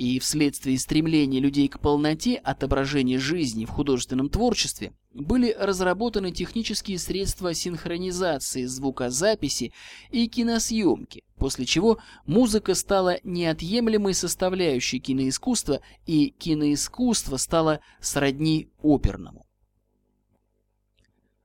И 0.00 0.18
вследствие 0.18 0.78
стремления 0.78 1.40
людей 1.40 1.68
к 1.68 1.78
полноте 1.78 2.36
отображения 2.36 3.18
жизни 3.18 3.66
в 3.66 3.68
художественном 3.68 4.30
творчестве 4.30 4.94
были 5.12 5.52
разработаны 5.52 6.32
технические 6.32 6.98
средства 6.98 7.52
синхронизации 7.52 8.64
звукозаписи 8.64 9.74
и 10.10 10.26
киносъемки, 10.26 11.22
после 11.36 11.66
чего 11.66 11.98
музыка 12.24 12.74
стала 12.74 13.18
неотъемлемой 13.24 14.14
составляющей 14.14 15.00
киноискусства, 15.00 15.82
и 16.06 16.30
киноискусство 16.30 17.36
стало 17.36 17.80
сродни 18.00 18.70
оперному. 18.80 19.44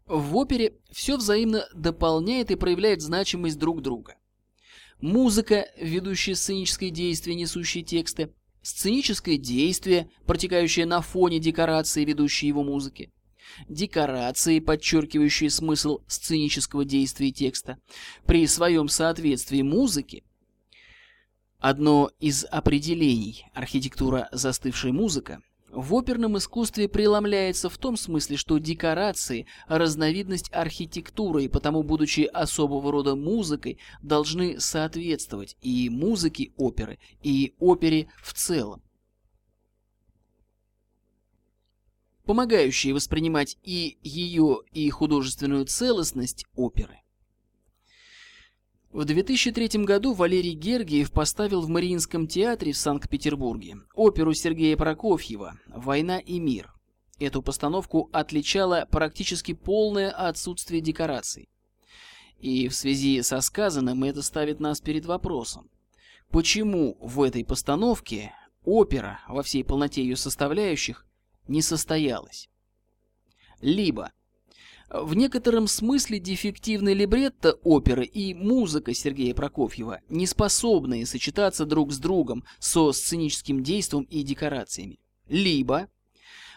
В 0.06 0.38
опере 0.38 0.76
все 0.91 1.18
взаимно 1.18 1.68
дополняет 1.74 2.51
и 2.51 2.56
проявляет 2.56 3.01
значимость 3.01 3.60
друг 3.60 3.82
друга. 3.82 4.16
Музыка, 5.01 5.68
ведущая 5.78 6.36
сценическое 6.36 6.89
действие, 6.89 7.36
несущие 7.36 7.84
тексты, 7.84 8.32
сценическое 8.66 9.38
действие, 9.38 10.09
протекающее 10.26 10.86
на 10.86 11.01
фоне 11.01 11.39
декорации, 11.39 12.03
ведущей 12.03 12.47
его 12.47 12.63
музыки, 12.63 13.11
декорации, 13.70 14.59
подчеркивающие 14.59 15.51
смысл 15.51 15.99
сценического 16.07 16.84
действия 16.84 17.32
текста. 17.32 17.78
При 18.26 18.47
своем 18.47 18.89
соответствии 18.89 19.61
музыки 19.61 20.24
Одно 21.59 22.11
из 22.20 22.45
определений 22.45 23.47
архитектура 23.53 24.30
застывшей 24.32 24.91
музыка 24.91 25.41
в 25.76 25.94
оперном 25.94 26.38
искусстве 26.38 26.88
преломляется 26.88 27.70
в 27.70 27.78
том 27.78 27.98
смысле, 27.98 28.38
что 28.38 28.58
декорации– 28.58 29.46
разновидность 29.68 30.50
архитектуры, 30.54 31.44
и 31.44 31.48
потому, 31.48 31.84
будучи 31.84 32.22
особого 32.22 32.92
рода 32.92 33.16
музыкой, 33.16 33.78
должны 34.02 34.60
соответствовать 34.60 35.58
и 35.62 35.90
музыке 35.90 36.52
оперы, 36.58 36.98
и 37.22 37.54
опере 37.60 38.08
в 38.24 38.34
целом. 38.34 38.82
помогающие 42.26 42.92
воспринимать 42.94 43.56
и 43.62 44.00
ее, 44.02 44.62
и 44.72 44.90
художественную 44.90 45.66
целостность 45.66 46.46
оперы. 46.56 47.05
В 48.96 49.04
2003 49.04 49.84
году 49.84 50.14
Валерий 50.14 50.54
Гергиев 50.54 51.12
поставил 51.12 51.60
в 51.60 51.68
Мариинском 51.68 52.28
театре 52.28 52.72
в 52.72 52.78
Санкт-Петербурге 52.78 53.80
оперу 53.93 54.34
Сергея 54.34 54.78
Прокофьева 54.78 55.60
«Война 55.68 56.18
и 56.20 56.39
мир». 56.39 56.74
Эту 57.20 57.41
постановку 57.41 58.10
отличало 58.14 58.88
практически 58.89 59.54
полное 59.54 60.12
отсутствие 60.12 60.80
декораций. 60.80 61.50
И 62.39 62.70
в 62.70 62.74
связи 62.74 63.22
со 63.22 63.41
сказанным 63.41 64.02
это 64.06 64.22
ставит 64.22 64.62
нас 64.62 64.80
перед 64.80 65.06
вопросом. 65.06 65.70
Почему 66.30 66.96
в 67.02 67.22
этой 67.22 67.43
постановке 67.43 68.32
опера 68.64 69.20
во 69.28 69.43
всей 69.43 69.66
полноте 69.66 70.04
ее 70.04 70.16
составляющих 70.16 71.06
не 71.50 71.62
состоялась. 71.62 72.48
Либо 73.60 74.14
в 75.04 75.14
некотором 75.16 75.68
смысле 75.68 76.20
дефективный 76.20 76.93
либретто 76.93 77.54
оперы 77.64 78.06
и 78.06 78.34
музыка 78.34 78.93
Сергея 78.93 79.34
Прокофьева 79.34 80.02
не 80.10 80.28
способны 80.28 81.06
сочетаться 81.06 81.66
друг 81.66 81.91
с 81.91 81.98
другом 81.98 82.43
со 82.60 82.91
сценическим 82.91 83.64
действием 83.64 84.04
и 84.04 84.24
декорациями. 84.24 85.00
Либо 85.28 85.89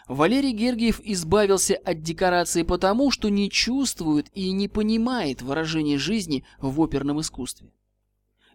Валерий 0.07 0.53
Гергиев 0.53 1.01
избавился 1.03 1.75
от 1.75 2.01
декорации 2.01 2.63
потому, 2.63 3.11
что 3.11 3.29
не 3.29 3.49
чувствует 3.49 4.27
и 4.33 4.51
не 4.51 4.67
понимает 4.67 5.41
выражение 5.41 5.97
жизни 5.97 6.43
в 6.59 6.81
оперном 6.81 7.21
искусстве. 7.21 7.71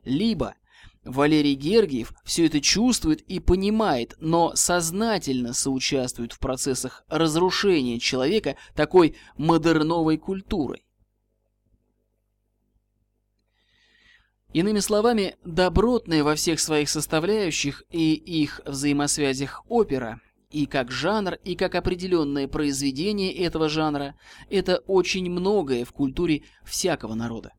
Либо 0.04 0.54
Валерий 1.04 1.54
Гергиев 1.54 2.12
все 2.24 2.46
это 2.46 2.60
чувствует 2.60 3.20
и 3.22 3.40
понимает, 3.40 4.14
но 4.18 4.54
сознательно 4.54 5.52
соучаствует 5.52 6.32
в 6.32 6.38
процессах 6.38 7.04
разрушения 7.08 7.98
человека 7.98 8.56
такой 8.74 9.16
модерновой 9.36 10.16
культурой. 10.16 10.86
Иными 14.54 14.78
словами, 14.78 15.36
добротная 15.44 16.22
во 16.22 16.36
всех 16.36 16.60
своих 16.60 16.88
составляющих 16.88 17.82
и 17.90 18.14
их 18.14 18.60
взаимосвязях 18.64 19.64
опера, 19.68 20.20
и 20.50 20.66
как 20.66 20.92
жанр, 20.92 21.34
и 21.42 21.56
как 21.56 21.74
определенное 21.74 22.46
произведение 22.46 23.34
этого 23.34 23.68
жанра, 23.68 24.14
это 24.48 24.76
очень 24.86 25.28
многое 25.28 25.84
в 25.84 25.92
культуре 25.92 26.44
всякого 26.64 27.14
народа. 27.14 27.52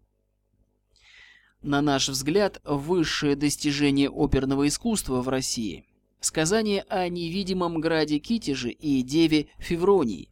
На 1.66 1.82
наш 1.82 2.10
взгляд, 2.10 2.62
высшее 2.64 3.36
достижение 3.36 4.08
оперного 4.08 4.68
искусства 4.68 5.24
в 5.24 5.30
России– 5.30 5.84
сказание 6.20 6.84
о 6.90 7.10
невидимом 7.10 7.82
граде 7.82 8.20
Китеже 8.20 8.70
и 8.70 9.02
деве 9.02 9.48
Февронии 9.58 10.30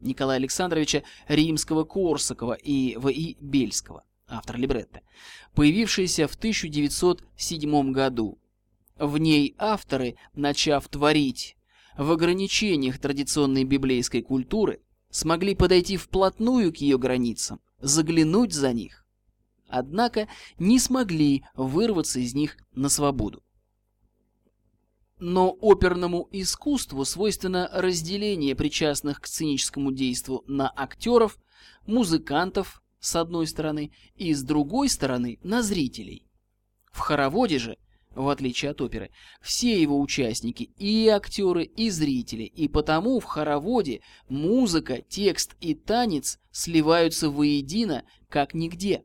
Николая 0.00 0.38
Александровича 0.38 1.02
Римского-Корсакова 1.28 2.54
и 2.54 2.96
В.И. 2.96 3.36
Бельского, 3.38 4.04
автор 4.26 4.56
либретто, 4.56 5.02
появившееся 5.54 6.26
в 6.26 6.36
1907 6.36 7.92
году. 7.92 8.38
В 8.96 9.18
ней 9.18 9.54
авторы, 9.58 10.16
начав 10.32 10.88
творить 10.88 11.54
в 11.98 12.10
ограничениях 12.10 12.98
традиционной 12.98 13.64
библейской 13.64 14.22
культуры, 14.22 14.80
смогли 15.10 15.54
подойти 15.54 15.98
вплотную 15.98 16.72
к 16.72 16.78
ее 16.78 16.96
границам, 16.96 17.60
заглянуть 17.82 18.54
за 18.54 18.72
них 18.72 19.01
однако 19.72 20.28
не 20.58 20.78
смогли 20.78 21.44
вырваться 21.54 22.20
из 22.20 22.34
них 22.34 22.56
на 22.74 22.88
свободу. 22.88 23.42
Но 25.18 25.56
оперному 25.60 26.28
искусству 26.30 27.04
свойственно 27.04 27.70
разделение 27.72 28.54
причастных 28.54 29.20
к 29.20 29.26
сценическому 29.26 29.92
действию 29.92 30.42
на 30.46 30.70
актеров, 30.74 31.38
музыкантов 31.86 32.82
с 33.00 33.16
одной 33.16 33.46
стороны 33.46 33.92
и 34.14 34.34
с 34.34 34.42
другой 34.42 34.88
стороны 34.88 35.38
на 35.42 35.62
зрителей. 35.62 36.26
В 36.92 36.98
хороводе 36.98 37.58
же, 37.58 37.78
в 38.14 38.28
отличие 38.28 38.72
от 38.72 38.80
оперы, 38.82 39.10
все 39.40 39.80
его 39.80 39.98
участники 40.00 40.64
и 40.76 41.08
актеры, 41.08 41.64
и 41.64 41.88
зрители, 41.88 42.42
и 42.42 42.68
потому 42.68 43.20
в 43.20 43.24
хороводе 43.24 44.02
музыка, 44.28 45.00
текст 45.00 45.56
и 45.60 45.74
танец 45.74 46.38
сливаются 46.50 47.30
воедино, 47.30 48.04
как 48.28 48.54
нигде. 48.54 49.04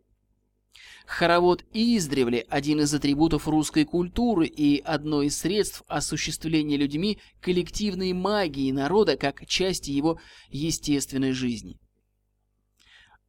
Хоровод 1.07 1.63
издревле 1.73 2.45
один 2.49 2.81
из 2.81 2.93
атрибутов 2.93 3.47
русской 3.47 3.85
культуры 3.85 4.45
и 4.45 4.81
одно 4.81 5.21
из 5.21 5.37
средств 5.37 5.83
осуществления 5.87 6.75
людьми 6.75 7.17
коллективной 7.39 8.11
магии 8.11 8.71
народа 8.73 9.15
как 9.15 9.45
части 9.47 9.89
его 9.89 10.19
естественной 10.49 11.31
жизни. 11.31 11.79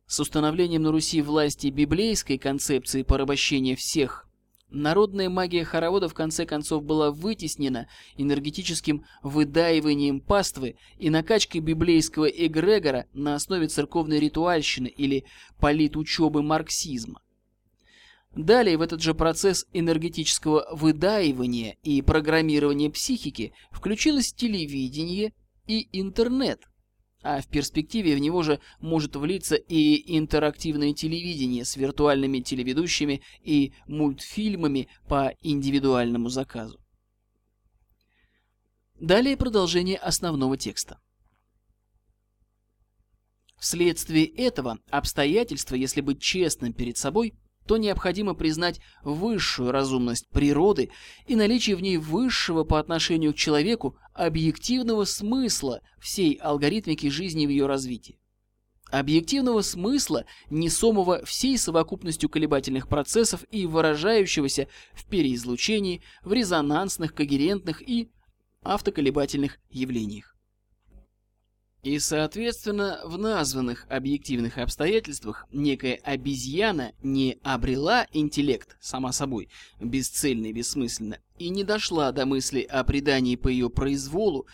С 0.07 0.19
установлением 0.19 0.83
на 0.83 0.91
Руси 0.91 1.23
власти 1.23 1.69
библейской 1.69 2.37
концепции 2.37 3.05
порабощения 3.05 3.77
всех 3.77 4.29
народная 4.71 5.31
магия 5.31 5.65
хоровода 5.65 6.09
в 6.09 6.15
конце 6.15 6.47
концов 6.47 6.83
была 6.83 7.13
вытеснена 7.13 7.87
энергетическим 8.17 9.05
выдаиванием 9.23 10.21
паствы 10.21 10.75
и 10.99 11.11
накачкой 11.11 11.61
библейского 11.61 12.27
эгрегора 12.27 13.07
на 13.13 13.37
основе 13.37 13.69
церковной 13.69 14.19
ритуальщины 14.19 14.89
или 14.89 15.25
политучебы 15.61 16.43
марксизма. 16.43 17.21
Далее 18.35 18.77
в 18.77 18.83
этот 18.83 19.01
же 19.03 19.15
процесс 19.15 19.67
энергетического 19.73 20.69
выдаивания 20.73 21.77
и 21.83 22.03
программирования 22.03 22.91
психики 22.91 23.53
включилось 23.73 24.33
телевидение 24.33 25.33
и 25.67 25.89
интернет, 25.99 26.63
а 27.23 27.41
в 27.41 27.49
перспективе 27.49 28.15
в 28.15 28.19
него 28.19 28.43
же 28.43 28.61
может 28.81 29.17
влиться 29.17 29.57
и 29.57 30.17
интерактивное 30.17 30.93
телевидение 30.93 31.65
с 31.65 31.77
виртуальными 31.77 32.41
телеведущими 32.41 33.23
и 33.43 33.73
мультфильмами 33.87 34.89
по 35.09 35.35
индивидуальному 35.41 36.29
заказу. 36.29 36.79
Далее 39.01 39.37
продолжение 39.37 39.97
основного 39.97 40.57
текста. 40.57 41.01
Вследствие 43.59 44.27
этого 44.27 44.79
обстоятельства, 44.91 45.75
если 45.75 46.03
быть 46.03 46.21
честным 46.21 46.73
перед 46.73 46.99
собой– 46.99 47.33
то 47.69 47.77
необходимо 47.77 48.33
признать 48.33 48.81
высшую 49.05 49.71
разумность 49.73 50.27
природы 50.31 50.91
и 51.27 51.37
наличие 51.37 51.77
в 51.77 51.83
ней 51.83 51.99
высшего 51.99 52.65
по 52.65 52.81
отношению 52.81 53.35
к 53.35 53.37
человеку 53.37 53.97
объективного 54.15 55.05
смысла 55.05 55.83
всей 56.01 56.35
алгоритмики 56.37 57.09
жизни 57.09 57.47
в 57.47 57.51
ее 57.51 57.67
развитии. 57.67 58.19
объективного 58.91 59.61
смысла, 59.61 60.25
несомого 60.49 61.23
всей 61.27 61.59
совокупностью 61.59 62.31
колебательных 62.31 62.89
процессов 62.89 63.45
и 63.51 63.67
выражающегося 63.67 64.67
в 64.95 65.05
переизлучении, 65.05 66.01
в 66.23 66.33
резонансных, 66.33 67.13
когерентных 67.13 67.87
и 67.87 68.09
автоколебательных 68.63 69.59
явлениях. 69.69 70.38
И, 71.83 71.99
соответственно, 72.01 73.01
в 73.05 73.17
названных 73.19 73.87
объективных 73.89 74.59
обстоятельствах 74.59 75.47
некая 75.53 76.01
обезьяна 76.03 76.93
не 77.03 77.39
обрела 77.45 78.07
интеллект 78.13 78.77
сама 78.81 79.13
собой, 79.13 79.49
бесцельно 79.81 80.47
и 80.47 80.53
бессмысленно, 80.53 81.21
и 81.39 81.51
не 81.51 81.63
дошла 81.63 82.11
до 82.11 82.27
мысли 82.27 82.63
о 82.63 82.83
придании 82.83 83.37
по 83.37 83.47
ее 83.47 83.71
произволу 83.71 84.49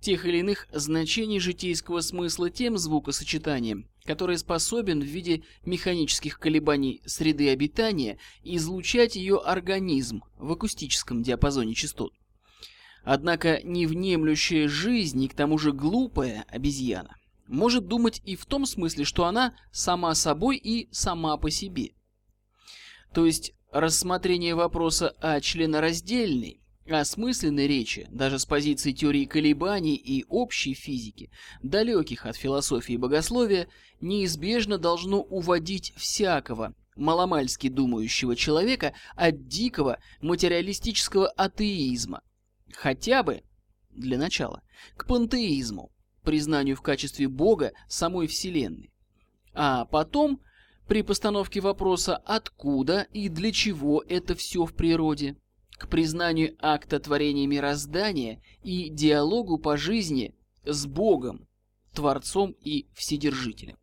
тех 0.00 0.24
или 0.24 0.38
иных 0.38 0.68
значений 0.72 1.38
житейского 1.38 2.00
смысла 2.00 2.48
тем 2.48 2.78
звукосочетанием, 2.78 3.86
который 4.04 4.38
способен 4.38 5.00
в 5.00 5.04
виде 5.04 5.42
механических 5.66 6.38
колебаний 6.38 7.02
среды 7.04 7.50
обитания 7.50 8.18
излучать 8.42 9.16
ее 9.16 9.36
организм 9.36 10.22
в 10.38 10.50
акустическом 10.52 11.22
диапазоне 11.22 11.74
частот. 11.74 12.14
Однако 13.04 13.60
невнемлющая 13.62 14.68
жизнь 14.68 15.22
и 15.22 15.28
к 15.28 15.34
тому 15.34 15.58
же 15.58 15.72
глупая 15.72 16.44
обезьяна 16.48 17.16
может 17.50 17.88
думать 17.88 18.22
и 18.24 18.36
в 18.36 18.46
том 18.46 18.64
смысле, 18.64 19.04
что 19.04 19.24
она 19.24 19.54
сама 19.72 20.14
собой 20.14 20.56
и 20.56 20.88
сама 20.92 21.36
по 21.36 21.50
себе. 21.50 21.90
То 23.12 23.26
есть 23.26 23.52
рассмотрение 23.72 24.54
вопроса 24.54 25.10
о 25.20 25.40
членораздельной, 25.40 26.60
осмысленной 26.88 27.66
речи, 27.66 28.06
даже 28.10 28.38
с 28.38 28.46
позиции 28.46 28.92
теории 28.92 29.24
колебаний 29.24 29.96
и 29.96 30.24
общей 30.28 30.74
физики, 30.74 31.30
далеких 31.62 32.26
от 32.26 32.36
философии 32.36 32.94
и 32.94 32.98
богословия, 32.98 33.68
неизбежно 34.00 34.78
должно 34.78 35.20
уводить 35.20 35.92
всякого 35.96 36.74
маломальски 36.96 37.68
думающего 37.68 38.36
человека 38.36 38.94
от 39.16 39.46
дикого 39.46 39.98
материалистического 40.20 41.28
атеизма, 41.28 42.22
Хотя 42.74 43.22
бы, 43.22 43.42
для 43.90 44.18
начала, 44.18 44.62
к 44.96 45.06
пантеизму, 45.06 45.90
признанию 46.22 46.76
в 46.76 46.82
качестве 46.82 47.28
Бога 47.28 47.72
самой 47.88 48.26
Вселенной. 48.26 48.92
А 49.52 49.84
потом, 49.86 50.40
при 50.86 51.02
постановке 51.02 51.60
вопроса 51.60 52.16
«откуда 52.16 53.06
и 53.12 53.28
для 53.28 53.52
чего 53.52 54.02
это 54.06 54.34
все 54.34 54.64
в 54.64 54.74
природе?», 54.74 55.36
к 55.70 55.88
признанию 55.88 56.56
акта 56.58 57.00
творения 57.00 57.46
мироздания 57.46 58.42
и 58.62 58.90
диалогу 58.90 59.58
по 59.58 59.78
жизни 59.78 60.34
с 60.64 60.84
Богом, 60.84 61.48
Творцом 61.94 62.54
и 62.60 62.86
Вседержителем. 62.92 63.78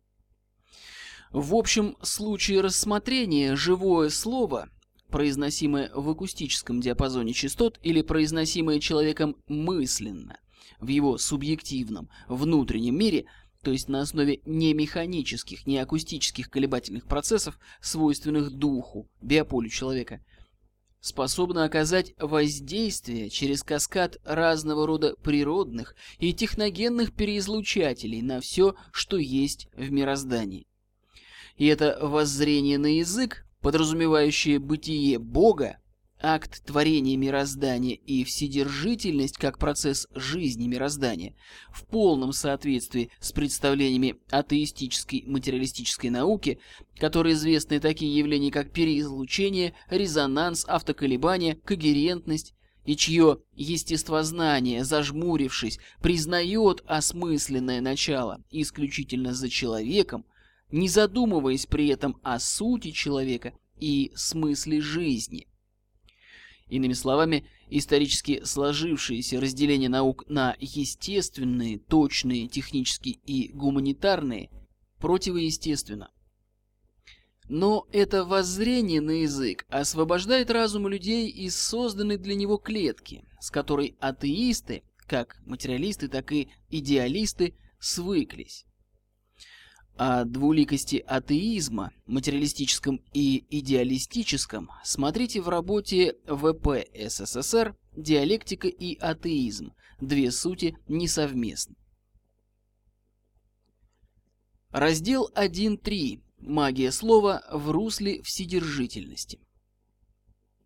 В 1.32 1.56
общем 1.56 1.96
случае 2.02 2.60
рассмотрения 2.60 3.56
живое 3.56 4.10
слово 4.10 4.68
произносимое 5.08 5.90
в 5.94 6.08
акустическом 6.08 6.80
диапазоне 6.80 7.32
частот 7.32 7.78
или 7.82 8.02
произносимое 8.02 8.80
человеком 8.80 9.36
мысленно, 9.48 10.38
в 10.80 10.88
его 10.88 11.18
субъективном, 11.18 12.08
внутреннем 12.28 12.96
мире, 12.96 13.26
то 13.62 13.72
есть 13.72 13.88
на 13.88 14.00
основе 14.00 14.40
не 14.44 14.72
механических, 14.74 15.66
не 15.66 15.78
акустических 15.78 16.48
колебательных 16.48 17.06
процессов, 17.06 17.58
свойственных 17.80 18.50
духу, 18.52 19.10
биополю 19.20 19.68
человека, 19.68 20.20
способно 21.00 21.64
оказать 21.64 22.14
воздействие 22.18 23.30
через 23.30 23.62
каскад 23.62 24.18
разного 24.24 24.86
рода 24.86 25.16
природных 25.22 25.94
и 26.18 26.32
техногенных 26.32 27.12
переизлучателей 27.12 28.22
на 28.22 28.40
все, 28.40 28.74
что 28.92 29.16
есть 29.16 29.68
в 29.74 29.90
мироздании. 29.90 30.66
И 31.56 31.66
это 31.66 31.98
воззрение 32.00 32.78
на 32.78 32.98
язык 32.98 33.44
подразумевающее 33.60 34.58
бытие 34.58 35.18
Бога, 35.18 35.78
акт 36.20 36.64
творения 36.64 37.16
мироздания 37.16 37.94
и 37.94 38.24
вседержительность 38.24 39.36
как 39.36 39.58
процесс 39.58 40.08
жизни 40.14 40.66
мироздания 40.66 41.34
в 41.70 41.84
полном 41.86 42.32
соответствии 42.32 43.10
с 43.20 43.32
представлениями 43.32 44.16
атеистической 44.30 45.24
материалистической 45.26 46.10
науки, 46.10 46.58
которые 46.96 47.34
известны 47.34 47.78
такие 47.80 48.16
явления, 48.16 48.50
как 48.50 48.72
переизлучение, 48.72 49.74
резонанс, 49.90 50.64
автоколебания, 50.66 51.56
когерентность, 51.64 52.54
и 52.84 52.96
чье 52.96 53.40
естествознание, 53.54 54.82
зажмурившись, 54.82 55.78
признает 56.00 56.82
осмысленное 56.86 57.82
начало 57.82 58.42
исключительно 58.50 59.34
за 59.34 59.50
человеком, 59.50 60.24
не 60.70 60.88
задумываясь 60.88 61.66
при 61.66 61.88
этом 61.88 62.18
о 62.22 62.38
сути 62.38 62.90
человека 62.90 63.54
и 63.78 64.12
смысле 64.14 64.80
жизни. 64.80 65.46
Иными 66.68 66.92
словами, 66.92 67.46
исторически 67.70 68.42
сложившееся 68.44 69.40
разделение 69.40 69.88
наук 69.88 70.24
на 70.28 70.54
естественные, 70.60 71.78
точные, 71.78 72.48
технические 72.48 73.14
и 73.24 73.50
гуманитарные 73.52 74.50
противоестественно. 74.98 76.10
Но 77.48 77.86
это 77.92 78.26
воззрение 78.26 79.00
на 79.00 79.22
язык 79.22 79.64
освобождает 79.70 80.50
разум 80.50 80.86
людей 80.86 81.30
из 81.30 81.56
созданной 81.56 82.18
для 82.18 82.34
него 82.34 82.58
клетки, 82.58 83.24
с 83.40 83.50
которой 83.50 83.96
атеисты, 84.00 84.82
как 85.06 85.40
материалисты, 85.46 86.08
так 86.08 86.30
и 86.32 86.48
идеалисты, 86.68 87.54
свыклись. 87.80 88.66
О 89.98 90.24
двуликости 90.24 91.02
атеизма, 91.08 91.90
материалистическом 92.06 93.02
и 93.12 93.44
идеалистическом, 93.50 94.70
смотрите 94.84 95.40
в 95.40 95.48
работе 95.48 96.14
ВП 96.24 96.86
СССР 96.94 97.74
«Диалектика 97.96 98.68
и 98.68 98.96
атеизм. 98.96 99.72
Две 100.00 100.30
сути 100.30 100.76
несовместны». 100.86 101.74
Раздел 104.70 105.32
1.3. 105.34 106.22
Магия 106.42 106.92
слова 106.92 107.42
в 107.50 107.72
русле 107.72 108.22
вседержительности. 108.22 109.40